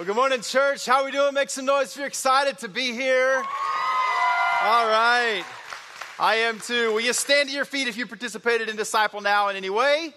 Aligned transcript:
Well, 0.00 0.06
good 0.06 0.16
morning, 0.16 0.40
church. 0.40 0.86
How 0.86 1.02
are 1.02 1.04
we 1.04 1.10
doing? 1.10 1.34
Make 1.34 1.50
some 1.50 1.66
noise 1.66 1.90
if 1.90 1.98
you're 1.98 2.06
excited 2.06 2.56
to 2.60 2.68
be 2.68 2.94
here. 2.94 3.36
All 3.36 4.88
right. 4.88 5.44
I 6.18 6.36
am 6.36 6.58
too. 6.58 6.94
Will 6.94 7.02
you 7.02 7.12
stand 7.12 7.50
to 7.50 7.54
your 7.54 7.66
feet 7.66 7.86
if 7.86 7.98
you 7.98 8.06
participated 8.06 8.70
in 8.70 8.76
Disciple 8.76 9.20
Now 9.20 9.50
in 9.50 9.56
any 9.56 9.68
way? 9.68 10.14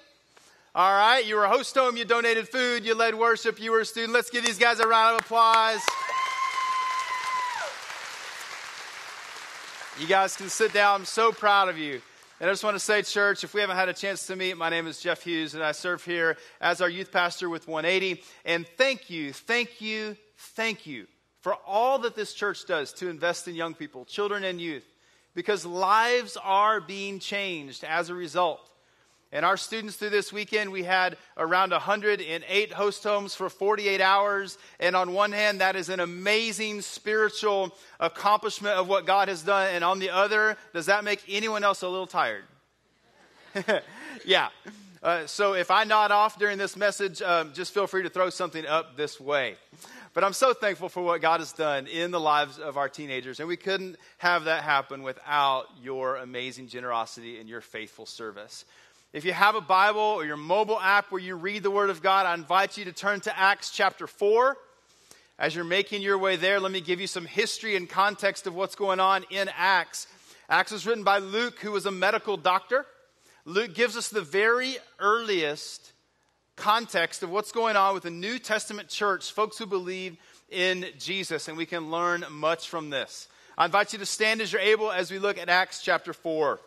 All 0.74 0.94
right. 0.94 1.26
You 1.26 1.36
were 1.36 1.44
a 1.44 1.50
host 1.50 1.76
home, 1.76 1.98
you 1.98 2.06
donated 2.06 2.48
food, 2.48 2.86
you 2.86 2.96
led 2.96 3.14
worship, 3.14 3.60
you 3.60 3.72
were 3.72 3.82
a 3.82 3.86
student. 3.86 4.14
Let's 4.14 4.30
give 4.30 4.46
these 4.46 4.58
guys 4.58 4.80
a 4.80 4.88
round 4.88 5.18
of 5.18 5.26
applause. 5.26 5.82
You 10.00 10.08
guys 10.08 10.38
can 10.38 10.48
sit 10.48 10.72
down. 10.72 11.02
I'm 11.02 11.06
so 11.06 11.34
proud 11.34 11.68
of 11.68 11.78
you. 11.78 12.02
And 12.40 12.50
I 12.50 12.52
just 12.54 12.64
want 12.64 12.76
to 12.76 12.80
say, 12.80 13.04
church, 13.04 13.44
if 13.44 13.54
we 13.54 13.62
haven't 13.62 13.76
had 13.76 13.90
a 13.90 13.94
chance 13.94 14.26
to 14.28 14.36
meet, 14.36 14.58
my 14.58 14.70
name 14.70 14.88
is 14.88 15.00
Jeff 15.00 15.24
Hughes, 15.24 15.54
and 15.54 15.64
I 15.64 15.72
serve 15.72 16.04
here 16.04 16.36
as 16.60 16.82
our 16.82 16.90
youth 16.90 17.12
pastor 17.12 17.48
with 17.48 17.68
180. 17.68 18.24
And 18.44 18.68
thank 18.76 19.10
you, 19.10 19.32
thank 19.32 19.80
you, 19.80 20.18
thank 20.38 20.88
you 20.88 21.08
for 21.42 21.54
all 21.68 22.00
that 22.00 22.16
this 22.16 22.34
church 22.34 22.66
does 22.66 22.92
to 22.94 23.10
invest 23.10 23.48
in 23.48 23.56
young 23.56 23.76
people, 23.76 24.04
children, 24.04 24.44
and 24.44 24.60
youth, 24.60 24.86
because 25.36 25.66
lives 25.66 26.36
are 26.44 26.82
being 26.82 27.20
changed 27.20 27.84
as 27.84 28.10
a 28.10 28.16
result. 28.16 28.68
And 29.34 29.44
our 29.44 29.58
students 29.58 29.96
through 29.96 30.12
this 30.12 30.32
weekend, 30.32 30.72
we 30.72 30.84
had 30.84 31.18
around 31.38 31.72
108 31.72 32.72
host 32.72 33.04
homes 33.04 33.34
for 33.34 33.50
48 33.50 34.00
hours. 34.00 34.60
And 34.80 34.96
on 34.96 35.12
one 35.12 35.32
hand, 35.32 35.60
that 35.60 35.76
is 35.76 35.90
an 35.90 36.00
amazing 36.00 36.82
spiritual 36.82 37.76
accomplishment 38.00 38.76
of 38.76 38.88
what 38.88 39.08
God 39.08 39.30
has 39.30 39.42
done. 39.42 39.74
And 39.74 39.84
on 39.84 39.98
the 39.98 40.12
other, 40.12 40.56
does 40.72 40.86
that 40.86 41.04
make 41.04 41.24
anyone 41.28 41.64
else 41.64 41.82
a 41.82 41.90
little 41.90 42.06
tired? 42.06 42.44
yeah. 44.26 44.50
Uh, 45.02 45.26
so 45.26 45.54
if 45.54 45.72
I 45.72 45.84
nod 45.84 46.12
off 46.12 46.38
during 46.38 46.60
this 46.60 46.78
message, 46.78 47.20
um, 47.24 47.54
just 47.54 47.74
feel 47.74 47.88
free 47.88 48.04
to 48.04 48.10
throw 48.10 48.30
something 48.30 48.68
up 48.68 48.96
this 48.98 49.20
way. 49.20 49.56
But 50.14 50.24
I'm 50.24 50.34
so 50.34 50.54
thankful 50.54 50.90
for 50.90 51.02
what 51.02 51.22
God 51.22 51.40
has 51.40 51.54
done 51.54 51.88
in 51.88 52.12
the 52.12 52.20
lives 52.20 52.60
of 52.60 52.78
our 52.78 52.88
teenagers. 52.88 53.40
And 53.40 53.50
we 53.50 53.58
couldn't 53.58 53.98
have 54.20 54.44
that 54.44 54.64
happen 54.64 55.02
without 55.02 55.66
your 55.82 56.18
amazing 56.18 56.68
generosity 56.68 57.40
and 57.40 57.50
your 57.50 57.62
faithful 57.62 58.06
service. 58.06 58.64
If 59.14 59.26
you 59.26 59.34
have 59.34 59.54
a 59.54 59.62
Bible 59.62 60.02
or 60.02 60.26
your 60.26 60.38
mobile 60.38 60.80
app 60.80 61.12
where 61.12 61.22
you 61.22 61.36
read 61.36 61.62
the 61.62 61.70
Word 61.70 61.92
of 61.92 62.02
God, 62.02 62.26
I 62.26 62.34
invite 62.34 62.80
you 62.80 62.86
to 62.86 62.92
turn 62.92 63.20
to 63.22 63.40
Acts 63.40 63.70
chapter 63.70 64.08
4. 64.08 64.58
As 65.38 65.54
you're 65.54 65.64
making 65.64 66.02
your 66.02 66.18
way 66.18 66.36
there, 66.36 66.60
let 66.60 66.72
me 66.72 66.82
give 66.82 67.00
you 67.00 67.06
some 67.06 67.28
history 67.28 67.76
and 67.76 67.88
context 67.88 68.48
of 68.48 68.56
what's 68.56 68.74
going 68.74 69.00
on 69.00 69.24
in 69.30 69.52
Acts. 69.56 70.08
Acts 70.50 70.72
was 70.72 70.88
written 70.88 71.04
by 71.04 71.20
Luke, 71.20 71.60
who 71.60 71.72
was 71.72 71.86
a 71.86 71.92
medical 71.92 72.38
doctor. 72.38 72.88
Luke 73.46 73.76
gives 73.76 73.96
us 73.96 74.10
the 74.10 74.24
very 74.24 74.78
earliest 74.98 75.92
context 76.56 77.22
of 77.22 77.30
what's 77.30 77.52
going 77.52 77.76
on 77.76 77.94
with 77.94 78.04
the 78.04 78.10
New 78.10 78.40
Testament 78.40 78.90
church, 78.90 79.32
folks 79.32 79.60
who 79.60 79.68
believe 79.68 80.18
in 80.50 80.88
Jesus, 80.98 81.48
and 81.48 81.56
we 81.56 81.68
can 81.68 81.92
learn 81.92 82.26
much 82.32 82.68
from 82.68 82.90
this. 82.90 83.28
I 83.60 83.66
invite 83.66 83.94
you 83.94 84.00
to 84.00 84.08
stand 84.08 84.42
as 84.42 84.52
you're 84.52 84.60
able 84.60 84.92
as 84.92 85.12
we 85.12 85.20
look 85.20 85.38
at 85.38 85.50
Acts 85.50 85.84
chapter 85.84 86.14
4. 86.14 86.60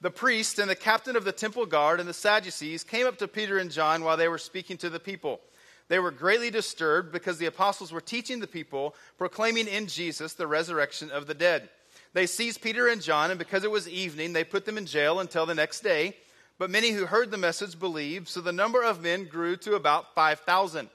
The 0.00 0.10
priest 0.10 0.58
and 0.58 0.70
the 0.70 0.76
captain 0.76 1.16
of 1.16 1.24
the 1.24 1.32
temple 1.32 1.66
guard 1.66 2.00
and 2.00 2.08
the 2.08 2.14
Sadducees 2.14 2.84
came 2.84 3.06
up 3.06 3.18
to 3.18 3.28
Peter 3.28 3.58
and 3.58 3.70
John 3.70 4.04
while 4.04 4.16
they 4.16 4.28
were 4.28 4.38
speaking 4.38 4.76
to 4.78 4.90
the 4.90 5.00
people. 5.00 5.40
They 5.88 5.98
were 5.98 6.10
greatly 6.10 6.50
disturbed 6.50 7.12
because 7.12 7.38
the 7.38 7.46
apostles 7.46 7.92
were 7.92 8.00
teaching 8.00 8.40
the 8.40 8.46
people, 8.46 8.94
proclaiming 9.16 9.66
in 9.66 9.86
Jesus 9.86 10.34
the 10.34 10.46
resurrection 10.46 11.10
of 11.10 11.26
the 11.26 11.34
dead. 11.34 11.68
They 12.12 12.26
seized 12.26 12.62
Peter 12.62 12.88
and 12.88 13.02
John, 13.02 13.30
and 13.30 13.38
because 13.38 13.64
it 13.64 13.70
was 13.70 13.88
evening, 13.88 14.32
they 14.32 14.44
put 14.44 14.64
them 14.64 14.78
in 14.78 14.86
jail 14.86 15.20
until 15.20 15.46
the 15.46 15.54
next 15.54 15.80
day. 15.80 16.16
But 16.58 16.70
many 16.70 16.90
who 16.90 17.06
heard 17.06 17.30
the 17.30 17.38
message 17.38 17.78
believed, 17.78 18.28
so 18.28 18.40
the 18.40 18.52
number 18.52 18.82
of 18.82 19.02
men 19.02 19.24
grew 19.24 19.56
to 19.58 19.74
about 19.74 20.14
5,000. 20.14 20.88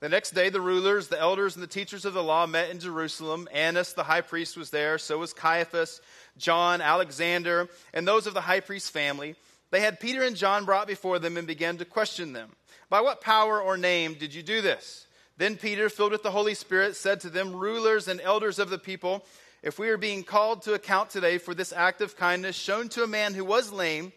The 0.00 0.08
next 0.08 0.30
day, 0.30 0.48
the 0.48 0.60
rulers, 0.60 1.08
the 1.08 1.18
elders, 1.18 1.56
and 1.56 1.62
the 1.62 1.66
teachers 1.66 2.04
of 2.04 2.14
the 2.14 2.22
law 2.22 2.46
met 2.46 2.70
in 2.70 2.78
Jerusalem. 2.78 3.48
Annas, 3.52 3.94
the 3.94 4.04
high 4.04 4.20
priest, 4.20 4.56
was 4.56 4.70
there. 4.70 4.96
So 4.96 5.18
was 5.18 5.32
Caiaphas, 5.32 6.00
John, 6.38 6.80
Alexander, 6.80 7.68
and 7.92 8.06
those 8.06 8.26
of 8.26 8.34
the 8.34 8.40
high 8.40 8.60
priest's 8.60 8.90
family. 8.90 9.34
They 9.70 9.80
had 9.80 10.00
Peter 10.00 10.22
and 10.22 10.36
John 10.36 10.64
brought 10.64 10.86
before 10.86 11.18
them 11.18 11.36
and 11.36 11.46
began 11.46 11.76
to 11.78 11.84
question 11.84 12.32
them. 12.32 12.52
By 12.88 13.00
what 13.00 13.20
power 13.20 13.60
or 13.60 13.76
name 13.76 14.14
did 14.14 14.34
you 14.34 14.42
do 14.42 14.62
this? 14.62 15.06
Then 15.36 15.56
Peter, 15.56 15.88
filled 15.88 16.12
with 16.12 16.22
the 16.22 16.30
Holy 16.30 16.54
Spirit, 16.54 16.96
said 16.96 17.20
to 17.20 17.30
them, 17.30 17.54
Rulers 17.54 18.08
and 18.08 18.20
elders 18.20 18.58
of 18.58 18.70
the 18.70 18.78
people, 18.78 19.24
if 19.62 19.78
we 19.78 19.88
are 19.88 19.98
being 19.98 20.24
called 20.24 20.62
to 20.62 20.74
account 20.74 21.10
today 21.10 21.38
for 21.38 21.54
this 21.54 21.72
act 21.72 22.00
of 22.00 22.16
kindness 22.16 22.56
shown 22.56 22.88
to 22.90 23.02
a 23.02 23.08
man 23.08 23.34
who 23.34 23.44
was 23.44 23.72
lame, 23.72 24.12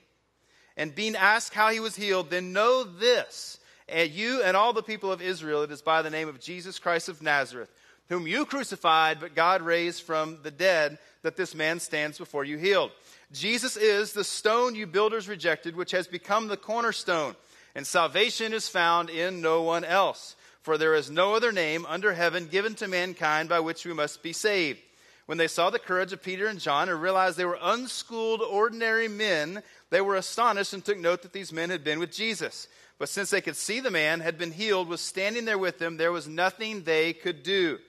and 0.78 0.96
being 0.96 1.16
asked 1.16 1.54
how 1.54 1.70
he 1.70 1.80
was 1.80 1.96
healed, 1.96 2.30
then 2.30 2.54
know 2.54 2.84
this 2.84 3.60
and 3.92 4.10
you 4.10 4.42
and 4.42 4.56
all 4.56 4.74
the 4.74 4.82
people 4.82 5.12
of 5.12 5.22
Israel, 5.22 5.64
it 5.64 5.72
is 5.72 5.82
by 5.82 6.02
the 6.02 6.10
name 6.10 6.30
of 6.30 6.40
Jesus 6.40 6.80
Christ 6.80 7.10
of 7.10 7.22
Nazareth, 7.22 7.70
whom 8.12 8.28
you 8.28 8.46
crucified, 8.46 9.20
but 9.22 9.36
God 9.36 9.62
raised 9.62 10.04
from 10.04 10.38
the 10.44 10.52
dead, 10.52 10.98
that 11.24 11.38
this 11.38 11.56
man 11.56 11.80
stands 11.80 12.18
before 12.18 12.44
you 12.44 12.58
healed. 12.58 12.92
Jesus 13.32 13.78
is 13.78 14.12
the 14.12 14.26
stone 14.26 14.76
you 14.76 14.86
builders 14.86 15.30
rejected, 15.30 15.78
which 15.78 15.92
has 15.92 16.08
become 16.08 16.48
the 16.50 16.58
cornerstone, 16.58 17.36
and 17.74 17.88
salvation 17.88 18.52
is 18.54 18.68
found 18.68 19.10
in 19.10 19.40
no 19.40 19.62
one 19.62 19.86
else. 19.86 20.36
For 20.62 20.78
there 20.78 20.94
is 20.94 21.10
no 21.10 21.36
other 21.36 21.54
name 21.54 21.86
under 21.88 22.14
heaven 22.14 22.48
given 22.48 22.76
to 22.76 22.88
mankind 22.90 23.48
by 23.48 23.62
which 23.62 23.86
we 23.86 23.94
must 23.94 24.22
be 24.22 24.34
saved. 24.34 24.80
When 25.26 25.38
they 25.38 25.48
saw 25.48 25.70
the 25.70 25.80
courage 25.80 26.12
of 26.12 26.22
Peter 26.22 26.48
and 26.48 26.60
John 26.60 26.90
and 26.90 27.02
realized 27.02 27.38
they 27.38 27.46
were 27.46 27.58
unschooled, 27.62 28.42
ordinary 28.42 29.08
men, 29.08 29.64
they 29.90 30.02
were 30.02 30.18
astonished 30.18 30.74
and 30.74 30.84
took 30.84 31.00
note 31.00 31.22
that 31.22 31.32
these 31.32 31.54
men 31.54 31.70
had 31.70 31.86
been 31.86 32.00
with 32.00 32.12
Jesus. 32.12 32.68
But 33.00 33.08
since 33.08 33.30
they 33.30 33.40
could 33.40 33.56
see 33.56 33.80
the 33.80 33.90
man 33.90 34.20
had 34.20 34.38
been 34.38 34.52
healed, 34.52 34.90
was 34.90 35.00
standing 35.00 35.46
there 35.46 35.58
with 35.58 35.80
them, 35.80 35.96
there 35.96 36.12
was 36.12 36.28
nothing 36.28 36.84
they 36.84 37.14
could 37.14 37.42
do. 37.42 37.80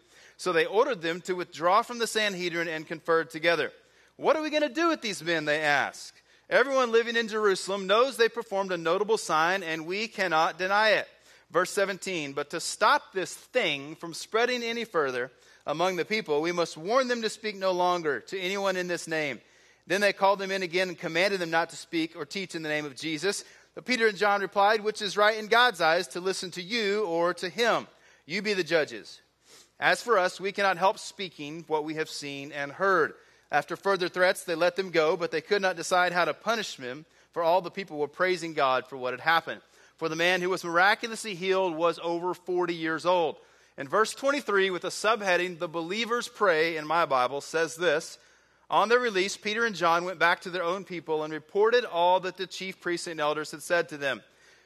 So 0.42 0.52
they 0.52 0.66
ordered 0.66 1.02
them 1.02 1.20
to 1.20 1.34
withdraw 1.34 1.82
from 1.82 2.00
the 2.00 2.06
Sanhedrin 2.08 2.66
and 2.66 2.84
conferred 2.84 3.30
together. 3.30 3.70
What 4.16 4.34
are 4.34 4.42
we 4.42 4.50
going 4.50 4.64
to 4.64 4.68
do 4.68 4.88
with 4.88 5.00
these 5.00 5.22
men? 5.22 5.44
They 5.44 5.60
asked. 5.60 6.20
Everyone 6.50 6.90
living 6.90 7.14
in 7.14 7.28
Jerusalem 7.28 7.86
knows 7.86 8.16
they 8.16 8.28
performed 8.28 8.72
a 8.72 8.76
notable 8.76 9.18
sign, 9.18 9.62
and 9.62 9.86
we 9.86 10.08
cannot 10.08 10.58
deny 10.58 10.94
it. 10.94 11.06
Verse 11.52 11.70
17 11.70 12.32
But 12.32 12.50
to 12.50 12.58
stop 12.58 13.12
this 13.12 13.32
thing 13.32 13.94
from 13.94 14.14
spreading 14.14 14.64
any 14.64 14.84
further 14.84 15.30
among 15.64 15.94
the 15.94 16.04
people, 16.04 16.42
we 16.42 16.50
must 16.50 16.76
warn 16.76 17.06
them 17.06 17.22
to 17.22 17.30
speak 17.30 17.54
no 17.54 17.70
longer 17.70 18.18
to 18.18 18.40
anyone 18.40 18.76
in 18.76 18.88
this 18.88 19.06
name. 19.06 19.40
Then 19.86 20.00
they 20.00 20.12
called 20.12 20.40
them 20.40 20.50
in 20.50 20.64
again 20.64 20.88
and 20.88 20.98
commanded 20.98 21.38
them 21.38 21.50
not 21.50 21.70
to 21.70 21.76
speak 21.76 22.16
or 22.16 22.26
teach 22.26 22.56
in 22.56 22.64
the 22.64 22.68
name 22.68 22.84
of 22.84 22.96
Jesus. 22.96 23.44
But 23.76 23.84
Peter 23.84 24.08
and 24.08 24.18
John 24.18 24.40
replied, 24.40 24.80
Which 24.80 25.02
is 25.02 25.16
right 25.16 25.38
in 25.38 25.46
God's 25.46 25.80
eyes, 25.80 26.08
to 26.08 26.20
listen 26.20 26.50
to 26.50 26.62
you 26.62 27.04
or 27.04 27.32
to 27.34 27.48
him? 27.48 27.86
You 28.26 28.42
be 28.42 28.54
the 28.54 28.64
judges. 28.64 29.20
As 29.82 30.00
for 30.00 30.16
us, 30.16 30.40
we 30.40 30.52
cannot 30.52 30.78
help 30.78 30.96
speaking 30.96 31.64
what 31.66 31.82
we 31.82 31.94
have 31.94 32.08
seen 32.08 32.52
and 32.52 32.70
heard. 32.70 33.14
After 33.50 33.74
further 33.74 34.08
threats, 34.08 34.44
they 34.44 34.54
let 34.54 34.76
them 34.76 34.92
go, 34.92 35.16
but 35.16 35.32
they 35.32 35.40
could 35.40 35.60
not 35.60 35.74
decide 35.74 36.12
how 36.12 36.24
to 36.24 36.32
punish 36.32 36.76
them, 36.76 37.04
for 37.32 37.42
all 37.42 37.60
the 37.60 37.68
people 37.68 37.98
were 37.98 38.06
praising 38.06 38.54
God 38.54 38.86
for 38.86 38.96
what 38.96 39.12
had 39.12 39.18
happened. 39.18 39.60
For 39.96 40.08
the 40.08 40.14
man 40.14 40.40
who 40.40 40.50
was 40.50 40.64
miraculously 40.64 41.34
healed 41.34 41.74
was 41.74 41.98
over 42.00 42.32
40 42.32 42.72
years 42.72 43.04
old. 43.04 43.38
And 43.76 43.88
verse 43.88 44.14
23, 44.14 44.70
with 44.70 44.84
a 44.84 44.88
subheading, 44.88 45.58
The 45.58 45.66
Believers 45.66 46.28
Pray, 46.28 46.76
in 46.76 46.86
my 46.86 47.04
Bible, 47.04 47.40
says 47.40 47.74
this 47.74 48.18
on 48.70 48.88
their 48.88 49.00
release, 49.00 49.36
Peter 49.36 49.66
and 49.66 49.74
John 49.74 50.04
went 50.04 50.20
back 50.20 50.42
to 50.42 50.50
their 50.50 50.62
own 50.62 50.84
people 50.84 51.24
and 51.24 51.32
reported 51.32 51.84
all 51.84 52.20
that 52.20 52.36
the 52.36 52.46
chief 52.46 52.80
priests 52.80 53.08
and 53.08 53.20
elders 53.20 53.50
had 53.50 53.62
said 53.62 53.88
to 53.88 53.96
them. 53.96 54.22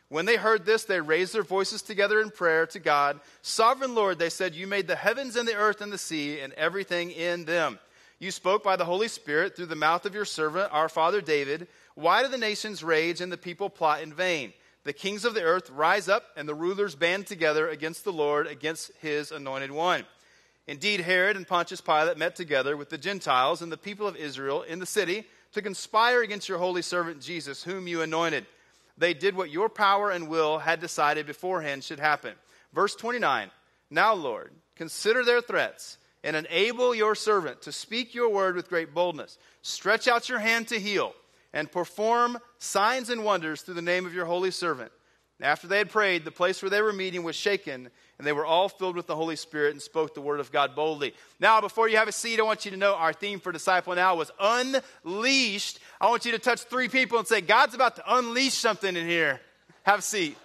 When 0.08 0.24
they 0.24 0.36
heard 0.36 0.64
this, 0.64 0.84
they 0.84 1.00
raised 1.00 1.34
their 1.34 1.42
voices 1.42 1.82
together 1.82 2.20
in 2.20 2.30
prayer 2.30 2.66
to 2.66 2.78
God. 2.78 3.20
Sovereign 3.42 3.94
Lord, 3.94 4.18
they 4.18 4.30
said, 4.30 4.54
You 4.54 4.66
made 4.66 4.86
the 4.86 4.94
heavens 4.94 5.34
and 5.34 5.48
the 5.48 5.56
earth 5.56 5.80
and 5.80 5.92
the 5.92 5.98
sea 5.98 6.40
and 6.40 6.52
everything 6.52 7.10
in 7.10 7.44
them. 7.44 7.78
You 8.18 8.30
spoke 8.30 8.62
by 8.62 8.76
the 8.76 8.84
Holy 8.84 9.08
Spirit 9.08 9.56
through 9.56 9.66
the 9.66 9.74
mouth 9.74 10.06
of 10.06 10.14
your 10.14 10.24
servant, 10.24 10.72
our 10.72 10.88
father 10.88 11.20
David. 11.20 11.66
Why 11.96 12.22
do 12.22 12.28
the 12.28 12.38
nations 12.38 12.84
rage 12.84 13.20
and 13.20 13.32
the 13.32 13.36
people 13.36 13.68
plot 13.68 14.02
in 14.02 14.12
vain? 14.12 14.53
The 14.84 14.92
kings 14.92 15.24
of 15.24 15.34
the 15.34 15.42
earth 15.42 15.68
rise 15.70 16.09
up 16.09 16.24
and 16.36 16.48
the 16.48 16.54
rulers 16.54 16.94
band 16.94 17.26
together 17.26 17.68
against 17.68 18.04
the 18.04 18.12
Lord, 18.12 18.47
against 18.47 18.92
his 19.00 19.32
anointed 19.32 19.72
one. 19.72 20.04
Indeed, 20.68 21.00
Herod 21.00 21.36
and 21.36 21.47
Pontius 21.47 21.80
Pilate 21.80 22.16
met 22.16 22.36
together 22.36 22.76
with 22.76 22.91
the 22.91 22.98
Gentiles 22.98 23.62
and 23.62 23.70
the 23.70 23.76
people 23.76 24.06
of 24.06 24.16
Israel 24.16 24.62
in 24.62 24.78
the 24.78 24.86
city 24.86 25.24
to 25.52 25.62
conspire 25.62 26.22
against 26.22 26.48
your 26.48 26.59
holy 26.59 26.82
servant 26.82 27.20
Jesus, 27.20 27.64
whom 27.64 27.88
you 27.88 28.02
anointed. 28.02 28.47
They 28.98 29.15
did 29.15 29.37
what 29.37 29.51
your 29.51 29.69
power 29.69 30.10
and 30.10 30.28
will 30.28 30.59
had 30.59 30.81
decided 30.81 31.27
beforehand 31.27 31.84
should 31.84 32.01
happen. 32.01 32.34
Verse 32.72 32.95
29 32.95 33.51
Now, 33.91 34.15
Lord, 34.15 34.53
consider 34.75 35.25
their 35.25 35.41
threats 35.41 35.98
and 36.25 36.34
enable 36.34 36.95
your 36.95 37.15
servant 37.15 37.63
to 37.63 37.72
speak 37.72 38.15
your 38.15 38.28
word 38.28 38.57
with 38.57 38.69
great 38.69 38.95
boldness. 38.95 39.39
Stretch 39.63 40.09
out 40.09 40.28
your 40.28 40.39
hand 40.39 40.69
to 40.69 40.81
heal 40.81 41.15
and 41.53 41.71
perform 41.71 42.39
signs 42.59 43.10
and 43.10 43.25
wonders 43.25 43.63
through 43.63 43.75
the 43.75 43.83
name 43.83 44.07
of 44.07 44.15
your 44.15 44.27
holy 44.27 44.51
servant. 44.51 44.93
After 45.41 45.66
they 45.66 45.78
had 45.78 45.91
prayed, 45.91 46.25
the 46.25 46.31
place 46.31 46.63
where 46.63 46.71
they 46.71 46.81
were 46.81 46.93
meeting 46.93 47.22
was 47.22 47.37
shaken 47.37 47.91
and 48.18 48.27
they 48.27 48.33
were 48.33 48.47
all 48.47 48.68
filled 48.68 48.97
with 48.97 49.07
the 49.07 49.16
Holy 49.16 49.36
Spirit 49.36 49.72
and 49.72 49.83
spoke 49.83 50.15
the 50.15 50.21
word 50.21 50.41
of 50.41 50.51
God 50.51 50.74
boldly. 50.74 51.15
Now, 51.39 51.60
before 51.60 51.89
you 51.89 51.97
have 51.98 52.09
a 52.09 52.13
seat, 52.13 52.41
I 52.41 52.45
want 52.45 52.65
you 52.65 52.71
to 52.71 52.77
know 52.77 52.95
our 52.95 53.13
theme 53.13 53.41
for 53.41 53.53
Disciple 53.53 53.95
Now 53.95 54.16
was 54.16 54.30
unleashed. 54.41 55.80
I 56.01 56.09
want 56.09 56.24
you 56.24 56.33
to 56.33 56.39
touch 56.39 56.63
three 56.63 56.89
people 56.89 57.18
and 57.18 57.27
say, 57.28 57.41
God's 57.41 57.74
about 57.74 57.97
to 57.97 58.04
unleash 58.07 58.54
something 58.54 58.97
in 58.97 59.07
here. 59.07 59.41
Have 59.83 59.98
a 59.98 60.03
seat. 60.03 60.36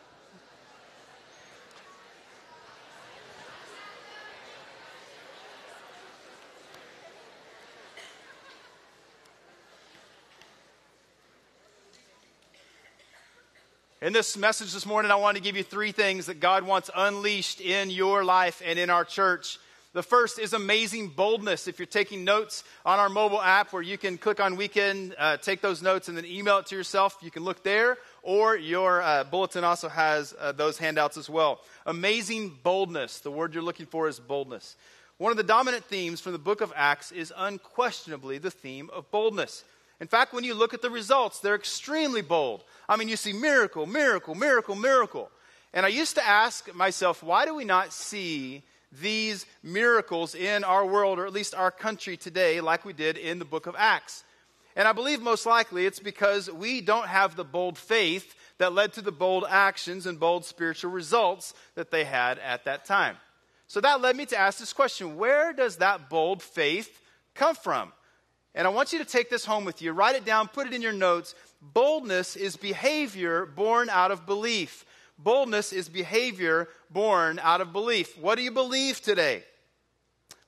In 14.01 14.13
this 14.13 14.36
message 14.36 14.74
this 14.74 14.88
morning, 14.88 15.12
I 15.12 15.15
want 15.18 15.38
to 15.38 15.44
give 15.44 15.56
you 15.56 15.62
three 15.62 15.92
things 15.92 16.25
that 16.25 16.39
God 16.39 16.63
wants 16.63 16.89
unleashed 16.95 17.62
in 17.62 17.92
your 17.92 18.24
life 18.24 18.59
and 18.65 18.80
in 18.80 18.89
our 18.89 19.06
church. 19.06 19.59
The 19.94 20.01
first 20.01 20.39
is 20.39 20.53
amazing 20.53 21.09
boldness. 21.09 21.68
If 21.68 21.77
you're 21.77 21.86
taking 21.86 22.24
notes 22.24 22.63
on 22.83 22.98
our 22.98 23.09
mobile 23.09 23.39
app 23.39 23.71
where 23.71 23.81
you 23.83 24.00
can 24.00 24.18
click 24.18 24.39
on 24.39 24.56
weekend, 24.56 25.13
uh, 25.19 25.38
take 25.38 25.62
those 25.62 25.83
notes, 25.83 26.07
and 26.07 26.18
then 26.18 26.25
email 26.25 26.57
it 26.57 26.65
to 26.68 26.75
yourself, 26.75 27.15
you 27.21 27.30
can 27.30 27.44
look 27.44 27.62
there, 27.62 27.95
or 28.24 28.57
your 28.57 29.03
uh, 29.03 29.24
bulletin 29.24 29.63
also 29.63 29.88
has 29.88 30.33
uh, 30.39 30.51
those 30.51 30.80
handouts 30.80 31.15
as 31.15 31.30
well. 31.30 31.59
Amazing 31.86 32.57
boldness. 32.63 33.19
The 33.19 33.30
word 33.30 33.53
you're 33.53 33.62
looking 33.62 33.86
for 33.86 34.07
is 34.07 34.19
boldness. 34.19 34.77
One 35.19 35.30
of 35.30 35.38
the 35.38 35.44
dominant 35.44 35.83
themes 35.83 36.21
from 36.21 36.31
the 36.31 36.39
book 36.39 36.62
of 36.62 36.74
Acts 36.75 37.12
is 37.12 37.31
unquestionably 37.38 38.39
the 38.39 38.50
theme 38.50 38.89
of 38.92 39.12
boldness. 39.12 39.63
In 40.01 40.07
fact, 40.07 40.33
when 40.33 40.44
you 40.44 40.56
look 40.56 40.74
at 40.74 40.81
the 40.81 40.89
results, 40.89 41.39
they're 41.39 41.53
extremely 41.53 42.24
bold. 42.24 42.63
I 42.89 42.98
mean, 42.98 43.07
you 43.07 43.15
see 43.15 43.33
miracle, 43.33 43.86
miracle, 43.86 44.33
miracle, 44.33 44.74
miracle. 44.74 45.30
And 45.74 45.86
I 45.86 45.89
used 45.89 46.15
to 46.15 46.27
ask 46.27 46.74
myself, 46.74 47.21
why 47.21 47.45
do 47.45 47.53
we 47.53 47.65
not 47.65 47.94
see 47.94 48.63
these 48.92 49.45
miracles 49.62 50.33
in 50.33 50.63
our 50.63 50.86
world, 50.86 51.19
or 51.19 51.27
at 51.27 51.33
least 51.33 51.53
our 51.53 51.69
country 51.69 52.18
today, 52.18 52.62
like 52.62 52.83
we 52.83 52.94
did 52.94 53.15
in 53.15 53.38
the 53.38 53.45
book 53.45 53.68
of 53.68 53.75
Acts? 53.77 54.24
And 54.75 54.88
I 54.88 54.92
believe 54.92 55.21
most 55.21 55.45
likely 55.45 55.86
it's 55.86 56.00
because 56.00 56.50
we 56.50 56.81
don't 56.81 57.07
have 57.07 57.36
the 57.36 57.44
bold 57.44 57.77
faith 57.77 58.33
that 58.57 58.74
led 58.74 58.94
to 58.94 59.01
the 59.01 59.12
bold 59.12 59.45
actions 59.48 60.07
and 60.07 60.19
bold 60.19 60.45
spiritual 60.45 60.89
results 60.89 61.53
that 61.75 61.92
they 61.92 62.06
had 62.06 62.39
at 62.39 62.65
that 62.65 62.86
time. 62.86 63.18
So 63.68 63.80
that 63.81 64.01
led 64.01 64.15
me 64.15 64.25
to 64.25 64.38
ask 64.38 64.57
this 64.57 64.74
question 64.74 65.15
where 65.18 65.53
does 65.53 65.77
that 65.77 66.09
bold 66.09 66.42
faith 66.42 67.00
come 67.36 67.53
from? 67.53 67.94
And 68.53 68.68
I 68.68 68.69
want 68.69 68.92
you 68.92 69.00
to 69.00 69.06
take 69.06 69.30
this 69.30 69.45
home 69.45 69.63
with 69.63 69.81
you. 69.81 69.94
Write 69.94 70.15
it 70.15 70.25
down, 70.25 70.48
put 70.48 70.68
it 70.68 70.74
in 70.74 70.81
your 70.81 70.92
notes. 70.92 71.36
Boldness 71.62 72.36
is 72.36 72.57
behavior 72.57 73.45
born 73.45 73.89
out 73.89 74.12
of 74.12 74.25
belief. 74.25 74.86
Boldness 75.18 75.71
is 75.71 75.88
behavior 75.88 76.68
born 76.89 77.39
out 77.39 77.62
of 77.62 77.71
belief. 77.71 78.18
What 78.18 78.36
do 78.36 78.44
you 78.44 78.51
believe 78.51 79.01
today? 79.01 79.44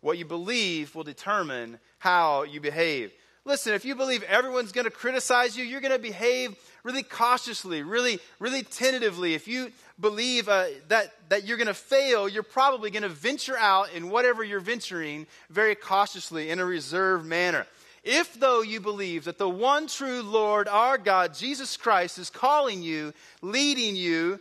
What 0.02 0.18
you 0.18 0.26
believe 0.26 0.96
will 0.96 1.04
determine 1.04 1.80
how 2.00 2.44
you 2.44 2.60
behave. 2.60 3.14
Listen, 3.46 3.74
if 3.74 3.84
you 3.84 3.94
believe 3.96 4.24
everyone's 4.24 4.72
going 4.72 4.86
to 4.86 4.92
criticize 4.92 5.58
you, 5.58 5.64
you're 5.66 5.82
going 5.82 5.94
to 5.94 6.00
behave 6.00 6.56
really 6.84 7.04
cautiously, 7.04 7.84
really, 7.84 8.20
really 8.40 8.64
tentatively. 8.64 9.34
If 9.34 9.48
you 9.48 9.72
believe 10.00 10.48
uh, 10.48 10.66
that, 10.88 11.14
that 11.30 11.46
you're 11.46 11.58
going 11.58 11.68
to 11.68 11.74
fail, 11.74 12.28
you're 12.28 12.44
probably 12.44 12.90
going 12.90 13.04
to 13.04 13.10
venture 13.10 13.58
out 13.58 13.94
in 13.94 14.10
whatever 14.10 14.44
you're 14.44 14.62
venturing 14.62 15.28
very 15.50 15.76
cautiously 15.76 16.50
in 16.50 16.60
a 16.60 16.66
reserved 16.66 17.26
manner. 17.26 17.68
If, 18.04 18.34
though, 18.34 18.62
you 18.62 18.82
believe 18.82 19.26
that 19.26 19.38
the 19.38 19.50
one 19.50 19.88
true 19.88 20.22
Lord, 20.22 20.68
our 20.68 20.98
God, 20.98 21.34
Jesus 21.34 21.78
Christ, 21.78 22.18
is 22.18 22.30
calling 22.30 22.84
you, 22.84 23.14
leading 23.42 23.96
you, 23.96 24.40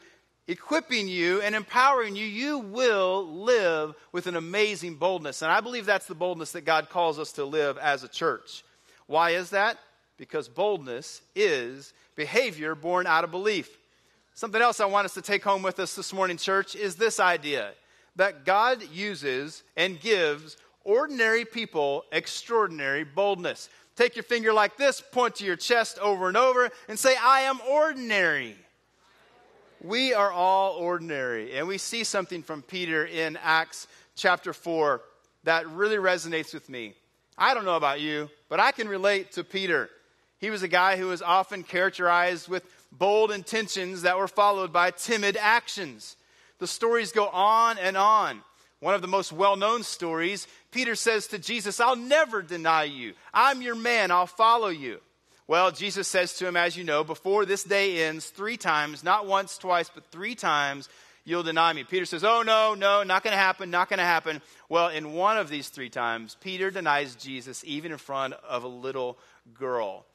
equipping 0.48 1.06
you, 1.06 1.40
and 1.40 1.54
empowering 1.54 2.16
you, 2.16 2.26
you 2.26 2.58
will 2.58 3.24
live 3.24 3.94
with 4.10 4.26
an 4.26 4.34
amazing 4.34 4.96
boldness. 4.96 5.42
And 5.42 5.52
I 5.52 5.60
believe 5.60 5.86
that's 5.86 6.06
the 6.06 6.14
boldness 6.16 6.52
that 6.52 6.64
God 6.64 6.90
calls 6.90 7.20
us 7.20 7.32
to 7.32 7.44
live 7.44 7.78
as 7.78 8.02
a 8.02 8.08
church. 8.08 8.64
Why 9.06 9.30
is 9.30 9.50
that? 9.50 9.78
Because 10.16 10.48
boldness 10.48 11.22
is 11.36 11.92
behavior 12.16 12.74
born 12.74 13.06
out 13.06 13.22
of 13.22 13.30
belief. 13.30 13.78
Something 14.34 14.62
else 14.62 14.80
I 14.80 14.86
want 14.86 15.04
us 15.04 15.14
to 15.14 15.22
take 15.22 15.44
home 15.44 15.62
with 15.62 15.78
us 15.78 15.94
this 15.94 16.12
morning, 16.12 16.36
church, 16.36 16.74
is 16.74 16.96
this 16.96 17.20
idea 17.20 17.72
that 18.16 18.44
God 18.44 18.82
uses 18.92 19.62
and 19.76 20.00
gives 20.00 20.56
ordinary 20.84 21.44
people 21.44 22.04
extraordinary 22.12 23.04
boldness. 23.04 23.68
Take 23.96 24.16
your 24.16 24.22
finger 24.22 24.52
like 24.52 24.76
this, 24.76 25.00
point 25.00 25.36
to 25.36 25.44
your 25.44 25.56
chest 25.56 25.98
over 25.98 26.28
and 26.28 26.36
over, 26.36 26.70
and 26.88 26.98
say, 26.98 27.14
I 27.16 27.42
am 27.42 27.60
ordinary. 27.68 28.56
We 29.82 30.14
are 30.14 30.30
all 30.30 30.74
ordinary. 30.74 31.54
And 31.54 31.66
we 31.66 31.76
see 31.78 32.04
something 32.04 32.42
from 32.42 32.62
Peter 32.62 33.04
in 33.04 33.36
Acts 33.42 33.86
chapter 34.14 34.52
4 34.52 35.02
that 35.44 35.68
really 35.68 35.96
resonates 35.96 36.54
with 36.54 36.68
me. 36.68 36.94
I 37.36 37.54
don't 37.54 37.64
know 37.64 37.76
about 37.76 38.00
you, 38.00 38.30
but 38.48 38.60
I 38.60 38.72
can 38.72 38.88
relate 38.88 39.32
to 39.32 39.44
Peter. 39.44 39.90
He 40.38 40.50
was 40.50 40.62
a 40.62 40.68
guy 40.68 40.96
who 40.96 41.06
was 41.06 41.22
often 41.22 41.62
characterized 41.62 42.48
with 42.48 42.64
bold 42.92 43.30
intentions 43.30 44.02
that 44.02 44.18
were 44.18 44.28
followed 44.28 44.72
by 44.72 44.90
timid 44.90 45.36
actions. 45.36 46.16
The 46.58 46.66
stories 46.66 47.10
go 47.10 47.28
on 47.28 47.78
and 47.78 47.96
on. 47.96 48.42
One 48.82 48.94
of 48.94 49.00
the 49.00 49.06
most 49.06 49.30
well 49.30 49.54
known 49.54 49.84
stories, 49.84 50.48
Peter 50.72 50.96
says 50.96 51.28
to 51.28 51.38
Jesus, 51.38 51.78
I'll 51.78 51.94
never 51.94 52.42
deny 52.42 52.82
you. 52.82 53.12
I'm 53.32 53.62
your 53.62 53.76
man. 53.76 54.10
I'll 54.10 54.26
follow 54.26 54.70
you. 54.70 54.98
Well, 55.46 55.70
Jesus 55.70 56.08
says 56.08 56.34
to 56.38 56.48
him, 56.48 56.56
as 56.56 56.76
you 56.76 56.82
know, 56.82 57.04
before 57.04 57.46
this 57.46 57.62
day 57.62 58.08
ends, 58.08 58.26
three 58.26 58.56
times, 58.56 59.04
not 59.04 59.24
once, 59.24 59.56
twice, 59.56 59.88
but 59.88 60.10
three 60.10 60.34
times, 60.34 60.88
you'll 61.24 61.44
deny 61.44 61.72
me. 61.72 61.84
Peter 61.84 62.04
says, 62.04 62.24
Oh, 62.24 62.42
no, 62.42 62.74
no, 62.74 63.04
not 63.04 63.22
going 63.22 63.30
to 63.30 63.38
happen, 63.38 63.70
not 63.70 63.88
going 63.88 63.98
to 63.98 64.04
happen. 64.04 64.42
Well, 64.68 64.88
in 64.88 65.12
one 65.12 65.38
of 65.38 65.48
these 65.48 65.68
three 65.68 65.90
times, 65.90 66.36
Peter 66.40 66.72
denies 66.72 67.14
Jesus 67.14 67.62
even 67.64 67.92
in 67.92 67.98
front 67.98 68.34
of 68.48 68.64
a 68.64 68.68
little 68.68 69.16
girl. 69.54 70.06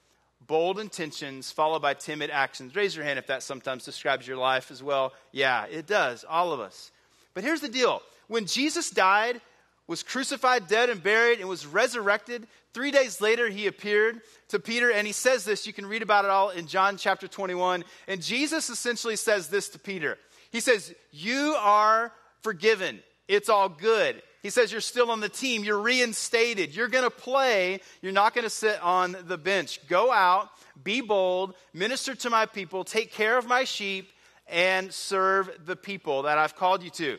Bold 0.46 0.78
intentions 0.78 1.52
followed 1.52 1.82
by 1.82 1.94
timid 1.94 2.32
actions. 2.32 2.76
Raise 2.76 2.98
your 2.98 3.06
hand 3.06 3.18
if 3.18 3.28
that 3.28 3.44
sometimes 3.44 3.86
describes 3.86 4.28
your 4.28 4.36
life 4.36 4.72
as 4.72 4.84
well. 4.84 5.14
Yeah, 5.32 5.68
it 5.68 5.88
does, 5.88 6.26
all 6.28 6.52
of 6.52 6.60
us. 6.60 6.92
But 7.34 7.46
here's 7.46 7.62
the 7.62 7.70
deal 7.70 8.02
when 8.28 8.46
Jesus 8.46 8.90
died, 8.90 9.42
was 9.88 10.04
crucified, 10.04 10.68
dead, 10.68 10.90
and 10.90 11.02
buried, 11.02 11.40
and 11.40 11.48
was 11.48 11.66
resurrected, 11.66 12.48
three 12.74 12.92
days 12.92 13.22
later 13.22 13.48
he 13.48 13.68
appeared 13.68 14.22
to 14.50 14.60
Peter, 14.60 14.92
and 14.92 15.08
he 15.08 15.14
says 15.14 15.46
this. 15.46 15.66
You 15.66 15.74
can 15.74 15.86
read 15.86 16.02
about 16.02 16.26
it 16.26 16.32
all 16.32 16.50
in 16.50 16.68
John 16.68 16.98
chapter 16.98 17.28
21. 17.28 17.86
And 18.08 18.22
Jesus 18.22 18.70
essentially 18.70 19.16
says 19.16 19.48
this 19.48 19.70
to 19.70 19.80
Peter 19.80 20.18
He 20.52 20.60
says, 20.60 20.94
You 21.12 21.56
are 21.60 22.12
forgiven. 22.42 23.00
It's 23.28 23.50
all 23.50 23.70
good. 23.70 24.22
He 24.44 24.50
says, 24.50 24.72
You're 24.72 24.82
still 24.82 25.10
on 25.10 25.22
the 25.22 25.30
team. 25.30 25.64
You're 25.64 25.80
reinstated. 25.80 26.76
You're 26.76 26.90
going 26.90 27.04
to 27.06 27.10
play. 27.10 27.80
You're 28.02 28.12
not 28.12 28.34
going 28.34 28.44
to 28.44 28.50
sit 28.50 28.82
on 28.82 29.16
the 29.26 29.38
bench. 29.38 29.88
Go 29.88 30.12
out, 30.12 30.50
be 30.84 31.00
bold, 31.02 31.56
minister 31.74 32.14
to 32.16 32.30
my 32.30 32.46
people, 32.46 32.84
take 32.84 33.12
care 33.12 33.38
of 33.38 33.48
my 33.48 33.64
sheep, 33.64 34.12
and 34.48 34.94
serve 34.94 35.50
the 35.66 35.76
people 35.76 36.24
that 36.24 36.38
I've 36.38 36.56
called 36.56 36.84
you 36.84 36.90
to. 36.92 37.18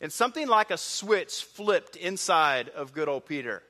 And 0.00 0.12
something 0.12 0.46
like 0.46 0.70
a 0.70 0.78
switch 0.78 1.42
flipped 1.42 1.96
inside 1.96 2.68
of 2.70 2.92
good 2.92 3.08
old 3.08 3.26
Peter. 3.26 3.62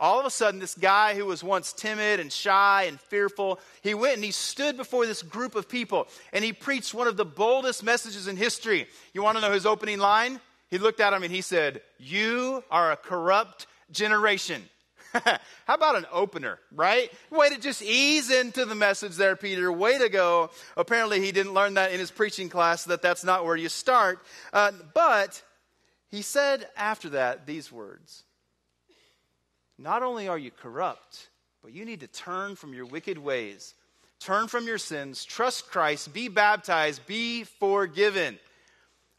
All 0.00 0.18
of 0.18 0.26
a 0.26 0.30
sudden, 0.30 0.58
this 0.58 0.74
guy 0.74 1.14
who 1.14 1.26
was 1.26 1.44
once 1.44 1.72
timid 1.72 2.18
and 2.18 2.32
shy 2.32 2.86
and 2.88 3.00
fearful, 3.00 3.60
he 3.82 3.94
went 3.94 4.16
and 4.16 4.24
he 4.24 4.32
stood 4.32 4.76
before 4.76 5.06
this 5.06 5.22
group 5.22 5.54
of 5.54 5.68
people 5.68 6.08
and 6.32 6.44
he 6.44 6.52
preached 6.52 6.92
one 6.92 7.06
of 7.06 7.16
the 7.16 7.24
boldest 7.24 7.84
messages 7.84 8.26
in 8.26 8.36
history. 8.36 8.88
You 9.14 9.22
want 9.22 9.36
to 9.36 9.42
know 9.42 9.52
his 9.52 9.66
opening 9.66 9.98
line? 9.98 10.40
He 10.70 10.78
looked 10.78 11.00
at 11.00 11.12
him 11.12 11.22
and 11.22 11.32
he 11.32 11.40
said, 11.40 11.82
You 11.98 12.64
are 12.70 12.92
a 12.92 12.96
corrupt 12.96 13.66
generation. 13.92 14.68
How 15.66 15.74
about 15.74 15.96
an 15.96 16.06
opener, 16.10 16.58
right? 16.74 17.10
Way 17.30 17.50
to 17.50 17.58
just 17.58 17.82
ease 17.82 18.30
into 18.30 18.64
the 18.64 18.74
message 18.74 19.16
there, 19.16 19.36
Peter. 19.36 19.70
Way 19.70 19.98
to 19.98 20.08
go. 20.08 20.50
Apparently, 20.76 21.20
he 21.20 21.32
didn't 21.32 21.54
learn 21.54 21.74
that 21.74 21.92
in 21.92 22.00
his 22.00 22.10
preaching 22.10 22.48
class, 22.48 22.84
that 22.84 23.02
that's 23.02 23.24
not 23.24 23.44
where 23.44 23.56
you 23.56 23.68
start. 23.68 24.20
Uh, 24.52 24.72
but 24.94 25.42
he 26.10 26.22
said 26.22 26.66
after 26.76 27.10
that 27.10 27.46
these 27.46 27.70
words 27.70 28.24
Not 29.78 30.02
only 30.02 30.28
are 30.28 30.38
you 30.38 30.50
corrupt, 30.50 31.28
but 31.62 31.72
you 31.72 31.84
need 31.84 32.00
to 32.00 32.06
turn 32.06 32.56
from 32.56 32.74
your 32.74 32.86
wicked 32.86 33.18
ways. 33.18 33.74
Turn 34.18 34.46
from 34.46 34.66
your 34.66 34.78
sins, 34.78 35.24
trust 35.24 35.68
Christ, 35.68 36.12
be 36.12 36.28
baptized, 36.28 37.04
be 37.06 37.42
forgiven. 37.42 38.38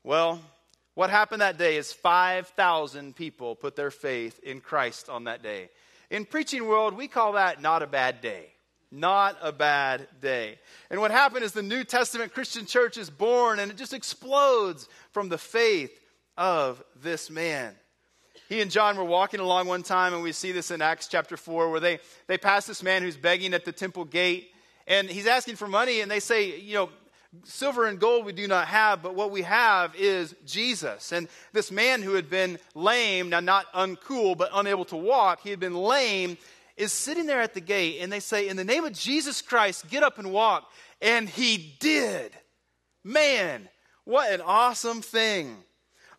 Well, 0.02 0.40
what 0.96 1.10
happened 1.10 1.42
that 1.42 1.58
day 1.58 1.76
is 1.76 1.92
5,000 1.92 3.16
people 3.16 3.56
put 3.56 3.76
their 3.76 3.92
faith 3.92 4.40
in 4.44 4.62
Christ 4.62 5.10
on 5.10 5.26
that 5.26 5.44
day. 5.44 5.70
In 6.14 6.26
preaching 6.26 6.68
world, 6.68 6.96
we 6.96 7.08
call 7.08 7.32
that 7.34 7.60
not 7.60 7.82
a 7.82 7.88
bad 7.88 8.22
day. 8.22 8.54
Not 8.92 9.36
a 9.42 9.52
bad 9.52 10.08
day. 10.22 10.60
And 10.92 11.02
what 11.02 11.10
happened 11.10 11.44
is 11.44 11.54
the 11.54 11.64
New 11.64 11.84
Testament 11.84 12.36
Christian 12.36 12.68
church 12.68 12.98
is 12.98 13.10
born 13.10 13.58
and 13.58 13.72
it 13.72 13.78
just 13.78 13.96
explodes 13.96 14.88
from 15.12 15.30
the 15.30 15.40
faith 15.40 15.90
of 16.38 16.84
this 17.02 17.32
man. 17.32 17.74
He 18.48 18.62
and 18.62 18.70
John 18.70 18.96
were 18.96 19.04
walking 19.04 19.40
along 19.40 19.66
one 19.66 19.82
time, 19.82 20.14
and 20.14 20.22
we 20.22 20.34
see 20.34 20.52
this 20.52 20.70
in 20.70 20.84
Acts 20.84 21.08
chapter 21.08 21.36
4, 21.36 21.72
where 21.72 21.80
they, 21.80 21.98
they 22.28 22.38
pass 22.38 22.68
this 22.68 22.84
man 22.84 23.02
who's 23.02 23.18
begging 23.18 23.56
at 23.56 23.66
the 23.66 23.72
temple 23.72 24.06
gate, 24.06 24.52
and 24.86 25.10
he's 25.10 25.26
asking 25.26 25.56
for 25.56 25.68
money, 25.68 26.02
and 26.02 26.12
they 26.12 26.20
say, 26.20 26.60
You 26.60 26.76
know, 26.76 26.90
Silver 27.46 27.88
and 27.88 28.00
gold 28.00 28.26
we 28.26 28.34
do 28.34 28.48
not 28.48 28.68
have, 28.68 29.02
but 29.02 29.16
what 29.16 29.32
we 29.32 29.42
have 29.42 29.96
is 29.96 30.36
Jesus. 30.46 31.12
And 31.12 31.28
this 31.52 31.72
man 31.72 32.04
who 32.04 32.14
had 32.14 32.30
been 32.30 32.60
lame, 32.76 33.30
now 33.30 33.40
not 33.40 33.72
uncool, 33.74 34.38
but 34.38 34.52
unable 34.54 34.86
to 34.86 34.96
walk, 34.96 35.42
he 35.42 35.50
had 35.50 35.60
been 35.60 35.76
lame, 35.76 36.38
is 36.78 36.92
sitting 36.92 37.26
there 37.26 37.42
at 37.42 37.56
the 37.56 37.62
gate. 37.62 38.00
And 38.02 38.12
they 38.12 38.20
say, 38.20 38.48
In 38.48 38.56
the 38.56 38.64
name 38.64 38.86
of 38.86 38.94
Jesus 38.94 39.42
Christ, 39.42 39.90
get 39.90 40.04
up 40.04 40.20
and 40.20 40.32
walk. 40.32 40.70
And 41.02 41.28
he 41.28 41.76
did. 41.80 42.32
Man, 43.04 43.68
what 44.06 44.32
an 44.32 44.42
awesome 44.42 45.02
thing. 45.02 45.58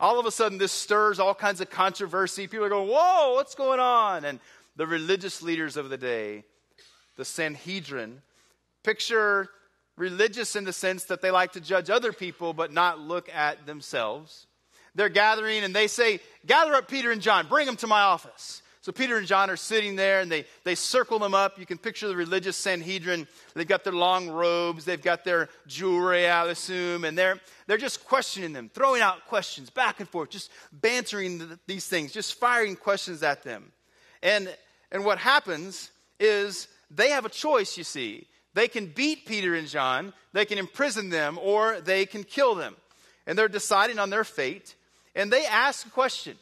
All 0.01 0.19
of 0.19 0.27
a 0.27 0.33
sudden, 0.33 0.59
this 0.59 0.73
stirs 0.73 1.21
all 1.21 1.35
kinds 1.35 1.61
of 1.61 1.71
controversy. 1.71 2.49
People 2.49 2.67
are 2.67 2.71
going, 2.71 2.89
Whoa, 2.89 3.35
what's 3.35 3.55
going 3.55 3.81
on? 3.81 4.25
And 4.25 4.41
the 4.75 4.87
religious 4.87 5.43
leaders 5.43 5.77
of 5.77 5.91
the 5.91 5.97
day, 5.97 6.43
the 7.17 7.25
Sanhedrin, 7.25 8.21
picture 8.83 9.49
religious 9.97 10.57
in 10.57 10.65
the 10.65 10.73
sense 10.73 11.05
that 11.05 11.23
they 11.23 11.31
like 11.31 11.53
to 11.53 11.61
judge 11.61 11.91
other 11.91 12.13
people 12.13 12.53
but 12.53 12.73
not 12.73 13.01
look 13.01 13.29
at 13.33 13.67
themselves. 13.67 14.47
They're 14.95 15.09
gathering 15.09 15.65
and 15.65 15.75
they 15.75 15.87
say, 15.87 16.21
Gather 16.47 16.75
up 16.75 16.89
Peter 16.89 17.11
and 17.11 17.21
John, 17.21 17.49
bring 17.49 17.67
them 17.67 17.77
to 17.77 17.87
my 17.87 18.01
office. 18.01 18.63
So 18.85 18.93
Peter 18.93 19.17
and 19.17 19.27
John 19.27 19.49
are 19.49 19.57
sitting 19.57 19.97
there 19.97 20.21
and 20.21 20.31
they, 20.31 20.45
they 20.63 20.75
circle 20.75 21.19
them 21.19 21.33
up. 21.33 21.59
You 21.59 21.65
can 21.65 21.79
picture 21.79 22.07
the 22.07 22.15
religious 22.15 22.55
Sanhedrin. 22.55 23.27
They've 23.55 23.67
got 23.67 23.83
their 23.83 23.95
long 23.95 24.29
robes, 24.29 24.85
they've 24.85 25.01
got 25.01 25.25
their 25.25 25.49
jewelry, 25.67 26.29
I 26.29 26.47
assume, 26.49 27.05
and 27.05 27.17
they're, 27.17 27.41
they're 27.67 27.79
just 27.79 28.05
questioning 28.05 28.53
them, 28.53 28.69
throwing 28.69 29.01
out 29.01 29.25
questions 29.27 29.71
back 29.71 30.01
and 30.01 30.09
forth, 30.09 30.29
just 30.29 30.51
bantering 30.71 31.39
the, 31.39 31.59
these 31.67 31.87
things, 31.87 32.13
just 32.13 32.35
firing 32.35 32.77
questions 32.77 33.23
at 33.23 33.43
them. 33.43 33.73
And, 34.23 34.55
and 34.93 35.03
what 35.03 35.17
happens 35.17 35.91
is 36.21 36.69
they 36.91 37.09
have 37.09 37.25
a 37.25 37.31
choice, 37.31 37.79
you 37.79 37.85
see. 37.85 38.27
They 38.55 38.69
can 38.69 38.87
beat 38.87 39.27
Peter 39.27 39.55
and 39.55 39.69
John, 39.69 40.13
they 40.33 40.45
can 40.45 40.59
imprison 40.59 41.11
them, 41.11 41.39
or 41.43 41.81
they 41.81 42.07
can 42.07 42.25
kill 42.25 42.55
them. 42.55 42.77
And 43.27 43.37
they're 43.37 43.49
deciding 43.49 43.99
on 43.99 44.11
their 44.11 44.25
fate. 44.25 44.75
And 45.15 45.33
they 45.33 45.45
ask 45.47 45.87
a 45.87 45.91
question 45.91 46.37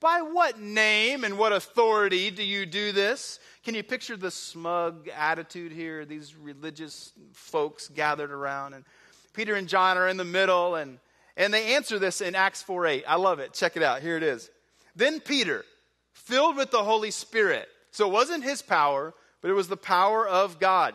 By 0.00 0.22
what 0.22 0.60
name 0.60 1.24
and 1.24 1.38
what 1.38 1.52
authority 1.52 2.30
do 2.30 2.42
you 2.42 2.66
do 2.66 2.92
this? 2.92 3.38
Can 3.64 3.74
you 3.74 3.82
picture 3.82 4.16
the 4.16 4.30
smug 4.30 5.08
attitude 5.16 5.72
here? 5.72 6.04
These 6.04 6.34
religious 6.34 7.12
folks 7.32 7.88
gathered 7.88 8.32
around. 8.32 8.74
And 8.74 8.84
Peter 9.32 9.54
and 9.54 9.68
John 9.68 9.96
are 9.96 10.08
in 10.08 10.16
the 10.16 10.24
middle. 10.24 10.74
And, 10.74 10.98
and 11.36 11.54
they 11.54 11.74
answer 11.74 11.98
this 12.00 12.20
in 12.20 12.34
Acts 12.34 12.62
4 12.62 12.86
8. 12.86 13.04
I 13.06 13.16
love 13.16 13.38
it. 13.38 13.52
Check 13.52 13.76
it 13.76 13.82
out. 13.82 14.02
Here 14.02 14.16
it 14.16 14.22
is. 14.24 14.50
Then 14.96 15.20
Peter, 15.20 15.64
filled 16.12 16.56
with 16.56 16.72
the 16.72 16.82
Holy 16.82 17.12
Spirit. 17.12 17.68
So 17.92 18.08
it 18.08 18.12
wasn't 18.12 18.42
his 18.42 18.62
power, 18.62 19.14
but 19.40 19.50
it 19.50 19.54
was 19.54 19.68
the 19.68 19.76
power 19.76 20.26
of 20.26 20.58
God 20.58 20.94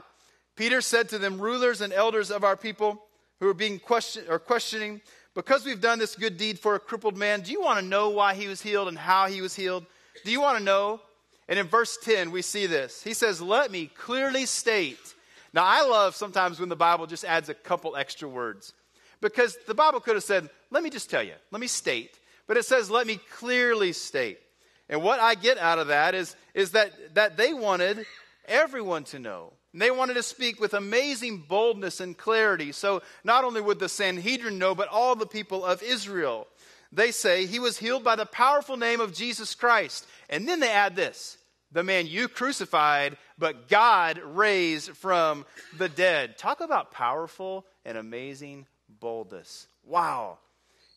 Peter 0.56 0.82
said 0.82 1.10
to 1.10 1.18
them, 1.18 1.40
Rulers 1.40 1.82
and 1.82 1.92
elders 1.92 2.32
of 2.32 2.44
our 2.44 2.56
people 2.56 3.04
who 3.40 3.48
are 3.48 3.54
being 3.54 3.80
question, 3.80 4.24
or 4.30 4.40
questioning, 4.40 5.02
because 5.34 5.66
we've 5.66 5.82
done 5.82 6.00
this 6.00 6.16
good 6.16 6.38
deed 6.38 6.60
for 6.60 6.76
a 6.76 6.80
crippled 6.80 7.18
man, 7.18 7.42
do 7.42 7.52
you 7.52 7.62
want 7.62 7.80
to 7.80 7.86
know 7.86 8.10
why 8.10 8.36
he 8.36 8.48
was 8.48 8.62
healed 8.62 8.88
and 8.88 8.98
how 8.98 9.28
he 9.28 9.42
was 9.42 9.56
healed? 9.56 9.86
Do 10.24 10.32
you 10.32 10.42
want 10.42 10.60
to 10.60 10.64
know? 10.64 11.02
And 11.48 11.58
in 11.58 11.68
verse 11.68 11.98
10, 11.98 12.32
we 12.32 12.42
see 12.42 12.68
this. 12.68 13.04
He 13.04 13.14
says, 13.14 13.42
Let 13.42 13.72
me 13.72 13.88
clearly 13.88 14.46
state. 14.46 15.16
Now, 15.54 15.64
I 15.66 15.86
love 15.86 16.16
sometimes 16.16 16.60
when 16.60 16.70
the 16.70 16.76
Bible 16.76 17.06
just 17.06 17.26
adds 17.26 17.50
a 17.50 17.54
couple 17.54 17.96
extra 17.96 18.28
words 18.28 18.74
because 19.22 19.58
the 19.68 19.74
Bible 19.74 20.00
could 20.00 20.16
have 20.16 20.24
said, 20.24 20.50
Let 20.72 20.84
me 20.84 20.90
just 20.90 21.10
tell 21.10 21.24
you, 21.24 21.34
let 21.52 21.60
me 21.60 21.68
state. 21.68 22.20
But 22.48 22.58
it 22.58 22.66
says, 22.66 22.92
Let 22.92 23.08
me 23.08 23.20
clearly 23.32 23.92
state. 23.92 24.40
And 24.88 25.02
what 25.02 25.20
I 25.20 25.36
get 25.36 25.58
out 25.58 25.80
of 25.80 25.88
that 25.88 26.14
is, 26.14 26.36
is 26.54 26.72
that, 26.72 27.16
that 27.16 27.38
they 27.38 27.54
wanted 27.54 28.06
everyone 28.48 29.04
to 29.06 29.20
know 29.20 29.54
and 29.74 29.82
they 29.82 29.92
wanted 29.92 30.14
to 30.14 30.24
speak 30.24 30.62
with 30.62 30.76
amazing 30.76 31.46
boldness 31.48 32.00
and 32.00 32.18
clarity. 32.18 32.72
So 32.72 33.02
not 33.24 33.44
only 33.44 33.60
would 33.60 33.80
the 33.80 33.90
Sanhedrin 33.90 34.60
know, 34.60 34.76
but 34.76 34.88
all 34.88 35.16
the 35.16 35.26
people 35.26 35.66
of 35.66 35.82
Israel. 35.82 36.48
They 36.92 37.12
say 37.12 37.48
he 37.48 37.58
was 37.58 37.80
healed 37.80 38.04
by 38.04 38.16
the 38.16 38.28
powerful 38.28 38.78
name 38.78 39.02
of 39.02 39.14
Jesus 39.14 39.56
Christ. 39.56 40.06
And 40.30 40.48
then 40.48 40.60
they 40.60 40.72
add 40.72 40.96
this 40.96 41.38
the 41.72 41.84
man 41.84 42.06
you 42.06 42.28
crucified, 42.28 43.18
but 43.40 43.68
God 43.68 44.20
raised 44.24 44.92
from 44.92 45.44
the 45.80 45.90
dead. 45.90 46.38
Talk 46.38 46.62
about 46.62 46.92
powerful 46.92 47.66
and 47.84 47.98
amazing 47.98 48.68
boldness. 49.00 49.66
Wow. 49.84 50.38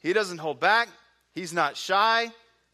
He 0.02 0.12
doesn't 0.12 0.36
hold 0.36 0.60
back, 0.60 0.88
he's 1.32 1.54
not 1.54 1.78
shy. 1.78 2.30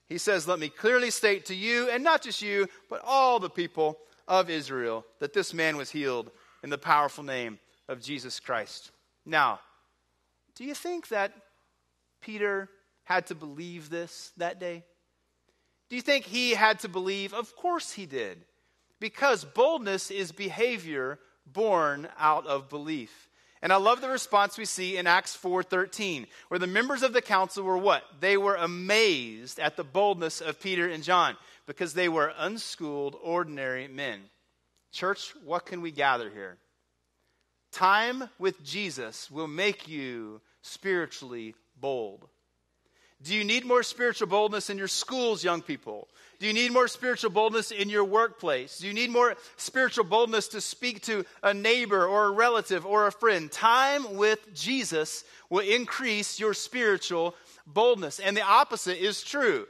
He 0.08 0.18
says, 0.18 0.46
Let 0.48 0.58
me 0.58 0.68
clearly 0.68 1.10
state 1.10 1.46
to 1.46 1.54
you, 1.54 1.88
and 1.88 2.02
not 2.02 2.22
just 2.22 2.42
you, 2.42 2.68
but 2.90 3.00
all 3.04 3.38
the 3.38 3.48
people 3.48 3.98
of 4.28 4.50
Israel 4.50 5.04
that 5.20 5.32
this 5.32 5.52
man 5.52 5.76
was 5.76 5.90
healed 5.90 6.30
in 6.62 6.70
the 6.70 6.78
powerful 6.78 7.24
name 7.24 7.58
of 7.88 8.00
Jesus 8.00 8.40
Christ. 8.40 8.90
Now, 9.26 9.60
do 10.54 10.64
you 10.64 10.74
think 10.74 11.08
that 11.08 11.32
Peter 12.20 12.68
had 13.04 13.26
to 13.26 13.34
believe 13.34 13.90
this 13.90 14.32
that 14.36 14.60
day? 14.60 14.84
Do 15.88 15.96
you 15.96 16.02
think 16.02 16.24
he 16.24 16.52
had 16.52 16.78
to 16.80 16.88
believe? 16.88 17.34
Of 17.34 17.54
course 17.56 17.92
he 17.92 18.06
did. 18.06 18.44
Because 19.00 19.44
boldness 19.44 20.10
is 20.10 20.32
behavior 20.32 21.18
born 21.46 22.08
out 22.18 22.46
of 22.46 22.68
belief. 22.68 23.28
And 23.62 23.72
I 23.72 23.76
love 23.76 24.00
the 24.00 24.08
response 24.08 24.58
we 24.58 24.64
see 24.64 24.96
in 24.96 25.06
Acts 25.06 25.36
4:13, 25.36 26.26
where 26.48 26.58
the 26.58 26.66
members 26.66 27.04
of 27.04 27.12
the 27.12 27.22
council 27.22 27.62
were 27.62 27.78
what? 27.78 28.20
They 28.20 28.36
were 28.36 28.56
amazed 28.56 29.60
at 29.60 29.76
the 29.76 29.84
boldness 29.84 30.40
of 30.40 30.60
Peter 30.60 30.88
and 30.88 31.04
John 31.04 31.36
because 31.66 31.94
they 31.94 32.08
were 32.08 32.34
unschooled, 32.36 33.16
ordinary 33.22 33.86
men. 33.86 34.28
Church, 34.90 35.34
what 35.44 35.64
can 35.64 35.80
we 35.80 35.92
gather 35.92 36.28
here? 36.28 36.58
Time 37.70 38.28
with 38.38 38.62
Jesus 38.64 39.30
will 39.30 39.46
make 39.46 39.86
you 39.86 40.42
spiritually 40.62 41.54
bold. 41.76 42.28
Do 43.24 43.34
you 43.34 43.44
need 43.44 43.64
more 43.64 43.82
spiritual 43.82 44.26
boldness 44.26 44.70
in 44.70 44.78
your 44.78 44.88
schools, 44.88 45.44
young 45.44 45.62
people? 45.62 46.08
Do 46.40 46.46
you 46.48 46.52
need 46.52 46.72
more 46.72 46.88
spiritual 46.88 47.30
boldness 47.30 47.70
in 47.70 47.88
your 47.88 48.02
workplace? 48.04 48.78
Do 48.78 48.88
you 48.88 48.92
need 48.92 49.10
more 49.10 49.36
spiritual 49.56 50.04
boldness 50.04 50.48
to 50.48 50.60
speak 50.60 51.02
to 51.02 51.24
a 51.42 51.54
neighbor 51.54 52.04
or 52.04 52.26
a 52.26 52.32
relative 52.32 52.84
or 52.84 53.06
a 53.06 53.12
friend? 53.12 53.50
Time 53.50 54.16
with 54.16 54.52
Jesus 54.52 55.24
will 55.50 55.60
increase 55.60 56.40
your 56.40 56.52
spiritual 56.52 57.36
boldness. 57.66 58.18
And 58.18 58.36
the 58.36 58.42
opposite 58.42 59.00
is 59.00 59.22
true. 59.22 59.66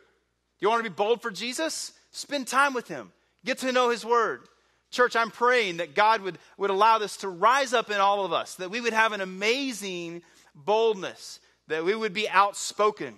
You 0.61 0.69
want 0.71 0.83
to 0.83 0.89
be 0.89 0.95
bold 0.95 1.21
for 1.21 1.31
Jesus? 1.31 1.93
Spend 2.11 2.47
time 2.47 2.73
with 2.73 2.89
him. 2.89 3.13
Get 3.45 3.59
to 3.59 3.73
know 3.73 3.91
his 3.91 4.05
word. 4.05 4.43
Church, 4.91 5.15
I'm 5.15 5.31
praying 5.31 5.79
that 5.79 5.95
God 5.95 6.23
would, 6.23 6.39
would 6.57 6.71
allow 6.71 6.99
this 6.99 7.19
to 7.19 7.29
rise 7.29 7.75
up 7.75 7.91
in 7.91 7.99
all 7.99 8.25
of 8.25 8.33
us, 8.33 8.55
that 8.55 8.71
we 8.71 8.81
would 8.81 8.93
have 8.93 9.13
an 9.13 9.21
amazing 9.21 10.23
boldness, 10.55 11.41
that 11.69 11.85
we 11.85 11.95
would 11.95 12.15
be 12.15 12.29
outspoken. 12.29 13.15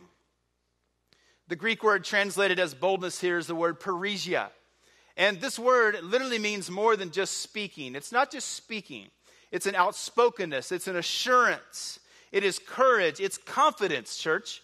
The 1.49 1.57
Greek 1.57 1.83
word 1.83 2.05
translated 2.05 2.59
as 2.59 2.73
boldness 2.73 3.21
here 3.21 3.37
is 3.37 3.47
the 3.47 3.55
word 3.55 3.79
parrhesia. 3.79 4.49
And 5.17 5.41
this 5.41 5.59
word 5.59 6.03
literally 6.03 6.39
means 6.39 6.71
more 6.71 6.97
than 6.97 7.11
just 7.11 7.43
speaking. 7.43 7.95
It's 7.95 8.13
not 8.13 8.31
just 8.31 8.55
speaking, 8.55 9.09
it's 9.53 9.67
an 9.67 9.75
outspokenness, 9.75 10.73
it's 10.73 10.89
an 10.89 10.97
assurance, 10.97 12.01
it 12.33 12.45
is 12.45 12.59
courage, 12.59 13.21
it's 13.21 13.39
confidence, 13.39 14.17
church. 14.17 14.63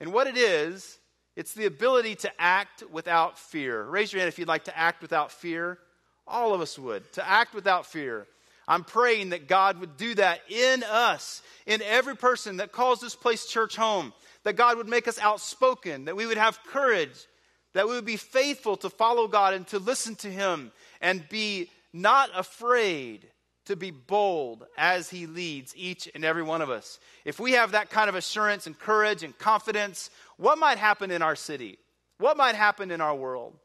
And 0.00 0.12
what 0.12 0.26
it 0.26 0.36
is, 0.36 0.98
it's 1.34 1.54
the 1.54 1.66
ability 1.66 2.14
to 2.16 2.30
act 2.38 2.82
without 2.90 3.38
fear. 3.38 3.82
Raise 3.84 4.12
your 4.12 4.20
hand 4.20 4.28
if 4.28 4.38
you'd 4.38 4.48
like 4.48 4.64
to 4.64 4.78
act 4.78 5.02
without 5.02 5.32
fear. 5.32 5.78
All 6.26 6.54
of 6.54 6.60
us 6.60 6.78
would. 6.78 7.10
To 7.14 7.28
act 7.28 7.54
without 7.54 7.86
fear. 7.86 8.26
I'm 8.68 8.84
praying 8.84 9.30
that 9.30 9.48
God 9.48 9.80
would 9.80 9.96
do 9.96 10.14
that 10.14 10.42
in 10.48 10.84
us, 10.84 11.42
in 11.66 11.82
every 11.82 12.16
person 12.16 12.58
that 12.58 12.70
calls 12.70 13.00
this 13.00 13.16
place 13.16 13.46
church 13.46 13.74
home, 13.74 14.12
that 14.44 14.56
God 14.56 14.76
would 14.76 14.88
make 14.88 15.08
us 15.08 15.18
outspoken, 15.18 16.06
that 16.06 16.16
we 16.16 16.26
would 16.26 16.38
have 16.38 16.62
courage, 16.64 17.26
that 17.74 17.86
we 17.86 17.94
would 17.94 18.04
be 18.04 18.16
faithful 18.16 18.76
to 18.78 18.90
follow 18.90 19.28
God 19.28 19.54
and 19.54 19.66
to 19.68 19.78
listen 19.78 20.16
to 20.16 20.30
Him 20.30 20.72
and 21.00 21.28
be 21.28 21.70
not 21.92 22.30
afraid 22.34 23.26
to 23.66 23.76
be 23.76 23.90
bold 23.90 24.66
as 24.76 25.10
He 25.10 25.26
leads 25.26 25.74
each 25.76 26.08
and 26.14 26.24
every 26.24 26.42
one 26.42 26.62
of 26.62 26.70
us. 26.70 26.98
If 27.24 27.38
we 27.38 27.52
have 27.52 27.72
that 27.72 27.90
kind 27.90 28.08
of 28.08 28.14
assurance 28.14 28.66
and 28.66 28.78
courage 28.78 29.22
and 29.22 29.36
confidence, 29.38 30.10
what 30.36 30.58
might 30.58 30.78
happen 30.78 31.10
in 31.10 31.22
our 31.22 31.36
city? 31.36 31.78
What 32.18 32.36
might 32.36 32.54
happen 32.54 32.90
in 32.90 33.00
our 33.00 33.14
world? 33.14 33.56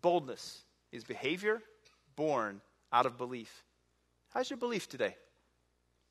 Boldness 0.00 0.62
is 0.92 1.04
behavior 1.04 1.60
born 2.14 2.60
out 2.92 3.06
of 3.06 3.18
belief. 3.18 3.64
How's 4.30 4.50
your 4.50 4.58
belief 4.58 4.88
today? 4.88 5.16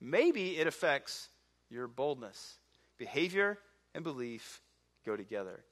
Maybe 0.01 0.57
it 0.57 0.67
affects 0.67 1.29
your 1.69 1.87
boldness. 1.87 2.57
Behavior 2.97 3.57
and 3.95 4.03
belief 4.03 4.61
go 5.05 5.15
together. 5.15 5.63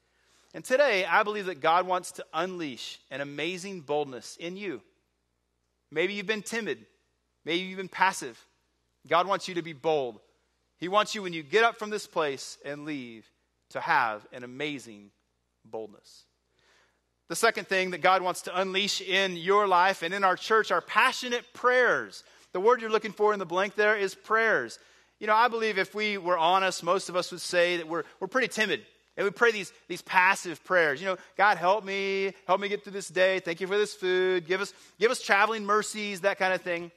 And 0.56 0.64
today, 0.64 1.06
I 1.06 1.24
believe 1.24 1.48
that 1.48 1.62
God 1.62 1.86
wants 1.86 2.14
to 2.14 2.26
unleash 2.34 3.00
an 3.12 3.22
amazing 3.22 3.82
boldness 3.82 4.38
in 4.38 4.56
you. 4.56 4.82
Maybe 5.92 6.14
you've 6.14 6.26
been 6.26 6.42
timid. 6.42 6.86
Maybe 7.46 7.66
you've 7.66 7.78
been 7.78 7.88
passive. 7.88 8.44
God 9.08 9.28
wants 9.28 9.48
you 9.48 9.56
to 9.56 9.62
be 9.62 9.74
bold. 9.74 10.20
He 10.78 10.88
wants 10.88 11.16
you, 11.16 11.22
when 11.22 11.34
you 11.34 11.44
get 11.44 11.64
up 11.64 11.78
from 11.78 11.90
this 11.90 12.08
place 12.08 12.58
and 12.66 12.86
leave, 12.86 13.30
to 13.72 13.80
have 13.80 14.26
an 14.32 14.44
amazing 14.44 15.10
boldness. 15.66 16.26
The 17.30 17.36
second 17.36 17.68
thing 17.68 17.92
that 17.92 18.02
God 18.02 18.22
wants 18.22 18.44
to 18.44 18.60
unleash 18.60 19.02
in 19.02 19.38
your 19.38 19.68
life 19.68 20.04
and 20.04 20.14
in 20.14 20.24
our 20.24 20.36
church 20.36 20.72
are 20.72 20.82
passionate 20.82 21.52
prayers. 21.54 22.24
The 22.52 22.60
word 22.60 22.82
you're 22.82 22.92
looking 22.92 23.12
for 23.14 23.34
in 23.34 23.40
the 23.40 23.46
blank 23.46 23.76
there 23.76 23.96
is 23.96 24.14
prayers. 24.14 24.78
You 25.24 25.28
know, 25.28 25.36
I 25.36 25.48
believe 25.48 25.78
if 25.78 25.96
we 25.96 26.18
were 26.18 26.38
honest, 26.38 26.84
most 26.84 27.08
of 27.08 27.16
us 27.16 27.32
would 27.32 27.40
say 27.40 27.78
that 27.78 27.88
we're, 27.88 28.04
we're 28.20 28.28
pretty 28.28 28.50
timid. 28.50 28.82
And 29.16 29.24
we 29.24 29.32
pray 29.32 29.54
these, 29.54 29.72
these 29.88 30.02
passive 30.02 30.62
prayers. 30.66 31.00
You 31.00 31.08
know, 31.08 31.18
God, 31.38 31.56
help 31.56 31.86
me, 31.86 32.34
help 32.46 32.60
me 32.60 32.68
get 32.68 32.84
through 32.84 32.92
this 32.92 33.08
day. 33.08 33.40
Thank 33.40 33.62
you 33.62 33.68
for 33.68 33.78
this 33.78 33.94
food. 33.94 34.46
Give 34.46 34.60
us, 34.60 34.74
give 35.00 35.12
us 35.12 35.22
traveling 35.22 35.66
mercies, 35.66 36.20
that 36.22 36.40
kind 36.40 36.54
of 36.54 36.62
thing. 36.62 36.92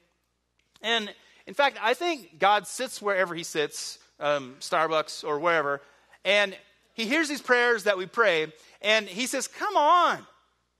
And 0.82 1.08
In 1.46 1.54
fact, 1.54 1.78
I 1.80 1.94
think 1.94 2.40
God 2.40 2.66
sits 2.66 3.00
wherever 3.00 3.32
He 3.32 3.44
sits, 3.44 4.00
um, 4.18 4.56
Starbucks 4.58 5.22
or 5.22 5.38
wherever, 5.38 5.80
and 6.24 6.56
He 6.94 7.06
hears 7.06 7.28
these 7.28 7.40
prayers 7.40 7.84
that 7.84 7.96
we 7.96 8.06
pray, 8.06 8.52
and 8.82 9.06
He 9.06 9.28
says, 9.28 9.46
Come 9.46 9.76
on, 9.76 10.18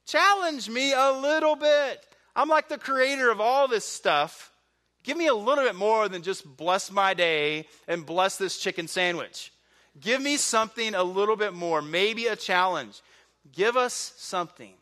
challenge 0.04 0.68
me 0.68 0.94
a 0.94 1.12
little 1.12 1.54
bit. 1.54 2.04
I'm 2.34 2.48
like 2.48 2.68
the 2.68 2.76
creator 2.76 3.30
of 3.30 3.40
all 3.40 3.68
this 3.68 3.84
stuff. 3.84 4.50
Give 5.06 5.16
me 5.16 5.28
a 5.28 5.34
little 5.34 5.62
bit 5.62 5.76
more 5.76 6.08
than 6.08 6.22
just 6.22 6.56
bless 6.56 6.90
my 6.90 7.14
day 7.14 7.68
and 7.86 8.04
bless 8.04 8.38
this 8.38 8.58
chicken 8.58 8.88
sandwich. 8.88 9.52
Give 10.00 10.20
me 10.20 10.36
something 10.36 10.96
a 10.96 11.04
little 11.04 11.36
bit 11.36 11.54
more, 11.54 11.80
maybe 11.80 12.26
a 12.26 12.34
challenge. 12.34 13.00
Give 13.52 13.76
us 13.76 14.12
something. 14.16 14.72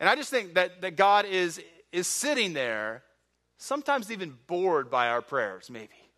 And 0.00 0.08
I 0.08 0.16
just 0.16 0.28
think 0.28 0.54
that, 0.54 0.80
that 0.80 0.96
God 0.96 1.24
is, 1.24 1.62
is 1.92 2.08
sitting 2.08 2.52
there, 2.52 3.04
sometimes 3.56 4.10
even 4.10 4.36
bored 4.48 4.90
by 4.90 5.06
our 5.06 5.22
prayers, 5.22 5.70
maybe. 5.70 6.10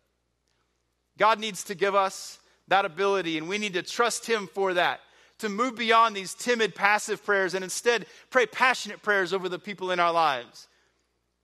God 1.19 1.39
needs 1.39 1.63
to 1.65 1.75
give 1.75 1.93
us 1.93 2.39
that 2.69 2.85
ability, 2.85 3.37
and 3.37 3.47
we 3.47 3.59
need 3.59 3.73
to 3.73 3.83
trust 3.83 4.25
Him 4.25 4.49
for 4.51 4.73
that, 4.73 4.99
to 5.37 5.47
move 5.47 5.75
beyond 5.75 6.15
these 6.15 6.33
timid, 6.33 6.73
passive 6.73 7.23
prayers 7.23 7.53
and 7.53 7.63
instead 7.63 8.07
pray 8.31 8.47
passionate 8.47 9.03
prayers 9.03 9.31
over 9.31 9.47
the 9.47 9.59
people 9.59 9.91
in 9.91 9.99
our 9.99 10.11
lives. 10.11 10.67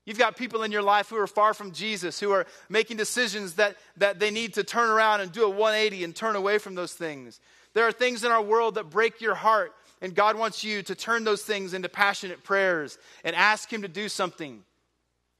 You've 0.05 0.17
got 0.17 0.36
people 0.36 0.63
in 0.63 0.72
your 0.72 0.81
life 0.81 1.10
who 1.10 1.17
are 1.17 1.27
far 1.27 1.53
from 1.53 1.72
Jesus, 1.72 2.19
who 2.19 2.31
are 2.31 2.45
making 2.67 2.98
decisions 2.98 3.55
that, 3.55 3.77
that 3.98 4.19
they 4.19 4.31
need 4.31 4.55
to 4.55 4.63
turn 4.63 4.89
around 4.89 5.22
and 5.22 5.31
do 5.31 5.45
a 5.45 5.50
180 5.50 6.03
and 6.03 6.15
turn 6.15 6.36
away 6.36 6.57
from 6.57 6.75
those 6.75 6.93
things. 6.93 7.39
There 7.74 7.88
are 7.88 7.91
things 7.91 8.24
in 8.24 8.31
our 8.31 8.41
world 8.41 8.75
that 8.75 8.89
break 8.89 9.22
your 9.22 9.36
heart, 9.36 9.74
and 10.01 10.13
God 10.13 10.38
wants 10.38 10.63
you 10.63 10.83
to 10.83 10.95
turn 10.95 11.24
those 11.24 11.43
things 11.43 11.74
into 11.74 11.88
passionate 11.88 12.43
prayers 12.43 12.98
and 13.24 13.36
ask 13.36 13.72
Him 13.72 13.81
to 13.83 13.88
do 13.88 14.10
something 14.10 14.63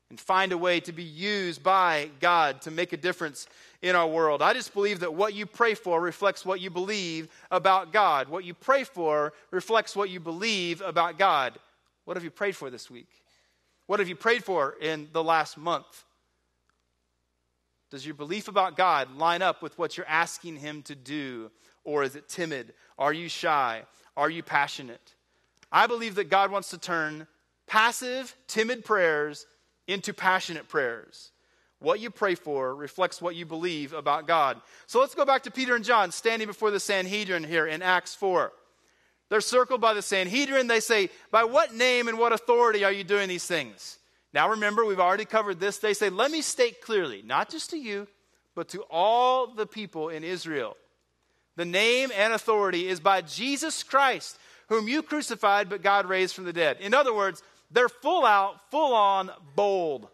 and 0.10 0.20
find 0.20 0.52
a 0.52 0.58
way 0.58 0.80
to 0.80 0.92
be 0.92 1.04
used 1.04 1.62
by 1.62 2.10
God 2.20 2.62
to 2.62 2.72
make 2.72 2.94
a 2.94 2.98
difference 2.98 3.48
in 3.82 3.96
our 3.96 4.08
world. 4.08 4.42
I 4.42 4.54
just 4.54 4.74
believe 4.74 5.02
that 5.02 5.14
what 5.14 5.34
you 5.34 5.46
pray 5.46 5.74
for 5.74 6.00
reflects 6.00 6.46
what 6.46 6.62
you 6.62 6.70
believe 6.70 7.28
about 7.52 7.92
God. 7.92 8.30
What 8.30 8.46
you 8.46 8.54
pray 8.54 8.84
for 8.84 9.34
reflects 9.52 9.96
what 9.96 10.10
you 10.10 10.20
believe 10.20 10.82
about 10.82 11.18
God. 11.18 11.58
What 12.06 12.16
have 12.16 12.24
you 12.24 12.32
prayed 12.32 12.56
for 12.56 12.70
this 12.70 12.90
week? 12.90 13.10
What 13.88 14.00
have 14.00 14.10
you 14.10 14.16
prayed 14.16 14.44
for 14.44 14.76
in 14.80 15.10
the 15.12 15.24
last 15.24 15.58
month? 15.58 16.06
Does 17.92 18.06
your 18.06 18.16
belief 18.16 18.48
about 18.48 18.76
God 18.76 19.16
line 19.18 19.42
up 19.42 19.62
with 19.62 19.78
what 19.78 19.98
you're 19.98 20.08
asking 20.08 20.56
Him 20.56 20.82
to 20.84 20.96
do? 20.96 21.52
Or 21.84 22.04
is 22.04 22.16
it 22.16 22.30
timid? 22.30 22.74
Are 22.98 23.14
you 23.14 23.30
shy? 23.30 23.84
Are 24.16 24.30
you 24.30 24.42
passionate? 24.42 25.14
I 25.72 25.88
believe 25.88 26.16
that 26.16 26.30
God 26.30 26.50
wants 26.50 26.70
to 26.70 26.78
turn 26.78 27.28
passive, 27.68 28.36
timid 28.48 28.86
prayers 28.86 29.46
into 29.88 30.14
passionate 30.14 30.68
prayers. 30.68 31.32
What 31.80 32.00
you 32.00 32.10
pray 32.10 32.36
for 32.36 32.74
reflects 32.74 33.22
what 33.22 33.36
you 33.36 33.46
believe 33.46 33.92
about 33.92 34.26
God. 34.26 34.62
So 34.88 35.02
let's 35.02 35.16
go 35.16 35.26
back 35.26 35.44
to 35.44 35.52
Peter 35.52 35.76
and 35.76 35.84
John 35.84 36.12
standing 36.12 36.48
before 36.48 36.72
the 36.72 36.80
Sanhedrin 36.80 37.44
here 37.44 37.68
in 37.68 37.82
Acts 37.82 38.16
4. 38.16 38.54
They're 39.34 39.42
circled 39.42 39.82
by 39.82 39.96
the 39.96 40.04
Sanhedrin. 40.04 40.68
They 40.68 40.80
say, 40.80 41.10
By 41.32 41.46
what 41.46 41.74
name 41.74 42.08
and 42.08 42.20
what 42.20 42.34
authority 42.34 42.84
are 42.84 42.92
you 42.92 43.04
doing 43.04 43.28
these 43.28 43.48
things? 43.48 43.98
Now 44.32 44.52
remember, 44.52 44.86
we've 44.86 45.00
already 45.00 45.26
covered 45.26 45.60
this. 45.60 45.80
They 45.80 45.96
say, 45.96 46.12
Let 46.12 46.30
me 46.30 46.44
state 46.44 46.82
clearly, 46.82 47.24
not 47.26 47.50
just 47.50 47.72
to 47.72 47.78
you, 47.80 48.08
but 48.54 48.70
to 48.70 48.84
all 48.92 49.48
the 49.48 49.66
people 49.66 50.10
in 50.10 50.24
Israel. 50.24 50.78
The 51.56 51.66
name 51.66 52.12
and 52.16 52.32
authority 52.32 52.88
is 52.88 53.00
by 53.00 53.22
Jesus 53.22 53.82
Christ, 53.82 54.38
whom 54.70 54.88
you 54.88 55.02
crucified, 55.02 55.68
but 55.68 55.82
God 55.82 56.06
raised 56.06 56.36
from 56.36 56.44
the 56.44 56.54
dead. 56.54 56.78
In 56.80 56.94
other 56.94 57.12
words, 57.12 57.42
they're 57.72 57.90
full 57.90 58.28
out, 58.28 58.70
full 58.70 58.94
on, 58.94 59.32
bold. 59.56 60.10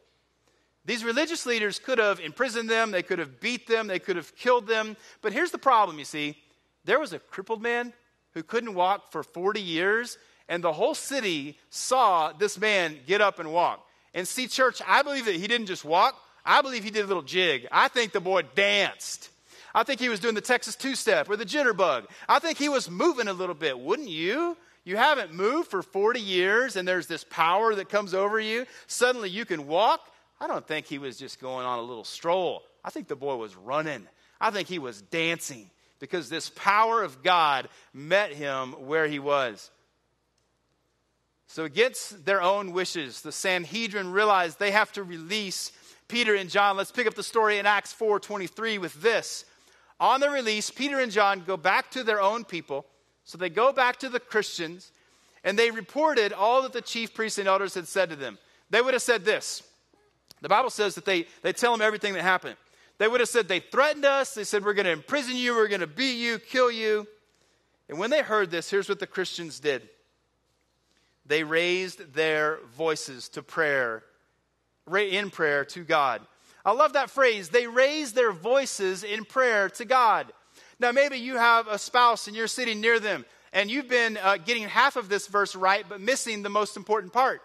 These 0.86 1.04
religious 1.04 1.46
leaders 1.46 1.78
could 1.78 1.98
have 1.98 2.22
imprisoned 2.22 2.70
them, 2.70 2.92
they 2.92 3.04
could 3.04 3.20
have 3.20 3.42
beat 3.42 3.68
them, 3.68 3.88
they 3.88 4.00
could 4.00 4.16
have 4.16 4.34
killed 4.38 4.66
them. 4.66 4.96
But 5.22 5.34
here's 5.34 5.52
the 5.52 5.58
problem, 5.58 6.00
you 6.00 6.06
see. 6.06 6.38
There 6.86 7.02
was 7.02 7.12
a 7.12 7.20
crippled 7.20 7.62
man 7.62 7.92
who 8.34 8.44
couldn't 8.44 8.76
walk 8.76 9.12
for 9.12 9.24
40 9.24 9.62
years, 9.62 10.18
and 10.48 10.64
the 10.64 10.74
whole 10.74 10.96
city 10.96 11.58
saw 11.70 12.32
this 12.32 12.60
man 12.60 12.98
get 13.08 13.22
up 13.22 13.40
and 13.40 13.52
walk. 13.52 13.86
And 14.14 14.28
see, 14.28 14.48
church, 14.48 14.82
I 14.88 15.04
believe 15.04 15.26
that 15.26 15.36
he 15.36 15.48
didn't 15.48 15.68
just 15.68 15.86
walk, 15.86 16.16
I 16.46 16.62
believe 16.62 16.84
he 16.84 16.90
did 16.90 17.06
a 17.06 17.08
little 17.08 17.24
jig. 17.24 17.68
I 17.72 17.88
think 17.90 18.12
the 18.12 18.20
boy 18.20 18.42
danced. 18.56 19.30
I 19.74 19.84
think 19.84 20.00
he 20.00 20.10
was 20.10 20.20
doing 20.20 20.36
the 20.36 20.42
Texas 20.42 20.76
two 20.76 20.96
step 20.96 21.30
or 21.30 21.38
the 21.38 21.46
jitterbug. 21.46 22.08
I 22.28 22.40
think 22.40 22.58
he 22.58 22.70
was 22.70 22.90
moving 22.90 23.28
a 23.28 23.34
little 23.34 23.56
bit, 23.56 23.80
wouldn't 23.80 24.10
you? 24.10 24.58
You 24.84 24.98
haven't 24.98 25.34
moved 25.34 25.70
for 25.70 25.84
40 25.84 26.20
years 26.20 26.76
and 26.76 26.88
there's 26.88 27.06
this 27.06 27.24
power 27.24 27.76
that 27.76 27.90
comes 27.90 28.16
over 28.16 28.40
you. 28.40 28.66
Suddenly 28.88 29.30
you 29.30 29.46
can 29.46 29.68
walk. 29.68 30.00
I 30.42 30.48
don't 30.48 30.66
think 30.66 30.88
he 30.88 30.98
was 30.98 31.18
just 31.18 31.40
going 31.40 31.66
on 31.66 31.80
a 31.80 31.84
little 31.84 32.04
stroll. 32.04 32.64
I 32.84 32.90
think 32.90 33.08
the 33.08 33.16
boy 33.16 33.36
was 33.36 33.56
running. 33.56 34.08
I 34.42 34.52
think 34.52 34.68
he 34.68 34.80
was 34.80 35.02
dancing 35.02 35.70
because 36.00 36.30
this 36.30 36.50
power 36.50 37.04
of 37.04 37.24
God 37.24 37.70
met 37.94 38.32
him 38.32 38.72
where 38.88 39.08
he 39.08 39.20
was. 39.20 39.72
So, 41.48 41.64
against 41.64 42.26
their 42.26 42.42
own 42.42 42.74
wishes, 42.74 43.22
the 43.22 43.32
Sanhedrin 43.32 44.12
realized 44.12 44.60
they 44.60 44.72
have 44.72 44.92
to 44.94 45.04
release 45.04 45.72
Peter 46.08 46.36
and 46.36 46.50
John. 46.50 46.78
Let's 46.78 46.92
pick 46.92 47.08
up 47.08 47.16
the 47.16 47.24
story 47.24 47.58
in 47.58 47.66
Acts 47.66 47.94
4:23 47.94 48.78
with 48.78 49.02
this. 49.02 49.46
On 50.00 50.20
the 50.20 50.30
release, 50.30 50.70
Peter 50.70 51.00
and 51.00 51.12
John 51.12 51.44
go 51.46 51.58
back 51.58 51.92
to 51.92 52.04
their 52.04 52.22
own 52.22 52.46
people. 52.46 52.86
So 53.26 53.38
they 53.38 53.50
go 53.50 53.74
back 53.74 53.98
to 53.98 54.10
the 54.10 54.20
Christians 54.20 54.92
and 55.44 55.58
they 55.58 55.72
reported 55.72 56.34
all 56.34 56.62
that 56.64 56.74
the 56.74 56.82
chief 56.82 57.14
priests 57.14 57.38
and 57.38 57.48
elders 57.48 57.74
had 57.74 57.88
said 57.88 58.10
to 58.10 58.16
them. 58.16 58.38
They 58.70 58.82
would 58.82 58.94
have 58.94 59.04
said 59.04 59.26
this. 59.26 59.64
The 60.42 60.50
Bible 60.50 60.70
says 60.70 60.96
that 60.96 61.06
they, 61.06 61.28
they 61.42 61.54
tell 61.54 61.72
them 61.72 61.82
everything 61.82 62.14
that 62.14 62.22
happened. 62.22 62.56
They 63.00 63.08
would 63.08 63.22
have 63.22 63.30
said 63.30 63.48
they 63.48 63.62
threatened 63.62 64.06
us. 64.06 64.34
They 64.34 64.44
said, 64.44 64.64
We're 64.64 64.74
going 64.74 64.86
to 64.86 64.92
imprison 64.92 65.36
you. 65.36 65.56
We're 65.56 65.68
going 65.68 65.82
to 65.82 65.88
beat 65.88 66.18
you, 66.18 66.38
kill 66.38 66.70
you. 66.70 67.08
And 67.88 67.98
when 67.98 68.12
they 68.12 68.22
heard 68.22 68.52
this, 68.52 68.70
here's 68.70 68.88
what 68.88 69.00
the 69.00 69.08
Christians 69.08 69.60
did 69.60 69.90
they 71.26 71.44
raised 71.44 72.14
their 72.14 72.60
voices 72.76 73.30
to 73.30 73.44
prayer, 73.44 74.04
in 74.92 75.30
prayer 75.30 75.64
to 75.64 75.84
God. 75.84 76.22
I 76.66 76.72
love 76.72 76.94
that 76.94 77.10
phrase. 77.10 77.50
They 77.50 77.68
raised 77.68 78.16
their 78.16 78.32
voices 78.32 79.04
in 79.04 79.26
prayer 79.26 79.70
to 79.70 79.86
God. 79.86 80.34
Now, 80.80 80.92
maybe 80.92 81.18
you 81.18 81.38
have 81.38 81.68
a 81.68 81.78
spouse 81.78 82.28
and 82.28 82.36
you're 82.36 82.48
sitting 82.48 82.82
near 82.82 83.00
them, 83.00 83.26
and 83.54 83.70
you've 83.70 83.88
been 83.88 84.18
uh, 84.18 84.38
getting 84.38 84.64
half 84.64 84.96
of 84.96 85.08
this 85.08 85.28
verse 85.28 85.56
right, 85.56 85.86
but 85.88 86.02
missing 86.02 86.42
the 86.42 86.50
most 86.50 86.76
important 86.76 87.14
part. 87.14 87.42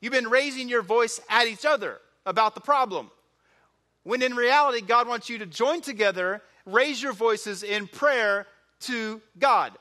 You've 0.00 0.12
been 0.12 0.30
raising 0.30 0.68
your 0.68 0.82
voice 0.82 1.20
at 1.28 1.46
each 1.46 1.64
other 1.64 1.98
about 2.24 2.54
the 2.54 2.60
problem. 2.60 3.10
When 4.06 4.22
in 4.22 4.36
reality, 4.36 4.82
God 4.82 5.08
wants 5.08 5.28
you 5.28 5.38
to 5.38 5.46
join 5.46 5.80
together, 5.80 6.40
raise 6.64 7.02
your 7.02 7.12
voices 7.12 7.64
in 7.64 7.88
prayer 7.88 8.46
to 8.82 9.20
God. 9.36 9.72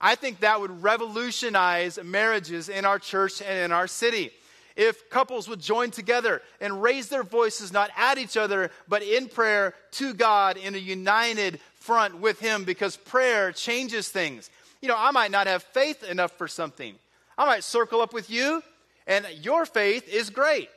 I 0.00 0.14
think 0.14 0.40
that 0.40 0.58
would 0.58 0.82
revolutionize 0.82 1.98
marriages 2.02 2.70
in 2.70 2.86
our 2.86 2.98
church 2.98 3.42
and 3.42 3.58
in 3.58 3.70
our 3.70 3.86
city. 3.86 4.30
If 4.74 5.10
couples 5.10 5.50
would 5.50 5.60
join 5.60 5.90
together 5.90 6.40
and 6.62 6.82
raise 6.82 7.10
their 7.10 7.22
voices 7.22 7.74
not 7.74 7.90
at 7.94 8.16
each 8.16 8.38
other, 8.38 8.70
but 8.88 9.02
in 9.02 9.28
prayer 9.28 9.74
to 9.92 10.14
God 10.14 10.56
in 10.56 10.74
a 10.74 10.78
united 10.78 11.60
front 11.74 12.20
with 12.20 12.40
Him, 12.40 12.64
because 12.64 12.96
prayer 12.96 13.52
changes 13.52 14.08
things. 14.08 14.48
You 14.80 14.88
know, 14.88 14.96
I 14.96 15.10
might 15.10 15.30
not 15.30 15.46
have 15.46 15.62
faith 15.62 16.02
enough 16.04 16.32
for 16.38 16.48
something. 16.48 16.94
I 17.36 17.44
might 17.44 17.64
circle 17.64 18.00
up 18.00 18.14
with 18.14 18.30
you, 18.30 18.62
and 19.06 19.26
your 19.42 19.66
faith 19.66 20.08
is 20.08 20.30
great 20.30 20.70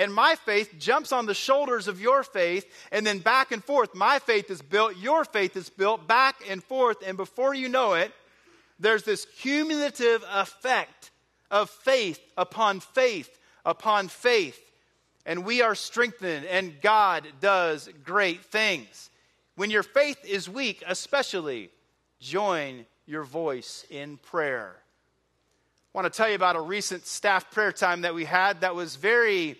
and 0.00 0.14
my 0.14 0.34
faith 0.34 0.74
jumps 0.78 1.12
on 1.12 1.26
the 1.26 1.34
shoulders 1.34 1.86
of 1.86 2.00
your 2.00 2.22
faith, 2.22 2.64
and 2.90 3.06
then 3.06 3.18
back 3.18 3.52
and 3.52 3.62
forth. 3.62 3.94
My 3.94 4.18
faith 4.18 4.50
is 4.50 4.62
built, 4.62 4.96
your 4.96 5.26
faith 5.26 5.58
is 5.58 5.68
built 5.68 6.08
back 6.08 6.36
and 6.48 6.64
forth, 6.64 6.96
and 7.06 7.18
before 7.18 7.52
you 7.52 7.68
know 7.68 7.92
it, 7.92 8.10
there's 8.78 9.02
this 9.02 9.26
cumulative 9.38 10.24
effect 10.32 11.10
of 11.50 11.68
faith 11.68 12.18
upon 12.38 12.80
faith 12.80 13.38
upon 13.66 14.08
faith. 14.08 14.58
And 15.26 15.44
we 15.44 15.60
are 15.60 15.74
strengthened, 15.74 16.46
and 16.46 16.80
God 16.80 17.26
does 17.42 17.90
great 18.02 18.42
things. 18.46 19.10
When 19.54 19.70
your 19.70 19.82
faith 19.82 20.24
is 20.24 20.48
weak, 20.48 20.82
especially, 20.86 21.68
join 22.20 22.86
your 23.04 23.24
voice 23.24 23.84
in 23.90 24.16
prayer. 24.16 24.76
I 25.94 25.98
want 25.98 26.10
to 26.10 26.16
tell 26.16 26.30
you 26.30 26.36
about 26.36 26.56
a 26.56 26.60
recent 26.60 27.06
staff 27.06 27.50
prayer 27.50 27.72
time 27.72 28.00
that 28.02 28.14
we 28.14 28.24
had 28.24 28.62
that 28.62 28.74
was 28.74 28.96
very 28.96 29.58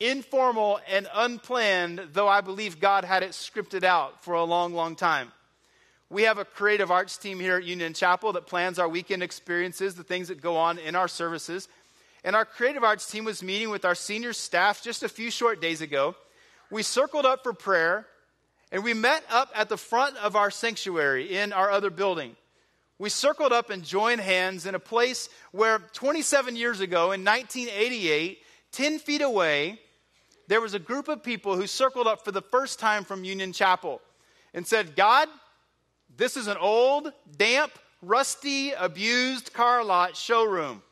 informal 0.00 0.80
and 0.88 1.08
unplanned, 1.14 2.00
though 2.12 2.28
I 2.28 2.40
believe 2.40 2.80
God 2.80 3.04
had 3.04 3.22
it 3.22 3.30
scripted 3.30 3.84
out 3.84 4.24
for 4.24 4.34
a 4.34 4.44
long, 4.44 4.74
long 4.74 4.96
time. 4.96 5.32
We 6.10 6.24
have 6.24 6.38
a 6.38 6.44
creative 6.44 6.90
arts 6.90 7.16
team 7.16 7.40
here 7.40 7.56
at 7.56 7.64
Union 7.64 7.94
Chapel 7.94 8.32
that 8.34 8.46
plans 8.46 8.78
our 8.78 8.88
weekend 8.88 9.22
experiences, 9.22 9.94
the 9.94 10.04
things 10.04 10.28
that 10.28 10.40
go 10.40 10.56
on 10.56 10.78
in 10.78 10.94
our 10.94 11.08
services. 11.08 11.68
And 12.22 12.36
our 12.36 12.44
creative 12.44 12.84
arts 12.84 13.10
team 13.10 13.24
was 13.24 13.42
meeting 13.42 13.70
with 13.70 13.84
our 13.84 13.94
senior 13.94 14.32
staff 14.32 14.82
just 14.82 15.02
a 15.02 15.08
few 15.08 15.30
short 15.30 15.60
days 15.60 15.80
ago. 15.80 16.14
We 16.70 16.82
circled 16.82 17.26
up 17.26 17.42
for 17.42 17.52
prayer 17.52 18.06
and 18.70 18.82
we 18.82 18.94
met 18.94 19.24
up 19.30 19.50
at 19.54 19.68
the 19.68 19.76
front 19.76 20.16
of 20.16 20.36
our 20.36 20.50
sanctuary 20.50 21.36
in 21.36 21.52
our 21.52 21.70
other 21.70 21.90
building. 21.90 22.36
We 22.98 23.08
circled 23.10 23.52
up 23.52 23.70
and 23.70 23.82
joined 23.82 24.20
hands 24.20 24.66
in 24.66 24.74
a 24.74 24.80
place 24.80 25.28
where 25.52 25.80
27 25.94 26.56
years 26.56 26.80
ago, 26.80 27.12
in 27.12 27.24
1988, 27.24 28.38
10 28.72 28.98
feet 28.98 29.20
away, 29.20 29.80
there 30.46 30.60
was 30.60 30.74
a 30.74 30.78
group 30.78 31.08
of 31.08 31.22
people 31.22 31.56
who 31.56 31.66
circled 31.66 32.06
up 32.06 32.24
for 32.24 32.32
the 32.32 32.42
first 32.42 32.78
time 32.78 33.04
from 33.04 33.24
Union 33.24 33.52
Chapel 33.52 34.00
and 34.52 34.66
said, 34.66 34.96
God, 34.96 35.28
this 36.16 36.36
is 36.36 36.46
an 36.46 36.56
old, 36.58 37.12
damp, 37.36 37.72
rusty, 38.02 38.72
abused 38.72 39.52
car 39.52 39.82
lot 39.84 40.16
showroom. 40.16 40.82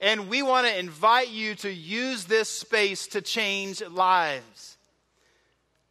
And 0.00 0.28
we 0.28 0.42
want 0.42 0.66
to 0.66 0.78
invite 0.78 1.30
you 1.30 1.54
to 1.56 1.72
use 1.72 2.24
this 2.24 2.48
space 2.48 3.06
to 3.08 3.22
change 3.22 3.80
lives. 3.82 4.76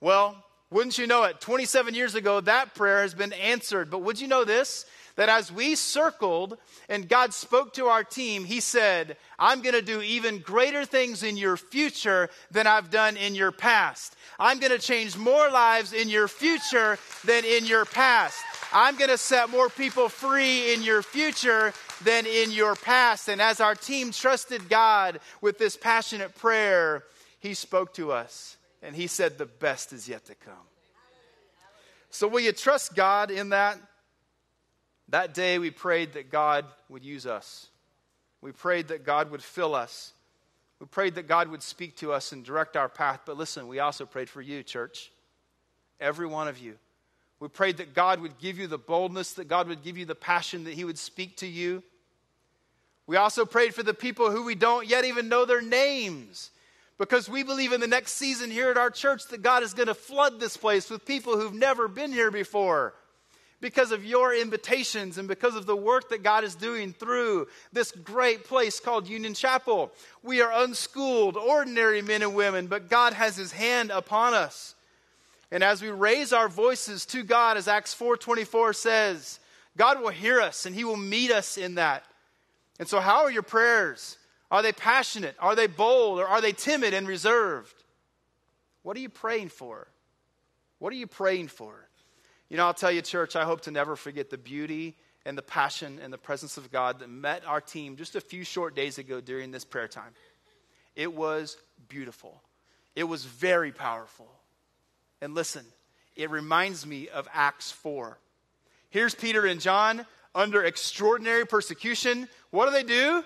Well, 0.02 0.44
wouldn't 0.70 0.98
you 0.98 1.08
know 1.08 1.24
it? 1.24 1.40
27 1.40 1.94
years 1.94 2.16
ago, 2.16 2.42
that 2.42 2.76
prayer 2.76 3.02
has 3.02 3.14
been 3.14 3.34
answered. 3.34 3.90
But 3.90 4.00
would 4.00 4.20
you 4.20 4.28
know 4.28 4.44
this? 4.44 4.86
That 5.16 5.30
as 5.30 5.52
we 5.52 5.76
circled 5.76 6.58
and 6.90 7.10
God 7.10 7.34
spoke 7.34 7.74
to 7.74 7.88
our 7.88 8.04
team, 8.04 8.46
He 8.46 8.60
said, 8.60 9.18
I'm 9.38 9.62
going 9.62 9.76
to 9.76 9.82
do 9.82 10.02
even 10.02 10.40
greater 10.40 10.86
things 10.86 11.24
in 11.24 11.38
your 11.38 11.58
future 11.58 12.30
than 12.52 12.68
I've 12.68 12.90
done 12.90 13.18
in 13.18 13.36
your 13.36 13.52
past. 13.52 14.16
I'm 14.40 14.60
going 14.60 14.72
to 14.72 14.80
change 14.80 15.18
more 15.18 15.50
lives 15.50 15.94
in 15.94 16.10
your 16.10 16.28
future 16.28 16.98
than 17.26 17.46
in 17.46 17.66
your 17.66 17.86
past. 17.86 18.42
I'm 18.74 18.96
going 18.98 19.10
to 19.10 19.18
set 19.18 19.50
more 19.50 19.70
people 19.70 20.10
free 20.10 20.74
in 20.74 20.82
your 20.82 21.04
future 21.04 21.74
than 22.04 22.26
in 22.26 22.52
your 22.52 22.76
past. 22.76 23.28
And 23.28 23.42
as 23.42 23.60
our 23.60 23.76
team 23.76 24.12
trusted 24.12 24.70
God 24.70 25.20
with 25.42 25.58
this 25.58 25.78
passionate 25.78 26.36
prayer, 26.36 27.04
He 27.40 27.54
spoke 27.54 27.94
to 27.96 28.12
us 28.12 28.58
and 28.82 28.96
He 28.96 29.08
said, 29.08 29.38
The 29.38 29.46
best 29.46 29.94
is 29.94 30.08
yet 30.08 30.26
to 30.26 30.36
come. 30.36 30.54
So, 32.10 32.28
will 32.28 32.42
you 32.42 32.52
trust 32.52 32.96
God 32.96 33.32
in 33.32 33.50
that? 33.50 33.78
That 35.12 35.34
day, 35.34 35.60
we 35.60 35.72
prayed 35.72 36.14
that 36.14 36.32
God 36.32 36.66
would 36.88 37.04
use 37.04 37.26
us. 37.26 37.68
We 38.42 38.54
prayed 38.54 38.88
that 38.88 39.06
God 39.06 39.30
would 39.30 39.44
fill 39.44 39.76
us. 39.76 40.14
We 40.80 40.88
prayed 40.88 41.16
that 41.16 41.28
God 41.28 41.50
would 41.50 41.62
speak 41.62 41.98
to 41.98 42.14
us 42.14 42.32
and 42.32 42.46
direct 42.46 42.78
our 42.78 42.90
path. 42.90 43.22
But 43.26 43.38
listen, 43.38 43.68
we 43.68 43.80
also 43.80 44.06
prayed 44.06 44.30
for 44.30 44.42
you, 44.42 44.64
church. 44.64 45.12
Every 46.00 46.26
one 46.26 46.48
of 46.48 46.58
you. 46.58 46.76
We 47.42 47.50
prayed 47.50 47.78
that 47.78 47.94
God 47.94 48.22
would 48.22 48.40
give 48.40 48.58
you 48.58 48.68
the 48.68 48.78
boldness, 48.78 49.34
that 49.34 49.50
God 49.50 49.68
would 49.68 49.84
give 49.84 49.98
you 49.98 50.06
the 50.06 50.16
passion, 50.16 50.64
that 50.64 50.74
He 50.74 50.86
would 50.86 50.98
speak 50.98 51.38
to 51.38 51.48
you. 51.48 51.84
We 53.06 53.18
also 53.18 53.46
prayed 53.46 53.76
for 53.76 53.84
the 53.84 53.94
people 53.94 54.32
who 54.32 54.46
we 54.46 54.56
don't 54.56 54.88
yet 54.88 55.04
even 55.04 55.28
know 55.28 55.44
their 55.44 55.62
names 55.62 56.52
because 56.98 57.28
we 57.28 57.44
believe 57.44 57.74
in 57.74 57.82
the 57.82 57.88
next 57.88 58.14
season 58.14 58.50
here 58.50 58.70
at 58.70 58.78
our 58.78 58.92
church 58.92 59.28
that 59.28 59.42
God 59.42 59.64
is 59.64 59.74
going 59.74 59.88
to 59.88 59.94
flood 59.94 60.40
this 60.40 60.56
place 60.56 60.90
with 60.90 61.06
people 61.06 61.38
who've 61.38 61.54
never 61.54 61.88
been 61.90 62.14
here 62.14 62.32
before 62.32 62.94
because 63.62 63.92
of 63.92 64.04
your 64.04 64.36
invitations 64.36 65.18
and 65.18 65.28
because 65.28 65.56
of 65.56 65.66
the 65.66 65.76
work 65.76 66.10
that 66.10 66.24
God 66.24 66.44
is 66.44 66.56
doing 66.56 66.92
through 66.94 67.48
this 67.72 67.92
great 67.92 68.44
place 68.44 68.80
called 68.80 69.08
Union 69.08 69.34
Chapel. 69.34 69.92
We 70.24 70.42
are 70.42 70.52
unschooled, 70.64 71.38
ordinary 71.38 72.02
men 72.02 72.24
and 72.24 72.36
women, 72.36 72.68
but 72.68 72.90
God 72.90 73.14
has 73.14 73.38
his 73.38 73.52
hand 73.52 73.92
upon 73.92 74.34
us. 74.34 74.76
And 75.52 75.64
as 75.64 75.82
we 75.82 75.90
raise 75.90 76.34
our 76.34 76.50
voices 76.50 77.06
to 77.08 77.24
God, 77.24 77.56
as 77.56 77.68
Acts 77.68 77.94
4:24 77.94 78.76
says, 78.76 79.40
God 79.78 80.02
will 80.02 80.10
hear 80.10 80.42
us 80.42 80.66
and 80.66 80.76
he 80.76 80.84
will 80.84 80.98
meet 80.98 81.32
us 81.32 81.58
in 81.58 81.76
that. 81.76 82.04
And 82.80 82.88
so 82.88 83.00
how 83.00 83.24
are 83.24 83.32
your 83.32 83.44
prayers? 83.44 84.18
Are 84.50 84.62
they 84.62 84.74
passionate? 84.74 85.36
Are 85.40 85.56
they 85.56 85.68
bold? 85.68 86.20
Or 86.20 86.28
are 86.28 86.42
they 86.42 86.52
timid 86.52 86.94
and 86.94 87.08
reserved? 87.08 87.76
What 88.84 88.98
are 88.98 89.00
you 89.00 89.10
praying 89.10 89.50
for? 89.50 89.88
What 90.80 90.92
are 90.92 90.98
you 90.98 91.08
praying 91.08 91.50
for? 91.50 91.88
You 92.52 92.58
know, 92.58 92.66
I'll 92.66 92.74
tell 92.74 92.92
you, 92.92 93.02
church, 93.02 93.38
I 93.38 93.46
hope 93.46 93.62
to 93.62 93.72
never 93.72 93.96
forget 93.96 94.30
the 94.30 94.38
beauty 94.38 94.98
and 95.26 95.38
the 95.38 95.42
passion 95.42 96.02
and 96.04 96.12
the 96.12 96.18
presence 96.18 96.58
of 96.58 96.70
God 96.70 97.00
that 97.00 97.10
met 97.10 97.46
our 97.48 97.62
team 97.62 97.96
just 97.96 98.18
a 98.18 98.20
few 98.20 98.44
short 98.44 98.76
days 98.76 98.98
ago 98.98 99.22
during 99.22 99.52
this 99.52 99.64
prayer 99.64 99.88
time. 99.88 100.12
It 100.94 101.14
was 101.14 101.56
beautiful, 101.88 102.42
it 102.94 103.06
was 103.06 103.24
very 103.24 103.72
powerful. 103.72 104.28
And 105.22 105.34
listen, 105.34 105.64
it 106.18 106.30
reminds 106.30 106.86
me 106.86 107.08
of 107.08 107.26
Acts 107.34 107.72
4. 107.72 108.20
Here's 108.90 109.16
Peter 109.16 109.46
and 109.46 109.62
John 109.62 110.06
under 110.36 110.62
extraordinary 110.62 111.46
persecution. 111.46 112.28
What 112.50 112.66
do 112.66 112.74
they 112.74 112.84
do? 112.84 113.24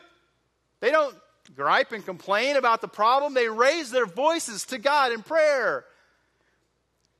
They 0.82 0.92
don't 0.92 1.16
gripe 1.56 1.94
and 1.94 2.06
complain 2.06 2.58
about 2.58 2.82
the 2.82 2.88
problem, 2.88 3.34
they 3.34 3.50
raise 3.50 3.90
their 3.90 4.06
voices 4.06 4.66
to 4.68 4.78
God 4.78 5.12
in 5.12 5.24
prayer. 5.24 5.84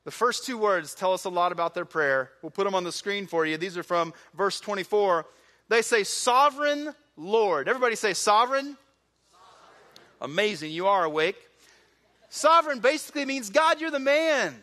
The 0.06 0.12
first 0.12 0.46
two 0.46 0.56
words 0.56 0.94
tell 0.94 1.12
us 1.12 1.24
a 1.24 1.28
lot 1.28 1.50
about 1.50 1.74
their 1.74 1.84
prayer. 1.84 2.30
We'll 2.40 2.52
put 2.52 2.62
them 2.62 2.76
on 2.76 2.84
the 2.84 2.92
screen 2.92 3.26
for 3.26 3.44
you. 3.44 3.56
These 3.56 3.76
are 3.76 3.82
from 3.82 4.14
verse 4.36 4.60
24. 4.60 5.26
They 5.68 5.82
say, 5.82 6.04
Sovereign 6.04 6.94
Lord. 7.16 7.68
Everybody 7.68 7.96
say, 7.96 8.14
Sovereign. 8.14 8.66
Sovereign. 8.66 8.76
Amazing. 10.20 10.70
You 10.70 10.86
are 10.86 11.02
awake. 11.02 11.34
Sovereign 12.28 12.78
basically 12.78 13.24
means, 13.24 13.50
God, 13.50 13.80
you're 13.80 13.90
the 13.90 13.98
man. 13.98 14.54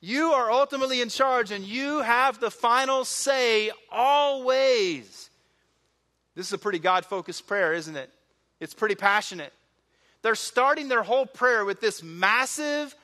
You 0.00 0.30
are 0.34 0.52
ultimately 0.52 1.00
in 1.00 1.08
charge 1.08 1.50
and 1.50 1.64
you 1.64 2.02
have 2.02 2.38
the 2.38 2.52
final 2.52 3.04
say 3.04 3.72
always. 3.90 5.30
This 6.36 6.46
is 6.46 6.52
a 6.52 6.58
pretty 6.58 6.78
God 6.78 7.04
focused 7.04 7.48
prayer, 7.48 7.72
isn't 7.72 7.96
it? 7.96 8.08
It's 8.60 8.72
pretty 8.72 8.94
passionate. 8.94 9.52
They're 10.22 10.36
starting 10.36 10.86
their 10.86 11.02
whole 11.02 11.26
prayer 11.26 11.64
with 11.64 11.80
this 11.80 12.04
massive 12.04 12.94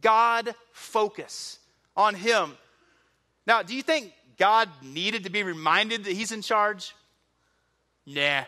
God 0.00 0.54
focus 0.72 1.58
on 1.96 2.14
Him. 2.14 2.56
Now, 3.46 3.62
do 3.62 3.74
you 3.74 3.82
think 3.82 4.12
God 4.38 4.68
needed 4.82 5.24
to 5.24 5.30
be 5.30 5.42
reminded 5.42 6.04
that 6.04 6.12
He's 6.12 6.32
in 6.32 6.42
charge? 6.42 6.94
Nah. 8.06 8.44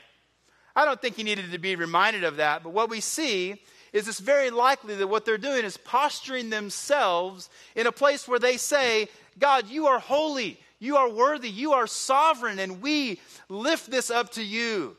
I 0.75 0.85
don't 0.85 1.01
think 1.01 1.17
He 1.17 1.23
needed 1.23 1.53
to 1.53 1.59
be 1.59 1.77
reminded 1.77 2.25
of 2.25 2.37
that. 2.37 2.63
But 2.63 2.73
what 2.73 2.91
we 2.91 3.01
see 3.01 3.61
is 3.93 4.09
it's 4.09 4.21
very 4.21 4.51
likely 4.51 4.95
that 4.97 5.07
what 5.07 5.25
they're 5.25 5.39
doing 5.39 5.65
is 5.65 5.77
posturing 5.77 6.51
themselves 6.51 7.51
in 7.77 7.87
a 7.87 7.93
place 7.93 8.27
where 8.27 8.39
they 8.39 8.57
say, 8.57 9.09
God, 9.39 9.69
you 9.69 9.87
are 9.87 9.99
holy, 9.99 10.59
you 10.79 10.97
are 10.97 11.11
worthy, 11.11 11.51
you 11.51 11.73
are 11.73 11.87
sovereign, 11.87 12.59
and 12.59 12.81
we 12.81 13.21
lift 13.49 13.91
this 13.91 14.11
up 14.11 14.33
to 14.33 14.43
you. 14.43 14.97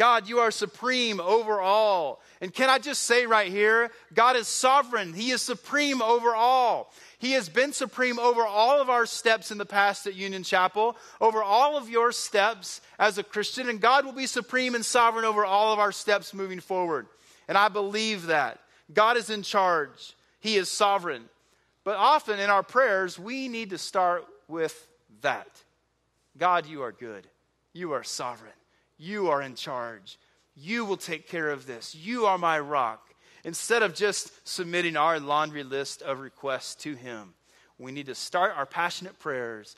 God, 0.00 0.30
you 0.30 0.38
are 0.38 0.50
supreme 0.50 1.20
over 1.20 1.60
all. 1.60 2.22
And 2.40 2.54
can 2.54 2.70
I 2.70 2.78
just 2.78 3.02
say 3.02 3.26
right 3.26 3.52
here, 3.52 3.90
God 4.14 4.34
is 4.34 4.48
sovereign. 4.48 5.12
He 5.12 5.30
is 5.30 5.42
supreme 5.42 6.00
over 6.00 6.34
all. 6.34 6.90
He 7.18 7.32
has 7.32 7.50
been 7.50 7.74
supreme 7.74 8.18
over 8.18 8.46
all 8.46 8.80
of 8.80 8.88
our 8.88 9.04
steps 9.04 9.50
in 9.50 9.58
the 9.58 9.66
past 9.66 10.06
at 10.06 10.14
Union 10.14 10.42
Chapel, 10.42 10.96
over 11.20 11.42
all 11.42 11.76
of 11.76 11.90
your 11.90 12.12
steps 12.12 12.80
as 12.98 13.18
a 13.18 13.22
Christian, 13.22 13.68
and 13.68 13.78
God 13.78 14.06
will 14.06 14.14
be 14.14 14.26
supreme 14.26 14.74
and 14.74 14.82
sovereign 14.82 15.26
over 15.26 15.44
all 15.44 15.70
of 15.70 15.78
our 15.78 15.92
steps 15.92 16.32
moving 16.32 16.60
forward. 16.60 17.06
And 17.46 17.58
I 17.58 17.68
believe 17.68 18.28
that. 18.28 18.58
God 18.94 19.18
is 19.18 19.28
in 19.28 19.42
charge, 19.42 20.14
He 20.40 20.56
is 20.56 20.70
sovereign. 20.70 21.24
But 21.84 21.96
often 21.96 22.40
in 22.40 22.48
our 22.48 22.62
prayers, 22.62 23.18
we 23.18 23.48
need 23.48 23.68
to 23.68 23.78
start 23.78 24.24
with 24.48 24.88
that 25.20 25.62
God, 26.38 26.64
you 26.64 26.84
are 26.84 26.92
good, 26.92 27.26
you 27.74 27.92
are 27.92 28.02
sovereign. 28.02 28.54
You 29.00 29.30
are 29.30 29.40
in 29.40 29.54
charge. 29.54 30.18
You 30.54 30.84
will 30.84 30.98
take 30.98 31.26
care 31.26 31.48
of 31.48 31.66
this. 31.66 31.94
You 31.94 32.26
are 32.26 32.36
my 32.36 32.60
rock. 32.60 33.14
Instead 33.44 33.82
of 33.82 33.94
just 33.94 34.30
submitting 34.46 34.94
our 34.94 35.18
laundry 35.18 35.64
list 35.64 36.02
of 36.02 36.20
requests 36.20 36.74
to 36.82 36.94
Him, 36.94 37.32
we 37.78 37.92
need 37.92 38.06
to 38.06 38.14
start 38.14 38.52
our 38.54 38.66
passionate 38.66 39.18
prayers 39.18 39.74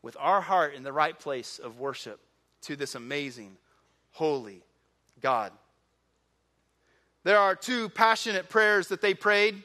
with 0.00 0.16
our 0.18 0.40
heart 0.40 0.72
in 0.72 0.82
the 0.82 0.94
right 0.94 1.18
place 1.18 1.58
of 1.58 1.78
worship 1.78 2.20
to 2.62 2.74
this 2.74 2.94
amazing, 2.94 3.54
holy 4.12 4.62
God. 5.20 5.52
There 7.24 7.38
are 7.38 7.54
two 7.54 7.90
passionate 7.90 8.48
prayers 8.48 8.88
that 8.88 9.02
they 9.02 9.12
prayed. 9.12 9.62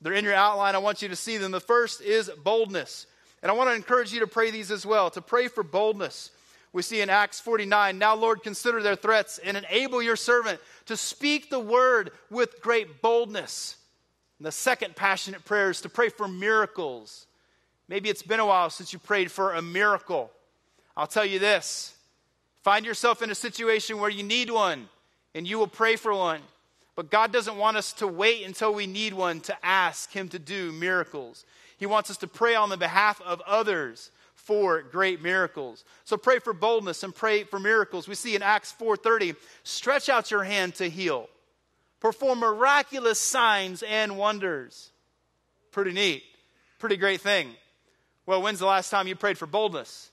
They're 0.00 0.12
in 0.12 0.24
your 0.24 0.34
outline. 0.34 0.74
I 0.74 0.78
want 0.78 1.02
you 1.02 1.08
to 1.08 1.16
see 1.16 1.36
them. 1.36 1.52
The 1.52 1.60
first 1.60 2.00
is 2.00 2.28
boldness. 2.42 3.06
And 3.42 3.50
I 3.50 3.54
want 3.54 3.70
to 3.70 3.76
encourage 3.76 4.12
you 4.12 4.20
to 4.20 4.26
pray 4.26 4.50
these 4.50 4.72
as 4.72 4.84
well, 4.84 5.08
to 5.10 5.22
pray 5.22 5.46
for 5.46 5.62
boldness 5.62 6.32
we 6.76 6.82
see 6.82 7.00
in 7.00 7.08
Acts 7.08 7.40
49 7.40 7.98
Now, 7.98 8.14
Lord, 8.14 8.42
consider 8.42 8.82
their 8.82 8.96
threats 8.96 9.38
and 9.38 9.56
enable 9.56 10.02
your 10.02 10.14
servant 10.14 10.60
to 10.84 10.96
speak 10.96 11.48
the 11.48 11.58
word 11.58 12.10
with 12.28 12.60
great 12.60 13.00
boldness. 13.00 13.76
And 14.38 14.46
the 14.46 14.52
second 14.52 14.94
passionate 14.94 15.46
prayer 15.46 15.70
is 15.70 15.80
to 15.80 15.88
pray 15.88 16.10
for 16.10 16.28
miracles. 16.28 17.26
Maybe 17.88 18.10
it's 18.10 18.22
been 18.22 18.40
a 18.40 18.46
while 18.46 18.68
since 18.68 18.92
you 18.92 18.98
prayed 18.98 19.32
for 19.32 19.54
a 19.54 19.62
miracle. 19.62 20.30
I'll 20.98 21.06
tell 21.06 21.24
you 21.24 21.38
this 21.38 21.96
find 22.62 22.84
yourself 22.84 23.22
in 23.22 23.30
a 23.30 23.34
situation 23.34 23.98
where 23.98 24.10
you 24.10 24.22
need 24.22 24.50
one, 24.50 24.90
and 25.34 25.48
you 25.48 25.58
will 25.58 25.66
pray 25.66 25.96
for 25.96 26.14
one. 26.14 26.42
But 26.94 27.10
God 27.10 27.32
doesn't 27.32 27.56
want 27.56 27.78
us 27.78 27.94
to 27.94 28.06
wait 28.06 28.44
until 28.44 28.74
we 28.74 28.86
need 28.86 29.14
one 29.14 29.40
to 29.40 29.56
ask 29.64 30.12
Him 30.12 30.28
to 30.28 30.38
do 30.38 30.72
miracles. 30.72 31.46
He 31.78 31.86
wants 31.86 32.10
us 32.10 32.18
to 32.18 32.26
pray 32.26 32.54
on 32.54 32.68
the 32.68 32.76
behalf 32.76 33.22
of 33.22 33.40
others 33.46 34.10
for 34.46 34.80
great 34.80 35.20
miracles. 35.20 35.84
So 36.04 36.16
pray 36.16 36.38
for 36.38 36.52
boldness 36.52 37.02
and 37.02 37.12
pray 37.12 37.42
for 37.42 37.58
miracles. 37.58 38.06
We 38.06 38.14
see 38.14 38.36
in 38.36 38.42
Acts 38.42 38.72
4:30, 38.72 39.34
stretch 39.64 40.08
out 40.08 40.30
your 40.30 40.44
hand 40.44 40.76
to 40.76 40.88
heal. 40.88 41.28
Perform 41.98 42.38
miraculous 42.38 43.18
signs 43.18 43.82
and 43.82 44.16
wonders. 44.16 44.92
Pretty 45.72 45.90
neat. 45.90 46.22
Pretty 46.78 46.96
great 46.96 47.20
thing. 47.20 47.56
Well, 48.24 48.40
when's 48.40 48.60
the 48.60 48.66
last 48.66 48.90
time 48.90 49.08
you 49.08 49.16
prayed 49.16 49.36
for 49.36 49.46
boldness? 49.46 50.10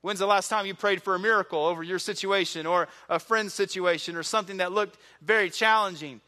When's 0.00 0.20
the 0.20 0.26
last 0.26 0.48
time 0.48 0.64
you 0.64 0.74
prayed 0.74 1.02
for 1.02 1.14
a 1.14 1.18
miracle 1.18 1.62
over 1.62 1.82
your 1.82 1.98
situation 1.98 2.64
or 2.64 2.88
a 3.10 3.18
friend's 3.18 3.52
situation 3.52 4.16
or 4.16 4.22
something 4.22 4.58
that 4.58 4.72
looked 4.72 4.98
very 5.20 5.50
challenging? 5.50 6.22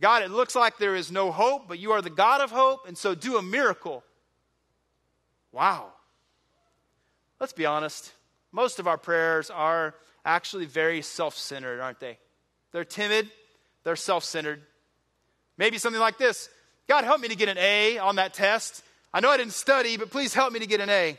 God, 0.00 0.22
it 0.22 0.30
looks 0.30 0.54
like 0.54 0.78
there 0.78 0.94
is 0.94 1.10
no 1.10 1.30
hope, 1.30 1.68
but 1.68 1.78
you 1.78 1.92
are 1.92 2.00
the 2.00 2.10
God 2.10 2.40
of 2.40 2.50
hope, 2.50 2.86
and 2.86 2.96
so 2.96 3.14
do 3.14 3.36
a 3.36 3.42
miracle. 3.42 4.02
Wow. 5.52 5.92
Let's 7.40 7.52
be 7.52 7.66
honest. 7.66 8.12
Most 8.52 8.78
of 8.78 8.86
our 8.86 8.96
prayers 8.96 9.50
are 9.50 9.94
actually 10.24 10.66
very 10.66 11.02
self 11.02 11.36
centered, 11.36 11.80
aren't 11.80 12.00
they? 12.00 12.18
They're 12.72 12.84
timid, 12.84 13.30
they're 13.84 13.96
self 13.96 14.24
centered. 14.24 14.62
Maybe 15.58 15.78
something 15.78 16.00
like 16.00 16.18
this 16.18 16.48
God, 16.88 17.04
help 17.04 17.20
me 17.20 17.28
to 17.28 17.36
get 17.36 17.48
an 17.48 17.58
A 17.58 17.98
on 17.98 18.16
that 18.16 18.34
test. 18.34 18.82
I 19.12 19.20
know 19.20 19.30
I 19.30 19.36
didn't 19.36 19.52
study, 19.52 19.96
but 19.96 20.10
please 20.10 20.34
help 20.34 20.52
me 20.52 20.60
to 20.60 20.66
get 20.66 20.80
an 20.80 20.90
A. 20.90 21.16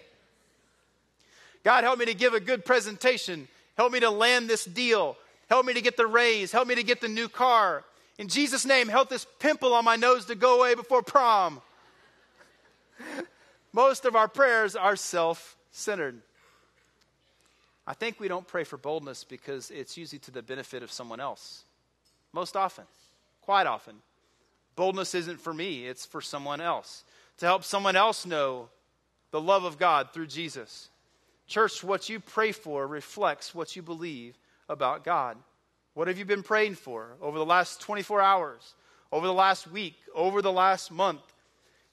God, 1.64 1.84
help 1.84 2.00
me 2.00 2.06
to 2.06 2.14
give 2.14 2.34
a 2.34 2.40
good 2.40 2.64
presentation. 2.64 3.48
Help 3.76 3.92
me 3.92 4.00
to 4.00 4.10
land 4.10 4.50
this 4.50 4.64
deal. 4.66 5.18
Help 5.50 5.66
me 5.66 5.74
to 5.74 5.82
get 5.82 5.98
the 5.98 6.08
raise. 6.08 6.52
Help 6.52 6.68
me 6.68 6.76
to 6.76 6.84
get 6.84 7.02
the 7.02 7.08
new 7.08 7.28
car. 7.28 7.84
In 8.18 8.28
Jesus' 8.28 8.66
name, 8.66 8.88
help 8.88 9.10
this 9.10 9.26
pimple 9.40 9.74
on 9.74 9.86
my 9.86 9.96
nose 9.96 10.26
to 10.26 10.36
go 10.36 10.60
away 10.60 10.76
before 10.76 11.02
prom. 11.02 11.62
Most 13.74 14.06
of 14.06 14.16
our 14.16 14.28
prayers 14.28 14.76
are 14.76 14.96
self 14.96 15.57
centered. 15.78 16.22
I 17.86 17.94
think 17.94 18.20
we 18.20 18.28
don't 18.28 18.48
pray 18.48 18.64
for 18.64 18.78
boldness 18.78 19.24
because 19.24 19.72
it's 19.72 19.98
usually 19.98 20.20
to 20.20 20.32
the 20.32 20.42
benefit 20.42 20.84
of 20.84 20.92
someone 20.92 21.20
else. 21.20 21.64
Most 22.34 22.58
often, 22.58 22.84
quite 23.42 23.68
often. 23.68 23.96
Boldness 24.76 25.16
isn't 25.16 25.40
for 25.40 25.54
me, 25.54 25.86
it's 25.86 26.06
for 26.06 26.22
someone 26.22 26.62
else. 26.62 27.04
To 27.38 27.46
help 27.46 27.64
someone 27.64 27.96
else 27.96 28.26
know 28.26 28.70
the 29.32 29.42
love 29.42 29.64
of 29.64 29.78
God 29.78 30.10
through 30.14 30.28
Jesus. 30.28 30.90
Church, 31.48 31.84
what 31.84 32.10
you 32.10 32.20
pray 32.20 32.52
for 32.52 32.86
reflects 32.86 33.56
what 33.56 33.76
you 33.76 33.82
believe 33.82 34.38
about 34.68 35.06
God. 35.06 35.38
What 35.94 36.08
have 36.08 36.18
you 36.18 36.26
been 36.26 36.44
praying 36.44 36.76
for 36.76 37.16
over 37.22 37.38
the 37.38 37.46
last 37.46 37.82
24 37.82 38.22
hours, 38.22 38.74
over 39.12 39.26
the 39.26 39.34
last 39.34 39.72
week, 39.72 39.96
over 40.14 40.42
the 40.42 40.52
last 40.52 40.92
month? 40.92 41.22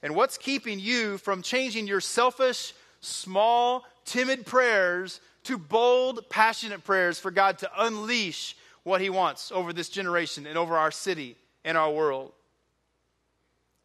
And 0.03 0.13
what's 0.13 0.37
keeping 0.37 0.79
you 0.79 1.17
from 1.17 1.41
changing 1.41 1.87
your 1.87 2.01
selfish, 2.01 2.73
small, 3.05 3.83
timid 4.03 4.45
prayers 4.45 5.21
to 5.43 5.57
bold, 5.57 6.29
passionate 6.29 6.83
prayers 6.83 7.19
for 7.19 7.31
God 7.31 7.59
to 7.59 7.69
unleash 7.77 8.57
what 8.83 9.01
He 9.01 9.09
wants 9.09 9.51
over 9.51 9.73
this 9.73 9.89
generation 9.89 10.45
and 10.45 10.57
over 10.57 10.77
our 10.77 10.91
city 10.91 11.35
and 11.63 11.77
our 11.77 11.91
world? 11.91 12.31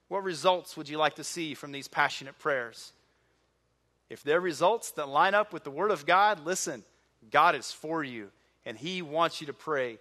What 0.08 0.24
results 0.24 0.76
would 0.76 0.88
you 0.88 0.98
like 0.98 1.16
to 1.16 1.24
see 1.24 1.54
from 1.54 1.72
these 1.72 1.88
passionate 1.88 2.38
prayers? 2.38 2.92
If 4.08 4.24
they're 4.24 4.40
results 4.40 4.90
that 4.92 5.08
line 5.08 5.34
up 5.34 5.52
with 5.52 5.64
the 5.64 5.70
Word 5.70 5.92
of 5.92 6.04
God, 6.04 6.44
listen, 6.44 6.84
God 7.30 7.54
is 7.54 7.70
for 7.70 8.02
you, 8.02 8.30
and 8.66 8.76
He 8.76 9.02
wants 9.02 9.40
you 9.40 9.46
to 9.46 9.52
pray 9.52 9.98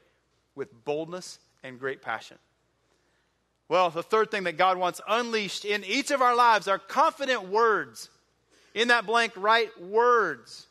with 0.55 0.84
boldness 0.84 1.39
and 1.63 1.79
great 1.79 2.01
passion. 2.01 2.38
Well, 3.67 3.91
the 3.91 4.01
third 4.01 4.32
thing 4.32 4.45
that 4.45 4.58
God 4.58 4.77
wants 4.77 4.99
unleashed 5.08 5.63
in 5.63 5.84
each 5.84 6.10
of 6.10 6.23
our 6.23 6.36
lives 6.36 6.67
are 6.67 6.79
confident 6.79 7.49
words. 7.49 8.10
In 8.80 8.88
that 8.88 9.06
blank, 9.06 9.34
write 9.36 9.78
words. 9.82 10.65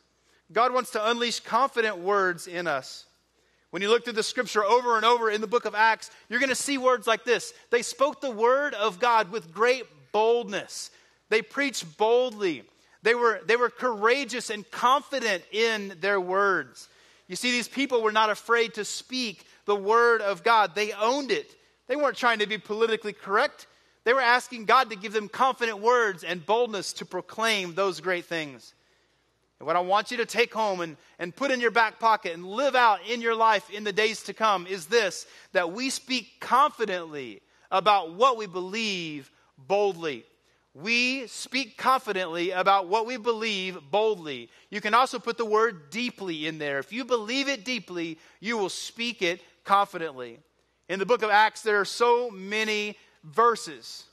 God 0.51 0.73
wants 0.73 0.89
to 0.91 1.09
unleash 1.11 1.41
confident 1.41 1.99
words 1.99 2.47
in 2.47 2.65
us. 2.65 3.05
When 3.69 3.83
you 3.83 3.89
look 3.89 4.03
through 4.03 4.13
the 4.13 4.23
scripture 4.23 4.65
over 4.65 4.95
and 4.95 5.05
over 5.05 5.29
in 5.29 5.41
the 5.41 5.47
book 5.47 5.65
of 5.65 5.75
Acts, 5.75 6.09
you're 6.27 6.39
going 6.39 6.49
to 6.49 6.55
see 6.55 6.79
words 6.79 7.05
like 7.05 7.23
this. 7.23 7.53
They 7.69 7.83
spoke 7.83 8.19
the 8.19 8.31
word 8.31 8.73
of 8.73 8.99
God 8.99 9.31
with 9.31 9.53
great 9.53 9.83
boldness. 10.11 10.89
They 11.29 11.43
preached 11.43 11.99
boldly. 11.99 12.63
They 13.03 13.13
were, 13.13 13.41
they 13.45 13.57
were 13.57 13.69
courageous 13.69 14.49
and 14.49 14.67
confident 14.71 15.43
in 15.51 15.93
their 15.99 16.19
words. 16.19 16.89
You 17.27 17.35
see, 17.35 17.51
these 17.51 17.67
people 17.67 18.01
were 18.01 18.11
not 18.11 18.31
afraid 18.31 18.73
to 18.73 18.85
speak 18.85 19.45
the 19.65 19.75
Word 19.75 20.21
of 20.21 20.43
God. 20.43 20.73
They 20.73 20.93
owned 20.93 21.29
it. 21.29 21.55
They 21.85 21.95
weren't 21.95 22.17
trying 22.17 22.39
to 22.39 22.47
be 22.47 22.57
politically 22.57 23.13
correct. 23.13 23.67
They 24.05 24.13
were 24.13 24.21
asking 24.21 24.65
God 24.65 24.89
to 24.89 24.95
give 24.95 25.13
them 25.13 25.29
confident 25.29 25.79
words 25.79 26.23
and 26.23 26.45
boldness 26.45 26.93
to 26.93 27.05
proclaim 27.05 27.75
those 27.75 27.99
great 27.99 28.25
things. 28.25 28.73
And 29.59 29.67
what 29.67 29.75
I 29.75 29.81
want 29.81 30.09
you 30.09 30.17
to 30.17 30.25
take 30.25 30.53
home 30.53 30.79
and, 30.79 30.95
and 31.19 31.35
put 31.35 31.51
in 31.51 31.59
your 31.59 31.71
back 31.71 31.99
pocket 31.99 32.33
and 32.33 32.45
live 32.45 32.75
out 32.75 32.99
in 33.09 33.21
your 33.21 33.35
life 33.35 33.69
in 33.69 33.83
the 33.83 33.91
days 33.91 34.23
to 34.23 34.33
come 34.33 34.65
is 34.65 34.85
this 34.85 35.27
that 35.51 35.73
we 35.73 35.89
speak 35.89 36.39
confidently 36.39 37.41
about 37.69 38.13
what 38.13 38.37
we 38.37 38.47
believe 38.47 39.29
boldly. 39.57 40.23
We 40.73 41.27
speak 41.27 41.77
confidently 41.77 42.51
about 42.51 42.87
what 42.87 43.05
we 43.05 43.17
believe 43.17 43.77
boldly. 43.91 44.49
You 44.69 44.79
can 44.79 44.93
also 44.93 45.19
put 45.19 45.37
the 45.37 45.45
word 45.45 45.89
deeply 45.89 46.47
in 46.47 46.57
there. 46.57 46.79
If 46.79 46.93
you 46.93 47.03
believe 47.03 47.49
it 47.49 47.65
deeply, 47.65 48.17
you 48.39 48.57
will 48.57 48.69
speak 48.69 49.21
it 49.21 49.41
confidently. 49.65 50.39
In 50.87 50.99
the 50.99 51.05
book 51.05 51.21
of 51.21 51.31
Acts, 51.31 51.63
there 51.63 51.81
are 51.81 51.85
so 51.85 52.31
many 52.31 52.97
verses, 53.23 54.05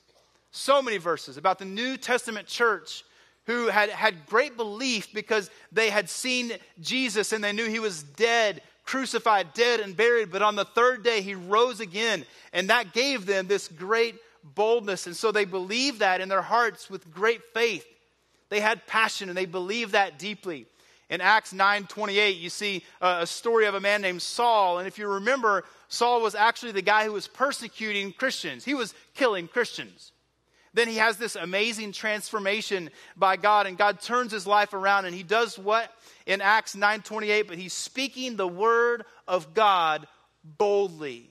so 0.50 0.82
many 0.82 0.98
verses 0.98 1.36
about 1.36 1.58
the 1.58 1.64
New 1.64 1.96
Testament 1.96 2.46
church 2.46 3.04
who 3.46 3.68
had, 3.68 3.90
had 3.90 4.26
great 4.26 4.56
belief 4.56 5.12
because 5.14 5.50
they 5.70 5.90
had 5.90 6.10
seen 6.10 6.52
Jesus 6.80 7.32
and 7.32 7.42
they 7.42 7.52
knew 7.52 7.68
he 7.68 7.78
was 7.78 8.02
dead, 8.02 8.62
crucified, 8.84 9.54
dead, 9.54 9.80
and 9.80 9.96
buried. 9.96 10.32
But 10.32 10.42
on 10.42 10.56
the 10.56 10.64
third 10.64 11.04
day, 11.04 11.20
he 11.20 11.34
rose 11.34 11.80
again. 11.80 12.24
And 12.52 12.70
that 12.70 12.92
gave 12.92 13.26
them 13.26 13.46
this 13.46 13.68
great 13.68 14.16
boldness. 14.42 15.06
And 15.06 15.16
so 15.16 15.30
they 15.30 15.44
believed 15.44 16.00
that 16.00 16.20
in 16.20 16.28
their 16.28 16.42
hearts 16.42 16.90
with 16.90 17.12
great 17.12 17.42
faith. 17.54 17.86
They 18.48 18.60
had 18.60 18.86
passion 18.86 19.28
and 19.28 19.36
they 19.36 19.46
believed 19.46 19.92
that 19.92 20.18
deeply. 20.18 20.66
In 21.08 21.20
Acts 21.20 21.52
9:28, 21.52 22.36
you 22.36 22.50
see 22.50 22.84
a 23.00 23.26
story 23.26 23.66
of 23.66 23.74
a 23.74 23.80
man 23.80 24.02
named 24.02 24.22
Saul, 24.22 24.78
and 24.78 24.88
if 24.88 24.98
you 24.98 25.06
remember, 25.06 25.64
Saul 25.88 26.20
was 26.20 26.34
actually 26.34 26.72
the 26.72 26.82
guy 26.82 27.04
who 27.04 27.12
was 27.12 27.28
persecuting 27.28 28.12
Christians. 28.12 28.64
He 28.64 28.74
was 28.74 28.94
killing 29.14 29.48
Christians. 29.48 30.12
Then 30.74 30.88
he 30.88 30.96
has 30.96 31.16
this 31.16 31.36
amazing 31.36 31.92
transformation 31.92 32.90
by 33.16 33.36
God, 33.36 33.66
and 33.66 33.78
God 33.78 34.00
turns 34.00 34.30
his 34.30 34.46
life 34.46 34.74
around, 34.74 35.06
and 35.06 35.14
he 35.14 35.22
does 35.22 35.58
what 35.58 35.90
in 36.26 36.42
Acts 36.42 36.74
9:28? 36.74 37.48
But 37.48 37.56
he's 37.56 37.72
speaking 37.72 38.36
the 38.36 38.46
word 38.46 39.04
of 39.26 39.54
God 39.54 40.06
boldly. 40.44 41.30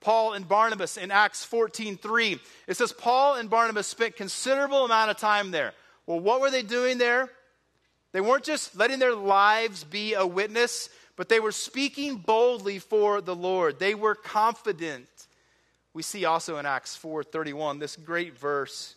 Paul 0.00 0.32
and 0.32 0.48
Barnabas 0.48 0.96
in 0.96 1.10
Acts 1.10 1.44
14:3. 1.44 2.40
It 2.66 2.76
says 2.76 2.92
Paul 2.92 3.34
and 3.34 3.50
Barnabas 3.50 3.86
spent 3.86 4.16
considerable 4.16 4.84
amount 4.84 5.10
of 5.10 5.18
time 5.18 5.50
there. 5.50 5.74
Well, 6.06 6.20
what 6.20 6.40
were 6.40 6.50
they 6.50 6.62
doing 6.62 6.98
there? 6.98 7.28
They 8.12 8.20
weren't 8.20 8.44
just 8.44 8.74
letting 8.76 8.98
their 8.98 9.14
lives 9.14 9.84
be 9.84 10.14
a 10.14 10.26
witness, 10.26 10.88
but 11.20 11.28
they 11.28 11.38
were 11.38 11.52
speaking 11.52 12.16
boldly 12.16 12.78
for 12.78 13.20
the 13.20 13.36
Lord. 13.36 13.78
They 13.78 13.94
were 13.94 14.14
confident. 14.14 15.06
We 15.92 16.02
see 16.02 16.24
also 16.24 16.56
in 16.56 16.64
Acts 16.64 16.96
4:31 16.96 17.78
this 17.78 17.94
great 17.94 18.32
verse 18.32 18.94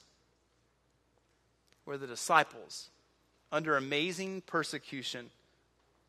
where 1.83 1.97
the 1.97 2.07
disciples 2.07 2.89
under 3.51 3.75
amazing 3.75 4.39
persecution 4.43 5.31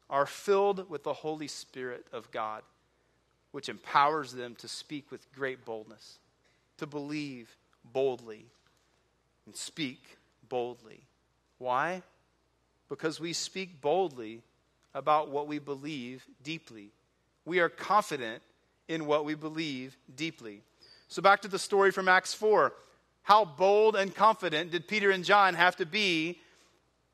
are 0.09 0.25
filled 0.25 0.89
with 0.89 1.03
the 1.03 1.15
Holy 1.15 1.49
Spirit 1.49 2.07
of 2.13 2.31
God, 2.31 2.63
which 3.51 3.69
empowers 3.69 4.31
them 4.31 4.55
to 4.55 4.69
speak 4.69 5.11
with 5.11 5.33
great 5.33 5.65
boldness, 5.65 6.21
to 6.77 6.87
believe 6.87 7.57
boldly 7.83 8.47
and 9.47 9.57
speak 9.57 10.17
boldly. 10.49 11.09
Why? 11.59 12.05
Because 12.89 13.19
we 13.19 13.33
speak 13.33 13.81
boldly 13.81 14.45
about 14.95 15.31
what 15.31 15.49
we 15.49 15.59
believe 15.59 16.25
deeply. 16.43 16.91
We 17.45 17.61
are 17.61 17.69
confident 17.69 18.43
in 18.89 19.07
what 19.07 19.25
we 19.25 19.35
believe 19.35 19.97
deeply. 20.15 20.63
So, 21.09 21.21
back 21.23 21.43
to 21.43 21.49
the 21.49 21.59
story 21.59 21.91
from 21.91 22.09
Acts 22.09 22.35
4. 22.35 22.73
How 23.23 23.45
bold 23.45 23.97
and 23.97 24.15
confident 24.15 24.71
did 24.71 24.87
Peter 24.87 25.11
and 25.11 25.25
John 25.25 25.55
have 25.55 25.77
to 25.77 25.87
be, 25.87 26.41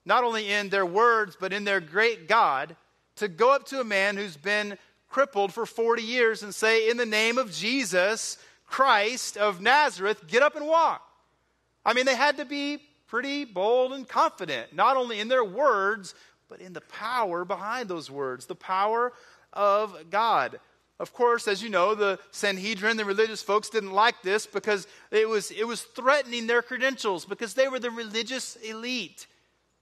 not 0.05 0.25
only 0.25 0.51
in 0.51 0.69
their 0.69 0.87
words, 0.87 1.37
but 1.39 1.53
in 1.53 1.65
their 1.65 1.81
great 1.81 2.29
God, 2.29 2.77
to 3.17 3.29
go 3.29 3.53
up 3.53 3.67
to 3.67 3.81
a 3.81 3.85
man 3.85 4.17
who's 4.17 4.37
been 4.37 4.77
crippled 5.09 5.53
for 5.53 5.67
40 5.67 6.03
years 6.03 6.43
and 6.43 6.55
say, 6.55 6.89
In 6.89 6.97
the 6.97 7.07
name 7.07 7.39
of 7.39 7.53
Jesus 7.53 8.39
Christ 8.67 9.37
of 9.37 9.61
Nazareth, 9.61 10.27
get 10.27 10.43
up 10.43 10.57
and 10.57 10.67
walk? 10.67 11.03
I 11.85 11.93
mean, 11.93 12.07
they 12.07 12.17
had 12.17 12.37
to 12.39 12.45
be 12.45 12.79
pretty 13.09 13.45
bold 13.45 13.93
and 13.93 14.09
confident, 14.09 14.73
not 14.73 14.97
only 14.97 15.19
in 15.19 15.29
their 15.29 15.45
words, 15.45 16.15
but 16.51 16.61
in 16.61 16.73
the 16.73 16.81
power 16.83 17.45
behind 17.45 17.89
those 17.89 18.11
words, 18.11 18.47
the 18.47 18.57
power 18.57 19.13
of 19.53 20.11
God. 20.11 20.59
Of 20.99 21.15
course, 21.15 21.49
as 21.49 21.63
you 21.63 21.71
know, 21.71 21.95
the 21.95 22.19
Sanhedrin, 22.33 22.99
the 22.99 23.05
religious 23.07 23.41
folks 23.41 23.71
didn't 23.71 23.93
like 23.93 24.21
this 24.23 24.47
because 24.47 24.87
it 25.11 25.27
was, 25.27 25.51
it 25.51 25.67
was 25.67 25.81
threatening 25.81 26.47
their 26.47 26.61
credentials 26.61 27.25
because 27.25 27.55
they 27.55 27.69
were 27.69 27.79
the 27.79 27.91
religious 27.91 28.57
elite. 28.57 29.27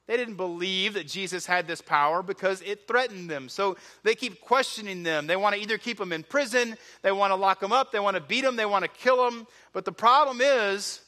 They 0.07 0.17
didn't 0.17 0.37
believe 0.37 0.95
that 0.95 1.09
Jesus 1.09 1.45
had 1.45 1.67
this 1.67 1.83
power 1.83 2.23
because 2.23 2.63
it 2.63 2.87
threatened 2.87 3.29
them. 3.29 3.49
So 3.49 3.77
they 4.05 4.15
keep 4.15 4.41
questioning 4.41 5.03
them. 5.03 5.27
They 5.27 5.37
want 5.37 5.57
to 5.57 5.61
either 5.61 5.77
keep 5.77 5.99
them 5.99 6.13
in 6.13 6.23
prison, 6.23 6.77
they 7.03 7.13
want 7.13 7.33
to 7.33 7.37
lock 7.37 7.61
them 7.61 7.73
up, 7.73 7.93
they 7.93 8.01
want 8.01 8.17
to 8.17 8.23
beat 8.23 8.43
them, 8.43 8.57
they 8.57 8.65
want 8.67 8.85
to 8.85 8.91
kill 8.91 9.29
them. 9.29 9.47
But 9.73 9.85
the 9.85 9.93
problem 9.93 10.41
is, 10.41 11.01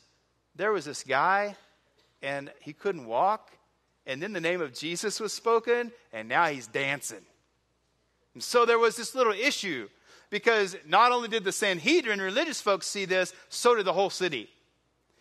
there 0.57 0.73
was 0.73 0.85
this 0.85 1.05
guy 1.05 1.55
and 2.23 2.51
he 2.61 2.73
couldn't 2.73 3.07
walk. 3.07 3.53
And 4.11 4.21
then 4.21 4.33
the 4.33 4.41
name 4.41 4.61
of 4.61 4.75
Jesus 4.75 5.21
was 5.21 5.33
spoken, 5.33 5.93
and 6.13 6.29
now 6.29 6.47
he's 6.47 6.67
dancing. 6.67 7.21
And 8.35 8.43
so 8.43 8.67
there 8.67 8.79
was 8.79 8.97
this 8.97 9.15
little 9.15 9.33
issue. 9.33 9.89
because 10.31 10.77
not 10.87 11.11
only 11.11 11.29
did 11.29 11.43
the 11.43 11.53
Sanhedrin, 11.53 12.21
religious 12.21 12.61
folks, 12.61 12.87
see 12.87 13.05
this, 13.05 13.33
so 13.49 13.75
did 13.75 13.85
the 13.85 13.93
whole 13.93 14.11
city. 14.11 14.49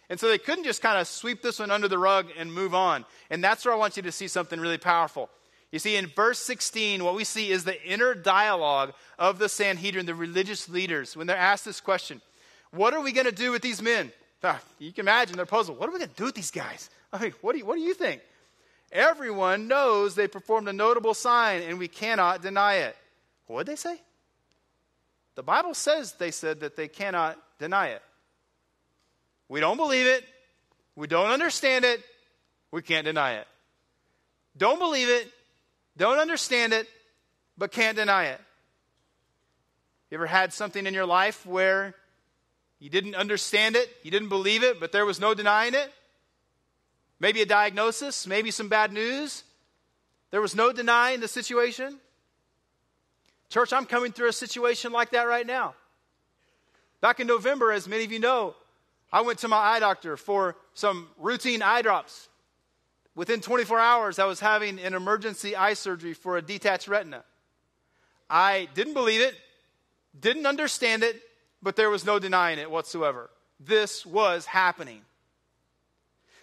And 0.10 0.20
so 0.20 0.28
they 0.28 0.38
couldn't 0.38 0.64
just 0.64 0.82
kind 0.82 1.00
of 1.00 1.08
sweep 1.08 1.42
this 1.42 1.60
one 1.60 1.72
under 1.72 1.88
the 1.88 1.98
rug 1.98 2.28
and 2.38 2.54
move 2.54 2.76
on. 2.76 3.06
And 3.30 3.44
that's 3.44 3.66
where 3.66 3.74
I 3.74 3.78
want 3.78 3.98
you 3.98 4.04
to 4.04 4.12
see 4.12 4.28
something 4.28 4.60
really 4.60 4.78
powerful. 4.78 5.30
You 5.72 5.80
see, 5.80 5.96
in 5.96 6.08
verse 6.08 6.40
16, 6.40 7.04
what 7.04 7.16
we 7.16 7.24
see 7.24 7.52
is 7.52 7.64
the 7.64 7.84
inner 7.84 8.14
dialogue 8.16 8.94
of 9.18 9.38
the 9.40 9.50
Sanhedrin, 9.50 10.08
the 10.08 10.16
religious 10.16 10.68
leaders, 10.68 11.16
when 11.16 11.28
they're 11.28 11.38
asked 11.38 11.66
this 11.66 11.82
question 11.82 12.22
What 12.72 12.94
are 12.96 13.02
we 13.02 13.12
going 13.12 13.28
to 13.28 13.32
do 13.32 13.52
with 13.52 13.62
these 13.62 13.82
men? 13.82 14.12
Ah, 14.44 14.60
you 14.80 14.92
can 14.92 15.04
imagine 15.06 15.36
they're 15.36 15.46
puzzled. 15.46 15.80
What 15.80 15.90
are 15.90 15.92
we 15.92 16.00
going 16.00 16.10
to 16.10 16.16
do 16.16 16.26
with 16.26 16.36
these 16.36 16.52
guys? 16.52 16.90
I 17.12 17.20
mean, 17.20 17.34
what 17.42 17.54
do 17.54 17.60
you, 17.60 17.66
what 17.66 17.76
do 17.76 17.82
you 17.82 17.94
think? 17.94 18.22
Everyone 18.92 19.68
knows 19.68 20.16
they 20.16 20.28
performed 20.28 20.68
a 20.68 20.74
notable 20.74 21.14
sign, 21.14 21.62
and 21.62 21.78
we 21.78 21.88
cannot 21.88 22.42
deny 22.42 22.76
it. 22.76 22.96
What 23.48 23.66
did 23.66 23.74
they 23.74 23.76
say? 23.76 24.02
The 25.36 25.44
Bible 25.44 25.74
says 25.74 26.14
they 26.14 26.32
said 26.32 26.62
that 26.62 26.76
they 26.76 26.88
cannot 26.88 27.38
deny 27.60 27.90
it. 27.90 28.02
We 29.48 29.60
don't 29.60 29.78
believe 29.78 30.06
it. 30.06 30.24
We 30.96 31.08
don't 31.08 31.30
understand 31.30 31.86
it. 31.86 32.04
We 32.72 32.82
can't 32.82 33.06
deny 33.06 33.34
it. 33.34 33.48
Don't 34.58 34.80
believe 34.80 35.10
it. 35.10 35.32
Don't 35.98 36.20
understand 36.20 36.74
it, 36.74 36.88
but 37.58 37.72
can't 37.72 37.96
deny 37.96 38.26
it. 38.26 38.42
You 40.10 40.16
ever 40.16 40.28
had 40.28 40.54
something 40.54 40.86
in 40.86 40.94
your 40.94 41.06
life 41.06 41.46
where 41.46 41.94
you 42.80 42.90
didn't 42.90 43.16
understand 43.16 43.76
it, 43.76 43.90
you 44.04 44.12
didn't 44.12 44.30
believe 44.30 44.64
it, 44.64 44.80
but 44.80 44.92
there 44.92 45.06
was 45.06 45.20
no 45.20 45.34
denying 45.34 45.74
it? 45.74 45.92
Maybe 47.20 47.42
a 47.42 47.46
diagnosis, 47.46 48.26
maybe 48.26 48.52
some 48.52 48.70
bad 48.70 48.94
news. 48.94 49.44
There 50.32 50.42
was 50.42 50.56
no 50.56 50.72
denying 50.72 51.20
the 51.20 51.28
situation. 51.28 51.98
Church, 53.50 53.74
I'm 53.74 53.86
coming 53.86 54.12
through 54.12 54.30
a 54.30 54.34
situation 54.34 54.92
like 54.92 55.12
that 55.12 55.24
right 55.24 55.46
now. 55.46 55.74
Back 57.02 57.20
in 57.20 57.28
November, 57.28 57.72
as 57.72 57.88
many 57.88 58.04
of 58.04 58.12
you 58.12 58.20
know, 58.20 58.56
I 59.12 59.22
went 59.22 59.40
to 59.40 59.48
my 59.48 59.58
eye 59.58 59.80
doctor 59.80 60.18
for 60.18 60.56
some 60.74 61.08
routine 61.18 61.62
eye 61.62 61.82
drops. 61.82 62.30
Within 63.16 63.42
24 63.42 63.80
hours, 63.80 64.20
I 64.20 64.26
was 64.26 64.40
having 64.40 64.80
an 64.80 64.94
emergency 64.94 65.56
eye 65.56 65.74
surgery 65.74 66.14
for 66.14 66.38
a 66.38 66.42
detached 66.42 66.88
retina. 66.88 67.24
I 68.30 68.70
didn't 68.76 68.94
believe 68.94 69.22
it, 69.22 69.36
didn't 70.20 70.46
understand 70.46 71.04
it, 71.04 71.22
but 71.62 71.76
there 71.76 71.90
was 71.90 72.06
no 72.06 72.20
denying 72.20 72.60
it 72.60 72.70
whatsoever. 72.70 73.30
This 73.60 74.06
was 74.06 74.46
happening. 74.46 75.02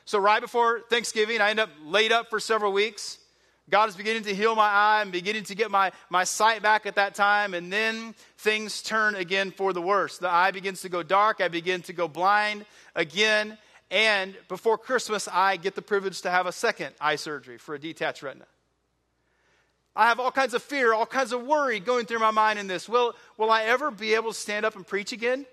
So, 0.07 0.21
right 0.21 0.40
before 0.40 0.83
Thanksgiving, 0.88 1.40
I 1.40 1.51
end 1.51 1.59
up 1.59 1.69
laid 1.85 2.12
up 2.12 2.31
for 2.31 2.38
several 2.38 2.73
weeks. 2.73 3.19
God 3.69 3.88
is 3.88 3.97
beginning 3.97 4.23
to 4.23 4.35
heal 4.35 4.55
my 4.55 4.69
eye 4.69 5.03
and 5.03 5.11
beginning 5.11 5.42
to 5.45 5.57
get 5.57 5.73
my, 5.73 5.90
my 6.09 6.23
sight 6.23 6.62
back 6.62 6.87
at 6.87 6.95
that 6.95 7.16
time. 7.16 7.55
And 7.55 7.73
then 7.73 8.14
things 8.38 8.83
turn 8.83 9.16
again 9.16 9.51
for 9.51 9.73
the 9.73 9.83
worse. 9.83 10.19
The 10.19 10.31
eye 10.31 10.53
begins 10.53 10.83
to 10.83 10.88
go 10.88 11.03
dark. 11.03 11.40
I 11.40 11.49
begin 11.49 11.83
to 11.83 11.92
go 11.92 12.07
blind 12.07 12.64
again. 12.95 13.59
And 13.90 14.37
before 14.47 14.79
Christmas, 14.79 15.29
I 15.33 15.57
get 15.57 15.75
the 15.75 15.83
privilege 15.83 16.23
to 16.23 16.31
have 16.31 16.47
a 16.47 16.53
second 16.53 16.95
eye 17.01 17.16
surgery 17.16 17.59
for 17.59 17.75
a 17.75 17.79
detached 17.79 18.23
retina. 18.23 18.47
I 19.97 20.07
have 20.07 20.21
all 20.21 20.31
kinds 20.31 20.55
of 20.55 20.62
fear, 20.62 20.92
all 20.92 21.07
kinds 21.07 21.33
of 21.33 21.42
worry 21.42 21.81
going 21.81 22.07
through 22.07 22.21
my 22.21 22.31
mind 22.31 22.61
in 22.61 22.69
this. 22.69 22.88
Will, 22.88 23.16
will 23.37 23.51
I 23.51 23.64
ever 23.64 23.90
be 23.90 24.14
able 24.14 24.31
to 24.31 24.38
stand 24.38 24.64
up 24.64 24.77
and 24.77 24.87
preach 24.87 25.11
again? 25.11 25.47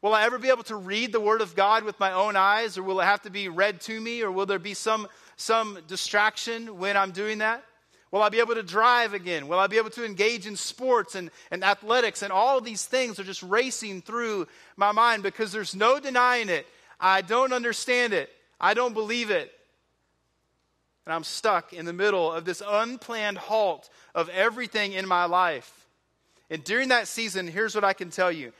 Will 0.00 0.14
I 0.14 0.24
ever 0.24 0.38
be 0.38 0.48
able 0.48 0.62
to 0.64 0.76
read 0.76 1.12
the 1.12 1.20
Word 1.20 1.40
of 1.40 1.56
God 1.56 1.82
with 1.84 1.98
my 1.98 2.12
own 2.12 2.36
eyes, 2.36 2.78
or 2.78 2.82
will 2.82 3.00
it 3.00 3.04
have 3.04 3.22
to 3.22 3.30
be 3.30 3.48
read 3.48 3.80
to 3.82 4.00
me, 4.00 4.22
or 4.22 4.30
will 4.30 4.46
there 4.46 4.58
be 4.58 4.74
some 4.74 5.08
some 5.36 5.78
distraction 5.86 6.78
when 6.78 6.96
I'm 6.96 7.12
doing 7.12 7.38
that? 7.38 7.64
Will 8.10 8.22
I 8.22 8.28
be 8.28 8.40
able 8.40 8.54
to 8.54 8.62
drive 8.62 9.12
again? 9.12 9.48
Will 9.48 9.58
I 9.58 9.66
be 9.66 9.76
able 9.76 9.90
to 9.90 10.04
engage 10.04 10.46
in 10.46 10.56
sports 10.56 11.14
and, 11.14 11.30
and 11.50 11.62
athletics? 11.62 12.22
And 12.22 12.32
all 12.32 12.60
these 12.60 12.86
things 12.86 13.20
are 13.20 13.24
just 13.24 13.42
racing 13.42 14.02
through 14.02 14.46
my 14.76 14.92
mind 14.92 15.22
because 15.22 15.52
there's 15.52 15.76
no 15.76 16.00
denying 16.00 16.48
it. 16.48 16.66
I 16.98 17.20
don't 17.20 17.52
understand 17.52 18.14
it. 18.14 18.30
I 18.60 18.74
don't 18.74 18.94
believe 18.94 19.30
it. 19.30 19.52
And 21.04 21.12
I'm 21.12 21.24
stuck 21.24 21.72
in 21.72 21.84
the 21.84 21.92
middle 21.92 22.32
of 22.32 22.44
this 22.44 22.62
unplanned 22.66 23.38
halt 23.38 23.88
of 24.14 24.28
everything 24.30 24.92
in 24.92 25.06
my 25.06 25.26
life. 25.26 25.86
And 26.50 26.64
during 26.64 26.88
that 26.88 27.08
season, 27.08 27.46
here's 27.46 27.74
what 27.74 27.84
I 27.84 27.92
can 27.92 28.10
tell 28.10 28.32
you 28.32 28.52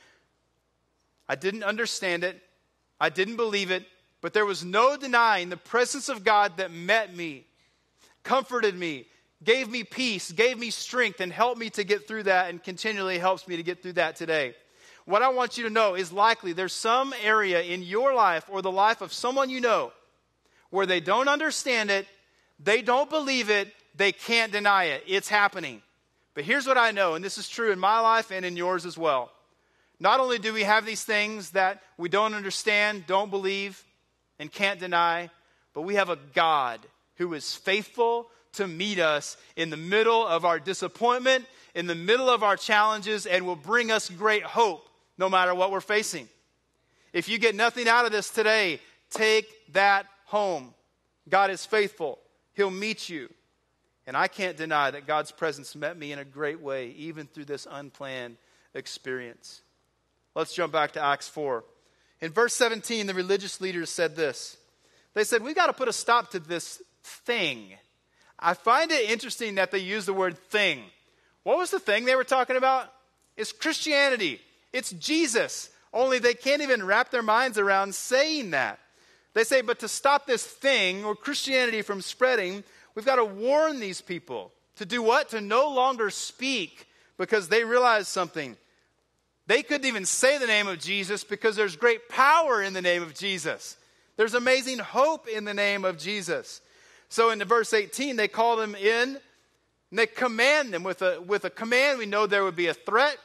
I 1.29 1.35
didn't 1.35 1.63
understand 1.63 2.23
it, 2.23 2.41
I 2.99 3.09
didn't 3.09 3.35
believe 3.35 3.69
it, 3.69 3.85
but 4.19 4.33
there 4.33 4.47
was 4.47 4.65
no 4.65 4.97
denying 4.97 5.49
the 5.49 5.57
presence 5.57 6.09
of 6.09 6.23
God 6.23 6.57
that 6.57 6.71
met 6.71 7.15
me, 7.15 7.45
comforted 8.23 8.75
me, 8.75 9.05
gave 9.43 9.69
me 9.69 9.83
peace, 9.83 10.31
gave 10.31 10.57
me 10.57 10.71
strength, 10.71 11.21
and 11.21 11.31
helped 11.31 11.59
me 11.59 11.69
to 11.69 11.83
get 11.83 12.07
through 12.07 12.23
that, 12.23 12.49
and 12.49 12.61
continually 12.61 13.19
helps 13.19 13.47
me 13.47 13.57
to 13.57 13.63
get 13.63 13.83
through 13.83 13.93
that 13.93 14.15
today. 14.15 14.55
What 15.05 15.21
I 15.21 15.29
want 15.29 15.57
you 15.57 15.63
to 15.65 15.69
know 15.69 15.95
is 15.95 16.11
likely 16.11 16.51
there's 16.51 16.73
some 16.73 17.13
area 17.23 17.61
in 17.61 17.83
your 17.83 18.13
life 18.13 18.45
or 18.49 18.61
the 18.61 18.71
life 18.71 19.01
of 19.01 19.13
someone 19.13 19.49
you 19.49 19.61
know 19.61 19.91
where 20.71 20.85
they 20.85 20.99
don't 20.99 21.27
understand 21.27 21.89
it, 21.91 22.07
they 22.59 22.81
don't 22.81 23.09
believe 23.09 23.49
it, 23.49 23.71
they 23.95 24.11
can't 24.11 24.51
deny 24.51 24.85
it. 24.85 25.03
It's 25.07 25.29
happening. 25.29 25.81
But 26.33 26.43
here's 26.43 26.67
what 26.67 26.77
I 26.77 26.91
know, 26.91 27.15
and 27.15 27.23
this 27.23 27.37
is 27.37 27.47
true 27.47 27.71
in 27.71 27.79
my 27.79 27.99
life 27.99 28.31
and 28.31 28.45
in 28.45 28.57
yours 28.57 28.85
as 28.85 28.97
well. 28.97 29.31
Not 29.99 30.19
only 30.19 30.39
do 30.39 30.53
we 30.53 30.63
have 30.63 30.85
these 30.85 31.03
things 31.03 31.51
that 31.51 31.81
we 31.97 32.09
don't 32.09 32.33
understand, 32.33 33.05
don't 33.05 33.29
believe, 33.29 33.83
and 34.39 34.51
can't 34.51 34.79
deny, 34.79 35.29
but 35.73 35.81
we 35.81 35.95
have 35.95 36.09
a 36.09 36.17
God 36.33 36.79
who 37.15 37.33
is 37.33 37.53
faithful 37.53 38.29
to 38.53 38.67
meet 38.67 38.99
us 38.99 39.37
in 39.55 39.69
the 39.69 39.77
middle 39.77 40.25
of 40.25 40.45
our 40.45 40.59
disappointment, 40.59 41.45
in 41.75 41.85
the 41.85 41.95
middle 41.95 42.29
of 42.29 42.43
our 42.43 42.55
challenges, 42.55 43.25
and 43.25 43.45
will 43.45 43.55
bring 43.55 43.91
us 43.91 44.09
great 44.09 44.43
hope 44.43 44.87
no 45.17 45.29
matter 45.29 45.53
what 45.53 45.71
we're 45.71 45.81
facing. 45.81 46.29
If 47.11 47.27
you 47.27 47.37
get 47.37 47.55
nothing 47.55 47.87
out 47.87 48.05
of 48.05 48.11
this 48.11 48.29
today, 48.29 48.79
take 49.09 49.47
that 49.73 50.05
home. 50.25 50.73
God 51.27 51.51
is 51.51 51.65
faithful, 51.65 52.19
He'll 52.53 52.71
meet 52.71 53.09
you. 53.09 53.29
And 54.07 54.17
I 54.17 54.27
can't 54.27 54.57
deny 54.57 54.89
that 54.89 55.05
God's 55.05 55.31
presence 55.31 55.75
met 55.75 55.95
me 55.95 56.11
in 56.11 56.17
a 56.17 56.25
great 56.25 56.59
way, 56.59 56.89
even 56.91 57.27
through 57.27 57.45
this 57.45 57.67
unplanned 57.69 58.37
experience. 58.73 59.61
Let's 60.35 60.53
jump 60.53 60.73
back 60.73 60.93
to 60.93 61.03
Acts 61.03 61.27
4. 61.27 61.63
In 62.21 62.31
verse 62.31 62.53
17, 62.53 63.07
the 63.07 63.13
religious 63.13 63.61
leaders 63.61 63.89
said 63.89 64.15
this 64.15 64.57
They 65.13 65.23
said, 65.23 65.43
We've 65.43 65.55
got 65.55 65.67
to 65.67 65.73
put 65.73 65.87
a 65.87 65.93
stop 65.93 66.31
to 66.31 66.39
this 66.39 66.81
thing. 67.03 67.73
I 68.37 68.53
find 68.53 68.91
it 68.91 69.09
interesting 69.09 69.55
that 69.55 69.71
they 69.71 69.79
use 69.79 70.05
the 70.05 70.13
word 70.13 70.37
thing. 70.37 70.83
What 71.43 71.57
was 71.57 71.71
the 71.71 71.79
thing 71.79 72.05
they 72.05 72.15
were 72.15 72.23
talking 72.23 72.55
about? 72.55 72.91
It's 73.35 73.51
Christianity, 73.51 74.41
it's 74.73 74.91
Jesus. 74.91 75.69
Only 75.91 76.19
they 76.19 76.35
can't 76.35 76.61
even 76.61 76.85
wrap 76.85 77.09
their 77.09 77.23
minds 77.23 77.57
around 77.57 77.95
saying 77.95 78.51
that. 78.51 78.79
They 79.33 79.43
say, 79.43 79.61
but 79.61 79.79
to 79.79 79.87
stop 79.87 80.27
this 80.27 80.45
thing 80.45 81.03
or 81.03 81.15
Christianity 81.15 81.81
from 81.81 82.01
spreading, 82.01 82.63
we've 82.93 83.05
got 83.05 83.15
to 83.15 83.25
warn 83.25 83.79
these 83.79 84.01
people. 84.01 84.51
To 84.75 84.85
do 84.85 85.01
what? 85.01 85.29
To 85.29 85.41
no 85.41 85.69
longer 85.69 86.09
speak 86.09 86.87
because 87.17 87.47
they 87.47 87.63
realize 87.63 88.07
something. 88.07 88.55
They 89.49 89.63
couldn't 89.63 89.87
even 89.87 90.05
say 90.05 90.37
the 90.37 90.45
name 90.45 90.67
of 90.67 90.77
Jesus 90.77 91.23
because 91.23 91.55
there's 91.55 91.75
great 91.75 92.07
power 92.07 92.61
in 92.61 92.73
the 92.73 92.83
name 92.83 93.01
of 93.01 93.15
Jesus. 93.15 93.77
There's 94.15 94.35
amazing 94.35 94.77
hope 94.77 95.27
in 95.27 95.43
the 95.43 95.55
name 95.55 95.85
of 95.85 95.97
Jesus. 95.97 96.61
So 97.09 97.31
in 97.31 97.39
the 97.39 97.45
verse 97.45 97.73
18, 97.73 98.15
they 98.15 98.27
call 98.27 98.57
them 98.57 98.75
in 98.75 99.17
and 99.89 99.97
they 99.97 100.05
command 100.05 100.71
them 100.71 100.83
with 100.83 101.01
a, 101.01 101.19
with 101.19 101.45
a 101.45 101.49
command. 101.49 101.97
We 101.97 102.05
know 102.05 102.27
there 102.27 102.43
would 102.43 102.55
be 102.55 102.67
a 102.67 102.75
threat. 102.75 103.17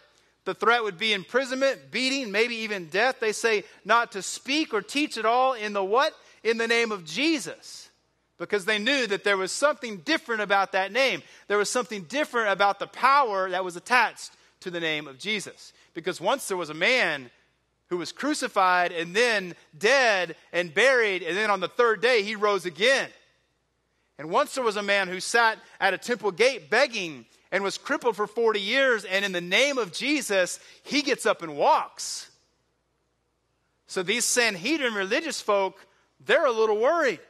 The 0.46 0.54
threat 0.54 0.82
would 0.82 0.96
be 0.96 1.12
imprisonment, 1.12 1.90
beating, 1.90 2.32
maybe 2.32 2.54
even 2.56 2.87
death. 2.87 3.20
They 3.20 3.32
say 3.32 3.64
not 3.84 4.12
to 4.12 4.22
speak 4.22 4.72
or 4.72 4.80
teach 4.80 5.18
at 5.18 5.26
all 5.26 5.52
in 5.52 5.74
the 5.74 5.84
what? 5.84 6.14
In 6.42 6.56
the 6.56 6.66
name 6.66 6.90
of 6.90 7.04
Jesus. 7.04 7.90
Because 8.38 8.64
they 8.64 8.78
knew 8.78 9.06
that 9.08 9.24
there 9.24 9.37
was 9.37 9.52
something 9.52 9.98
different 9.98 10.40
about 10.40 10.72
that 10.72 10.90
name. 10.90 11.22
There 11.48 11.58
was 11.58 11.68
something 11.68 12.04
different 12.04 12.48
about 12.50 12.79
the 12.79 12.87
power 12.87 13.50
that 13.50 13.62
was 13.62 13.77
attached 13.77 14.31
to 14.60 14.70
the 14.70 14.81
name 14.81 15.06
of 15.06 15.18
Jesus. 15.18 15.75
Because 15.95 16.21
once 16.21 16.49
there 16.49 16.57
was 16.57 16.71
a 16.71 16.75
man 16.75 17.31
who 17.87 17.97
was 17.97 18.13
crucified 18.13 18.92
and 18.92 19.15
then 19.15 19.55
dead 19.77 20.37
and 20.53 20.75
buried, 20.75 21.23
and 21.23 21.37
then 21.37 21.51
on 21.51 21.61
the 21.61 21.69
third 21.69 22.03
day 22.03 22.23
he 22.23 22.35
rose 22.35 22.67
again. 22.67 23.09
And 24.19 24.31
once 24.31 24.55
there 24.55 24.65
was 24.65 24.77
a 24.77 24.83
man 24.83 25.09
who 25.09 25.21
sat 25.21 25.59
at 25.81 25.95
a 25.95 25.99
temple 25.99 26.31
gate 26.31 26.71
begging 26.71 27.27
and 27.51 27.63
was 27.63 27.79
crippled 27.79 28.17
for 28.17 28.27
40 28.27 28.61
years, 28.61 29.05
and 29.05 29.25
in 29.25 29.33
the 29.33 29.40
name 29.40 29.79
of 29.79 29.92
Jesus, 29.92 30.59
he 30.83 31.03
gets 31.03 31.27
up 31.27 31.42
and 31.42 31.57
walks. 31.57 32.31
So 33.87 34.03
these 34.03 34.25
Sanhedrin 34.25 34.95
religious 34.95 35.40
folk, 35.40 35.79
they're 36.25 36.47
a 36.47 36.53
little 36.53 36.79
worried. 36.79 37.21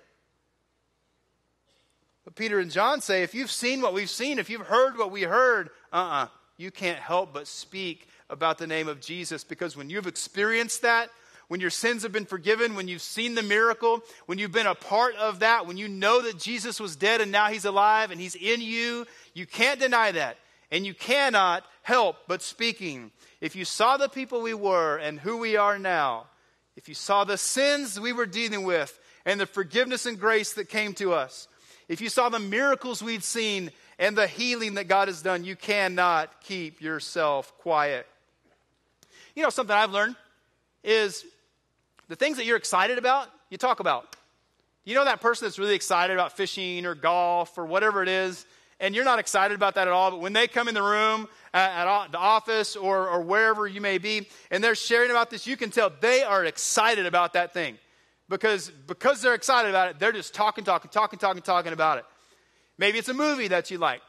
But 2.24 2.36
Peter 2.36 2.58
and 2.58 2.70
John 2.70 3.02
say, 3.02 3.22
if 3.22 3.34
you've 3.34 3.50
seen 3.50 3.82
what 3.82 3.92
we've 3.92 4.08
seen, 4.08 4.38
if 4.38 4.48
you've 4.48 4.66
heard 4.66 4.96
what 4.96 5.10
we 5.10 5.22
heard, 5.22 5.68
uh 5.92 5.96
uh-uh, 5.96 6.24
uh, 6.24 6.28
you 6.56 6.70
can't 6.70 6.98
help 6.98 7.34
but 7.34 7.46
speak 7.46 8.08
about 8.34 8.58
the 8.58 8.66
name 8.66 8.88
of 8.88 9.00
Jesus 9.00 9.44
because 9.44 9.78
when 9.78 9.88
you've 9.88 10.06
experienced 10.06 10.82
that, 10.82 11.08
when 11.48 11.60
your 11.60 11.70
sins 11.70 12.02
have 12.02 12.12
been 12.12 12.26
forgiven, 12.26 12.74
when 12.74 12.88
you've 12.88 13.00
seen 13.00 13.34
the 13.34 13.42
miracle, 13.42 14.02
when 14.26 14.38
you've 14.38 14.52
been 14.52 14.66
a 14.66 14.74
part 14.74 15.14
of 15.16 15.38
that, 15.40 15.66
when 15.66 15.76
you 15.76 15.88
know 15.88 16.20
that 16.22 16.38
Jesus 16.38 16.80
was 16.80 16.96
dead 16.96 17.20
and 17.20 17.30
now 17.30 17.48
he's 17.48 17.64
alive 17.64 18.10
and 18.10 18.20
he's 18.20 18.34
in 18.34 18.60
you, 18.60 19.06
you 19.34 19.46
can't 19.46 19.80
deny 19.80 20.12
that. 20.12 20.36
and 20.70 20.84
you 20.84 20.94
cannot 20.94 21.64
help 21.82 22.16
but 22.26 22.42
speaking. 22.42 23.12
If 23.40 23.54
you 23.54 23.64
saw 23.64 23.96
the 23.96 24.08
people 24.08 24.42
we 24.42 24.54
were 24.54 24.96
and 24.96 25.20
who 25.20 25.36
we 25.36 25.56
are 25.56 25.78
now, 25.78 26.26
if 26.76 26.88
you 26.88 26.94
saw 26.94 27.22
the 27.22 27.38
sins 27.38 28.00
we 28.00 28.12
were 28.12 28.26
dealing 28.26 28.64
with 28.64 28.98
and 29.24 29.38
the 29.38 29.46
forgiveness 29.46 30.04
and 30.06 30.18
grace 30.18 30.54
that 30.54 30.68
came 30.68 30.92
to 30.94 31.12
us, 31.12 31.46
if 31.88 32.00
you 32.00 32.08
saw 32.08 32.28
the 32.28 32.40
miracles 32.40 33.02
we'd 33.02 33.22
seen 33.22 33.70
and 33.98 34.16
the 34.16 34.26
healing 34.26 34.74
that 34.74 34.88
God 34.88 35.06
has 35.06 35.22
done, 35.22 35.44
you 35.44 35.54
cannot 35.54 36.42
keep 36.42 36.80
yourself 36.80 37.56
quiet. 37.58 38.06
You 39.34 39.42
know, 39.42 39.50
something 39.50 39.74
I've 39.74 39.90
learned 39.90 40.16
is 40.82 41.24
the 42.08 42.16
things 42.16 42.36
that 42.36 42.46
you're 42.46 42.56
excited 42.56 42.98
about, 42.98 43.28
you 43.50 43.58
talk 43.58 43.80
about. 43.80 44.16
You 44.84 44.94
know 44.94 45.04
that 45.04 45.20
person 45.20 45.46
that's 45.46 45.58
really 45.58 45.74
excited 45.74 46.12
about 46.12 46.36
fishing 46.36 46.84
or 46.84 46.94
golf 46.94 47.56
or 47.56 47.64
whatever 47.64 48.02
it 48.02 48.08
is, 48.08 48.44
and 48.80 48.94
you're 48.94 49.04
not 49.04 49.18
excited 49.18 49.54
about 49.54 49.76
that 49.76 49.88
at 49.88 49.92
all, 49.94 50.10
but 50.10 50.20
when 50.20 50.34
they 50.34 50.46
come 50.46 50.68
in 50.68 50.74
the 50.74 50.82
room 50.82 51.26
at, 51.54 51.86
at 51.86 52.12
the 52.12 52.18
office 52.18 52.76
or, 52.76 53.08
or 53.08 53.22
wherever 53.22 53.66
you 53.66 53.80
may 53.80 53.98
be, 53.98 54.28
and 54.50 54.62
they're 54.62 54.74
sharing 54.74 55.10
about 55.10 55.30
this, 55.30 55.46
you 55.46 55.56
can 55.56 55.70
tell 55.70 55.90
they 56.00 56.22
are 56.22 56.44
excited 56.44 57.06
about 57.06 57.32
that 57.32 57.54
thing. 57.54 57.78
Because, 58.28 58.70
because 58.86 59.20
they're 59.20 59.34
excited 59.34 59.68
about 59.68 59.90
it, 59.90 59.98
they're 59.98 60.12
just 60.12 60.34
talking, 60.34 60.64
talking, 60.64 60.90
talking, 60.90 61.18
talking, 61.18 61.42
talking 61.42 61.72
about 61.72 61.98
it. 61.98 62.04
Maybe 62.78 62.98
it's 62.98 63.08
a 63.08 63.14
movie 63.14 63.48
that 63.48 63.70
you 63.70 63.78
like. 63.78 64.00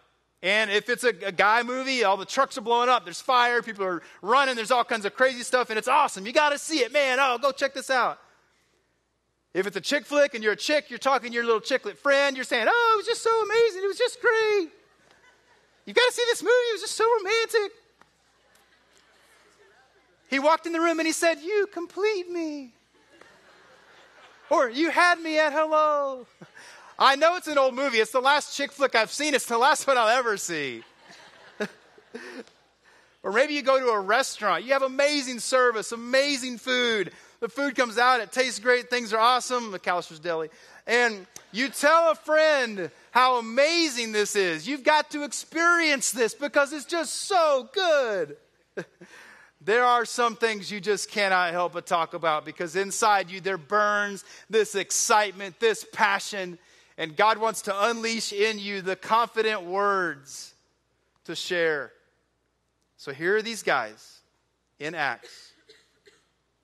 And 0.44 0.70
if 0.70 0.90
it's 0.90 1.04
a, 1.04 1.14
a, 1.26 1.32
guy 1.32 1.64
movie, 1.64 2.04
all 2.04 2.18
the 2.18 2.26
trucks 2.26 2.58
are 2.58 2.62
blowing 2.62 2.90
up, 2.90 3.04
there's 3.04 3.22
fire, 3.22 3.62
people 3.62 3.84
are 3.84 4.04
running, 4.22 4.56
there's 4.56 4.70
all 4.70 4.84
kinds 4.84 5.06
of 5.06 5.16
crazy 5.16 5.42
stuff, 5.42 5.70
and 5.70 5.80
it's 5.80 5.88
awesome. 5.88 6.26
You 6.26 6.34
got 6.34 6.50
to 6.50 6.60
see 6.60 6.80
it, 6.80 6.94
man. 6.94 7.18
Oh, 7.20 7.38
go 7.42 7.52
check 7.52 7.74
this 7.74 7.90
out. 7.90 8.20
If 9.56 9.66
it's 9.66 9.78
a 9.78 9.82
chick 9.82 10.06
flick 10.06 10.36
and 10.36 10.44
you're 10.44 10.54
a 10.54 10.58
chick, 10.58 10.90
you're 10.90 11.00
talking 11.00 11.30
to 11.30 11.34
your 11.34 11.46
little 11.46 11.62
chicklet 11.62 11.98
friend, 11.98 12.36
you're 12.36 12.44
saying, 12.44 12.68
Oh, 12.70 12.92
it 12.94 12.98
was 12.98 13.06
just 13.06 13.24
so 13.24 13.32
amazing. 13.44 13.84
It 13.84 13.88
was 13.88 13.98
just 13.98 14.20
great. 14.22 14.70
You've 15.86 15.96
got 15.96 16.06
to 16.08 16.14
see 16.14 16.24
this 16.28 16.44
movie. 16.44 16.52
It 16.52 16.74
was 16.74 16.82
just 16.82 16.96
so 16.96 17.06
romantic. 17.18 17.72
He 20.30 20.40
walked 20.40 20.66
in 20.66 20.74
the 20.74 20.82
room 20.82 21.00
and 21.00 21.08
he 21.08 21.14
said, 21.14 21.40
You 21.40 21.68
complete 21.72 22.30
me. 22.30 22.74
Or 24.50 24.70
you 24.70 24.90
had 24.90 25.20
me 25.20 25.40
at 25.40 25.54
hello. 25.54 26.28
I 26.98 27.16
know 27.16 27.36
it's 27.36 27.48
an 27.48 27.58
old 27.58 27.76
movie. 27.76 27.98
It's 27.98 28.12
the 28.12 28.22
last 28.22 28.56
chick 28.56 28.72
flick 28.72 28.96
I've 28.96 29.12
seen. 29.12 29.34
It's 29.34 29.46
the 29.46 29.58
last 29.58 29.86
one 29.86 29.98
I'll 29.98 30.08
ever 30.08 30.38
see. 30.38 30.82
or 33.24 33.34
maybe 33.34 33.54
you 33.54 33.62
go 33.62 33.80
to 33.80 33.88
a 33.88 34.00
restaurant. 34.00 34.64
You 34.64 34.74
have 34.74 34.82
amazing 34.82 35.40
service, 35.40 35.92
amazing 35.92 36.58
food. 36.58 37.12
The 37.42 37.50
food 37.50 37.76
comes 37.76 37.98
out, 37.98 38.22
it 38.22 38.32
tastes 38.32 38.60
great, 38.60 38.90
things 38.90 39.12
are 39.12 39.20
awesome. 39.20 39.74
McAllister's 39.74 40.20
Deli. 40.20 40.50
And 40.88 41.28
you 41.52 41.68
tell 41.68 42.12
a 42.12 42.16
friend 42.16 42.90
how 43.12 43.40
amazing 43.40 44.14
this 44.14 44.38
is. 44.38 44.66
You've 44.68 44.84
got 44.84 45.12
to 45.12 45.24
experience 45.24 46.12
this 46.12 46.34
because 46.34 46.72
it's 46.72 46.86
just 46.86 47.14
so 47.14 47.70
good. 47.74 48.38
there 49.62 49.84
are 49.84 50.06
some 50.06 50.38
things 50.38 50.72
you 50.72 50.80
just 50.80 51.12
cannot 51.12 51.52
help 51.52 51.74
but 51.74 51.86
talk 51.86 52.14
about 52.14 52.46
because 52.46 52.78
inside 52.78 53.30
you 53.30 53.42
there 53.42 53.58
burns 53.58 54.24
this 54.50 54.76
excitement, 54.76 55.60
this 55.60 55.86
passion, 55.92 56.58
and 56.98 57.16
God 57.16 57.38
wants 57.38 57.64
to 57.64 57.88
unleash 57.88 58.32
in 58.32 58.60
you 58.60 58.82
the 58.82 58.96
confident 58.96 59.64
words 59.64 60.54
to 61.26 61.36
share. 61.36 61.92
So 62.98 63.12
here 63.12 63.36
are 63.36 63.42
these 63.42 63.64
guys 63.64 64.22
in 64.80 64.96
Acts, 64.96 65.54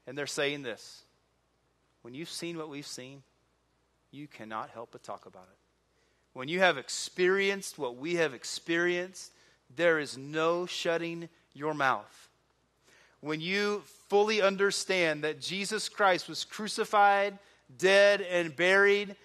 and 0.08 0.18
they're 0.18 0.28
saying 0.28 0.64
this 0.64 1.04
When 2.02 2.14
you've 2.14 2.30
seen 2.30 2.58
what 2.58 2.70
we've 2.70 2.88
seen, 2.88 3.24
you 4.12 4.28
cannot 4.28 4.70
help 4.70 4.90
but 4.92 5.04
talk 5.04 5.26
about 5.26 5.48
it. 5.52 5.58
When 6.34 6.48
you 6.48 6.60
have 6.60 6.78
experienced 6.78 7.78
what 7.78 7.98
we 7.98 8.16
have 8.16 8.34
experienced, 8.34 9.34
there 9.76 10.00
is 10.00 10.18
no 10.18 10.66
shutting 10.66 11.28
your 11.54 11.74
mouth. 11.74 12.30
When 13.20 13.42
you 13.42 13.84
fully 14.10 14.42
understand 14.42 15.24
that 15.24 15.42
Jesus 15.42 15.90
Christ 15.90 16.28
was 16.28 16.44
crucified, 16.44 17.38
dead, 17.78 18.22
and 18.22 18.56
buried, 18.56 19.16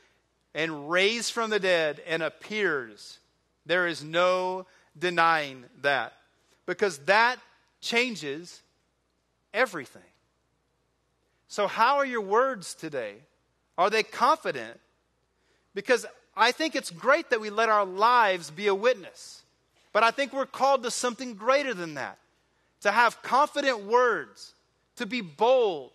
and 0.57 0.91
raised 0.91 1.33
from 1.33 1.51
the 1.51 1.61
dead 1.61 2.03
and 2.07 2.23
appears. 2.23 3.19
There 3.67 3.87
is 3.87 4.03
no 4.03 4.67
denying 4.99 5.67
that 5.83 6.15
because 6.65 6.97
that 7.01 7.37
changes 7.83 8.63
everything. 9.53 10.03
So, 11.49 11.67
how 11.67 11.99
are 11.99 12.07
your 12.07 12.23
words 12.23 12.75
today? 12.75 13.17
Are 13.77 13.91
they 13.91 14.03
confident? 14.03 14.81
Because 15.75 16.07
I 16.35 16.53
think 16.53 16.75
it's 16.75 16.91
great 16.91 17.31
that 17.31 17.41
we 17.41 17.51
let 17.51 17.69
our 17.69 17.85
lives 17.85 18.51
be 18.51 18.67
a 18.67 18.75
witness. 18.75 19.43
But 19.93 20.05
I 20.05 20.11
think 20.11 20.33
we're 20.33 20.47
called 20.47 20.83
to 20.85 20.91
something 20.91 21.35
greater 21.35 21.75
than 21.75 21.95
that 21.95 22.19
to 22.81 22.91
have 22.91 23.21
confident 23.23 23.85
words, 23.85 24.55
to 24.97 25.07
be 25.07 25.21
bold, 25.21 25.91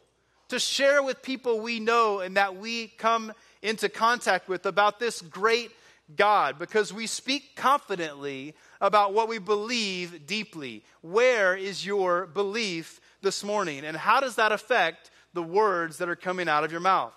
to 0.49 0.59
share 0.59 1.01
with 1.01 1.23
people 1.23 1.59
we 1.59 1.79
know 1.79 2.19
and 2.19 2.37
that 2.37 2.55
we 2.57 2.87
come 2.97 3.33
into 3.61 3.89
contact 3.89 4.49
with 4.49 4.65
about 4.65 4.99
this 4.99 5.21
great 5.21 5.71
God 6.15 6.59
because 6.59 6.93
we 6.93 7.07
speak 7.07 7.55
confidently 7.55 8.55
about 8.79 9.13
what 9.13 9.29
we 9.29 9.37
believe 9.37 10.25
deeply. 10.25 10.83
Where 11.01 11.55
is 11.55 11.85
your 11.85 12.25
belief 12.25 12.99
this 13.21 13.43
morning? 13.43 13.85
And 13.85 13.95
how 13.95 14.19
does 14.19 14.35
that 14.35 14.51
affect 14.51 15.11
the 15.33 15.43
words 15.43 15.97
that 15.97 16.09
are 16.09 16.15
coming 16.15 16.49
out 16.49 16.63
of 16.63 16.71
your 16.71 16.81
mouth? 16.81 17.15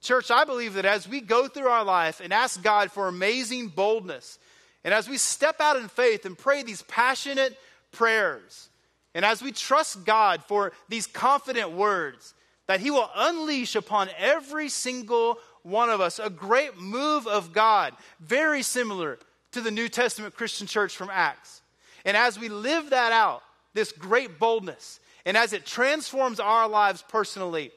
Church, 0.00 0.30
I 0.30 0.44
believe 0.44 0.74
that 0.74 0.84
as 0.84 1.08
we 1.08 1.20
go 1.20 1.48
through 1.48 1.68
our 1.68 1.84
life 1.84 2.20
and 2.20 2.32
ask 2.32 2.62
God 2.62 2.90
for 2.90 3.08
amazing 3.08 3.68
boldness, 3.68 4.38
and 4.84 4.94
as 4.94 5.08
we 5.08 5.18
step 5.18 5.60
out 5.60 5.76
in 5.76 5.88
faith 5.88 6.24
and 6.24 6.38
pray 6.38 6.62
these 6.62 6.82
passionate 6.82 7.58
prayers, 7.92 8.68
and 9.14 9.24
as 9.24 9.42
we 9.42 9.50
trust 9.50 10.04
God 10.04 10.44
for 10.44 10.72
these 10.88 11.06
confident 11.06 11.72
words, 11.72 12.34
that 12.66 12.80
He 12.80 12.90
will 12.90 13.10
unleash 13.16 13.74
upon 13.74 14.08
every 14.18 14.68
single 14.68 15.38
one 15.66 15.90
of 15.90 16.00
us. 16.00 16.18
A 16.18 16.30
great 16.30 16.78
move 16.78 17.26
of 17.26 17.52
God, 17.52 17.92
very 18.20 18.62
similar 18.62 19.18
to 19.52 19.60
the 19.60 19.70
New 19.70 19.88
Testament 19.88 20.34
Christian 20.34 20.66
church 20.66 20.96
from 20.96 21.10
Acts. 21.12 21.60
And 22.04 22.16
as 22.16 22.38
we 22.38 22.48
live 22.48 22.90
that 22.90 23.12
out, 23.12 23.42
this 23.74 23.92
great 23.92 24.38
boldness, 24.38 25.00
and 25.24 25.36
as 25.36 25.52
it 25.52 25.66
transforms 25.66 26.38
our 26.40 26.68
lives 26.68 27.04
personally, 27.08 27.72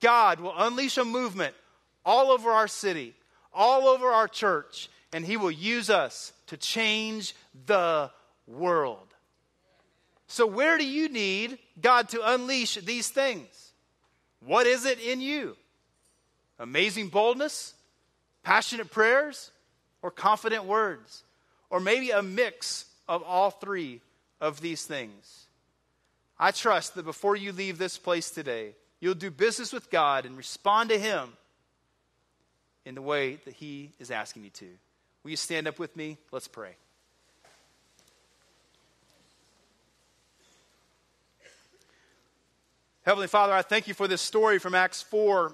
God 0.00 0.40
will 0.40 0.54
unleash 0.56 0.96
a 0.96 1.04
movement 1.04 1.54
all 2.04 2.30
over 2.30 2.50
our 2.50 2.68
city, 2.68 3.14
all 3.52 3.88
over 3.88 4.08
our 4.08 4.28
church, 4.28 4.88
and 5.12 5.24
He 5.24 5.36
will 5.36 5.50
use 5.50 5.90
us 5.90 6.32
to 6.46 6.56
change 6.56 7.34
the 7.66 8.10
world. 8.46 9.08
So, 10.28 10.46
where 10.46 10.78
do 10.78 10.86
you 10.86 11.08
need 11.08 11.58
God 11.80 12.08
to 12.10 12.32
unleash 12.32 12.76
these 12.76 13.08
things? 13.08 13.72
What 14.40 14.66
is 14.66 14.84
it 14.84 15.00
in 15.00 15.20
you? 15.20 15.56
Amazing 16.58 17.08
boldness, 17.08 17.74
passionate 18.42 18.90
prayers, 18.90 19.50
or 20.02 20.10
confident 20.10 20.64
words? 20.64 21.24
Or 21.70 21.80
maybe 21.80 22.10
a 22.10 22.22
mix 22.22 22.86
of 23.08 23.22
all 23.22 23.50
three 23.50 24.00
of 24.40 24.60
these 24.60 24.84
things. 24.84 25.46
I 26.38 26.50
trust 26.50 26.94
that 26.94 27.04
before 27.04 27.36
you 27.36 27.52
leave 27.52 27.78
this 27.78 27.98
place 27.98 28.30
today, 28.30 28.74
you'll 29.00 29.14
do 29.14 29.30
business 29.30 29.72
with 29.72 29.90
God 29.90 30.26
and 30.26 30.36
respond 30.36 30.90
to 30.90 30.98
Him 30.98 31.32
in 32.84 32.94
the 32.94 33.02
way 33.02 33.36
that 33.44 33.54
He 33.54 33.92
is 33.98 34.10
asking 34.10 34.44
you 34.44 34.50
to. 34.50 34.68
Will 35.22 35.30
you 35.30 35.36
stand 35.36 35.66
up 35.66 35.78
with 35.78 35.96
me? 35.96 36.18
Let's 36.30 36.48
pray. 36.48 36.76
Heavenly 43.04 43.26
Father, 43.26 43.52
I 43.52 43.62
thank 43.62 43.86
you 43.86 43.94
for 43.94 44.08
this 44.08 44.22
story 44.22 44.58
from 44.58 44.74
Acts 44.74 45.02
4 45.02 45.52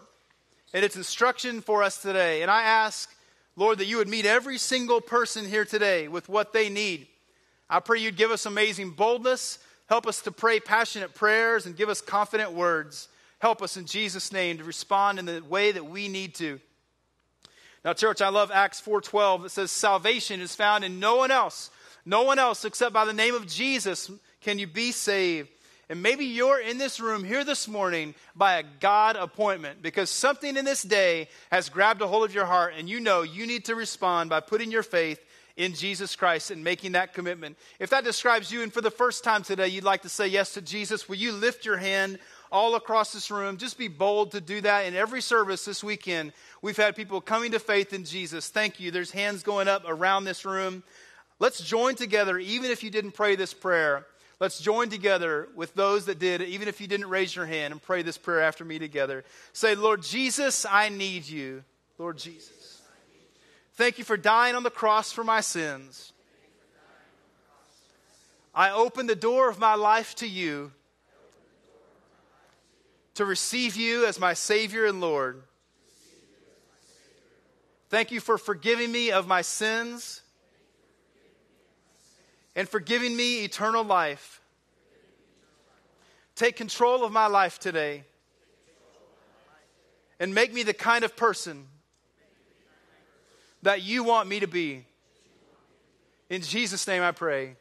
and 0.73 0.85
its 0.85 0.97
instruction 0.97 1.61
for 1.61 1.83
us 1.83 2.01
today. 2.01 2.43
And 2.43 2.51
I 2.51 2.63
ask, 2.63 3.13
Lord, 3.57 3.79
that 3.79 3.87
you 3.87 3.97
would 3.99 4.09
meet 4.09 4.27
every 4.27 4.59
single 4.59 5.01
person 5.01 5.47
here 5.47 5.65
today 5.65 6.09
with 6.09 6.29
what 6.29 6.53
they 6.53 6.69
need. 6.69 7.09
I 7.69 7.81
pray 7.81 8.01
you'd 8.01 8.17
give 8.17 8.31
us 8.31 8.47
amazing 8.47 8.91
boldness, 8.91 9.59
help 9.89 10.07
us 10.07 10.23
to 10.23 10.33
pray 10.33 10.61
passionate 10.61 11.15
prayers, 11.15 11.67
and 11.67 11.77
give 11.77 11.89
us 11.89 12.01
confident 12.01 12.53
words. 12.53 13.09
Help 13.39 13.63
us 13.63 13.77
in 13.77 13.87
Jesus' 13.87 14.33
name 14.33 14.59
to 14.59 14.65
respond 14.65 15.19
in 15.19 15.25
the 15.25 15.41
way 15.41 15.73
that 15.73 15.87
we 15.87 16.09
need 16.09 16.35
to. 16.37 16.61
Now, 17.85 17.95
church, 17.95 18.21
I 18.21 18.29
love 18.29 18.51
Acts 18.51 18.81
4:12. 18.81 19.47
It 19.47 19.51
says, 19.51 19.73
"Salvation 19.73 20.41
is 20.41 20.55
found 20.55 20.85
in 20.85 21.01
no 21.01 21.17
one 21.17 21.31
else, 21.31 21.71
no 22.05 22.23
one 22.23 22.39
else 22.39 22.65
except 22.65 22.93
by 22.93 23.07
the 23.07 23.13
name 23.15 23.35
of 23.35 23.47
Jesus 23.47 24.11
can 24.43 24.59
you 24.59 24.67
be 24.67 24.93
saved." 24.93 25.49
And 25.91 26.05
maybe 26.05 26.25
you're 26.25 26.61
in 26.61 26.79
this 26.79 27.01
room 27.01 27.25
here 27.25 27.43
this 27.43 27.67
morning 27.67 28.15
by 28.37 28.59
a 28.59 28.65
God 28.79 29.17
appointment 29.17 29.83
because 29.83 30.09
something 30.09 30.57
in 30.57 30.65
this 30.65 30.85
day 30.85 31.29
has 31.51 31.69
grabbed 31.69 32.01
a 32.01 32.07
hold 32.07 32.25
of 32.25 32.33
your 32.33 32.47
heart 32.47 32.75
and 32.79 32.89
you 32.89 33.01
know 33.01 33.23
you 33.23 33.45
need 33.45 33.65
to 33.65 33.75
respond 33.75 34.31
by 34.31 34.39
putting 34.39 34.71
your 34.71 34.85
faith 34.85 35.19
in 35.57 35.75
Jesus 35.75 36.15
Christ 36.15 36.53
and 36.53 36.63
making 36.63 36.93
that 36.93 37.13
commitment. 37.13 37.59
If 37.81 37.91
that 37.91 38.05
describes 38.05 38.53
you 38.53 38.63
and 38.63 38.73
for 38.73 38.81
the 38.81 38.93
first 38.93 39.25
time 39.25 39.43
today 39.43 39.67
you'd 39.67 39.83
like 39.83 40.03
to 40.03 40.09
say 40.09 40.29
yes 40.29 40.55
to 40.55 40.63
Jesus, 40.63 41.09
will 41.09 41.17
you 41.17 41.33
lift 41.33 41.65
your 41.65 41.77
hand 41.77 42.21
all 42.53 42.77
across 42.77 43.13
this 43.13 43.29
room? 43.29 43.57
Just 43.57 43.77
be 43.77 43.89
bold 43.89 44.31
to 44.31 44.41
do 44.41 44.61
that. 44.61 44.87
In 44.87 44.95
every 44.95 45.21
service 45.21 45.65
this 45.65 45.83
weekend, 45.83 46.33
we've 46.63 46.77
had 46.77 46.95
people 46.95 47.21
coming 47.21 47.51
to 47.51 47.59
faith 47.59 47.93
in 47.93 48.05
Jesus. 48.05 48.49
Thank 48.49 48.79
you. 48.79 48.93
There's 48.93 49.11
hands 49.11 49.43
going 49.43 49.67
up 49.67 49.83
around 49.89 50.23
this 50.23 50.45
room. 50.45 50.85
Let's 51.41 51.61
join 51.61 51.97
together, 51.97 52.39
even 52.39 52.71
if 52.71 52.85
you 52.85 52.91
didn't 52.91 53.13
pray 53.13 53.35
this 53.35 53.53
prayer. 53.53 54.07
Let's 54.41 54.59
join 54.59 54.89
together 54.89 55.49
with 55.55 55.75
those 55.75 56.07
that 56.07 56.19
did, 56.19 56.41
even 56.41 56.67
if 56.67 56.81
you 56.81 56.87
didn't 56.87 57.11
raise 57.11 57.37
your 57.37 57.45
hand, 57.45 57.73
and 57.73 57.83
pray 57.83 58.01
this 58.01 58.17
prayer 58.17 58.41
after 58.41 58.65
me 58.65 58.79
together. 58.79 59.23
Say, 59.53 59.75
Lord 59.75 60.03
Jesus, 60.03 60.65
I 60.65 60.89
need 60.89 61.29
you. 61.29 61.63
Lord 61.99 62.17
Jesus. 62.17 62.81
Thank 63.75 63.99
you 63.99 64.05
for 64.05 64.17
dying 64.17 64.55
on 64.55 64.63
the 64.63 64.71
cross 64.71 65.13
for 65.13 65.23
my 65.23 65.43
sins. 65.43 66.15
I 68.55 68.71
open 68.71 69.07
the 69.07 69.15
door 69.15 69.51
of 69.51 69.59
my 69.59 69.75
life 69.75 70.15
to 70.17 70.27
you 70.27 70.73
to 73.15 73.27
receive 73.27 73.77
you 73.77 74.07
as 74.07 74.19
my 74.19 74.33
Savior 74.33 74.87
and 74.87 75.03
Lord. 75.03 75.43
Thank 77.91 78.11
you 78.11 78.21
for 78.21 78.39
forgiving 78.39 78.91
me 78.91 79.11
of 79.11 79.29
my 79.29 79.43
sins 79.43 80.23
and 82.55 82.69
for 82.69 82.81
giving 82.81 83.17
me 83.17 83.45
eternal 83.45 83.85
life. 83.85 84.41
Take 86.35 86.57
control 86.57 87.05
of 87.05 87.13
my 87.13 87.27
life 87.27 87.59
today 87.59 88.05
and 90.19 90.35
make 90.35 90.53
me 90.53 90.63
the 90.63 90.75
kind 90.75 91.05
of 91.05 91.17
person 91.17 91.67
that 93.63 93.83
you 93.83 94.05
want 94.05 94.29
me 94.29 94.41
to 94.41 94.47
be. 94.47 94.85
In 96.29 96.43
Jesus' 96.43 96.87
name 96.87 97.03
I 97.03 97.13
pray. 97.13 97.57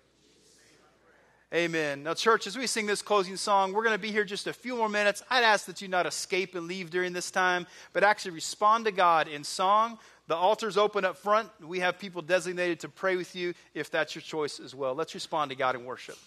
Amen. 1.54 2.04
Now, 2.04 2.14
church, 2.14 2.46
as 2.46 2.56
we 2.56 2.68
sing 2.68 2.86
this 2.86 3.02
closing 3.02 3.36
song, 3.36 3.74
we're 3.74 3.84
going 3.84 3.96
to 3.96 4.02
be 4.02 4.12
here 4.12 4.24
just 4.24 4.46
a 4.46 4.54
few 4.54 4.76
more 4.76 4.88
minutes. 4.88 5.24
I'd 5.32 5.44
ask 5.44 5.66
that 5.66 5.82
you 5.82 5.88
not 5.88 6.06
escape 6.06 6.54
and 6.54 6.68
leave 6.68 6.92
during 6.92 7.12
this 7.12 7.32
time, 7.32 7.66
but 7.92 8.04
actually 8.04 8.32
respond 8.32 8.86
to 8.86 8.92
God 8.92 9.28
in 9.28 9.44
song. 9.44 9.98
The 10.30 10.36
altar's 10.36 10.78
open 10.78 11.06
up 11.06 11.18
front. 11.18 11.50
We 11.60 11.80
have 11.80 11.98
people 11.98 12.22
designated 12.22 12.82
to 12.82 12.90
pray 12.90 13.16
with 13.16 13.36
you 13.36 13.56
if 13.74 13.90
that's 13.90 14.14
your 14.14 14.22
choice 14.22 14.60
as 14.60 14.76
well. 14.76 14.94
Let's 14.94 15.16
respond 15.16 15.50
to 15.50 15.56
God 15.56 15.74
in 15.74 15.86
worship. 15.86 16.20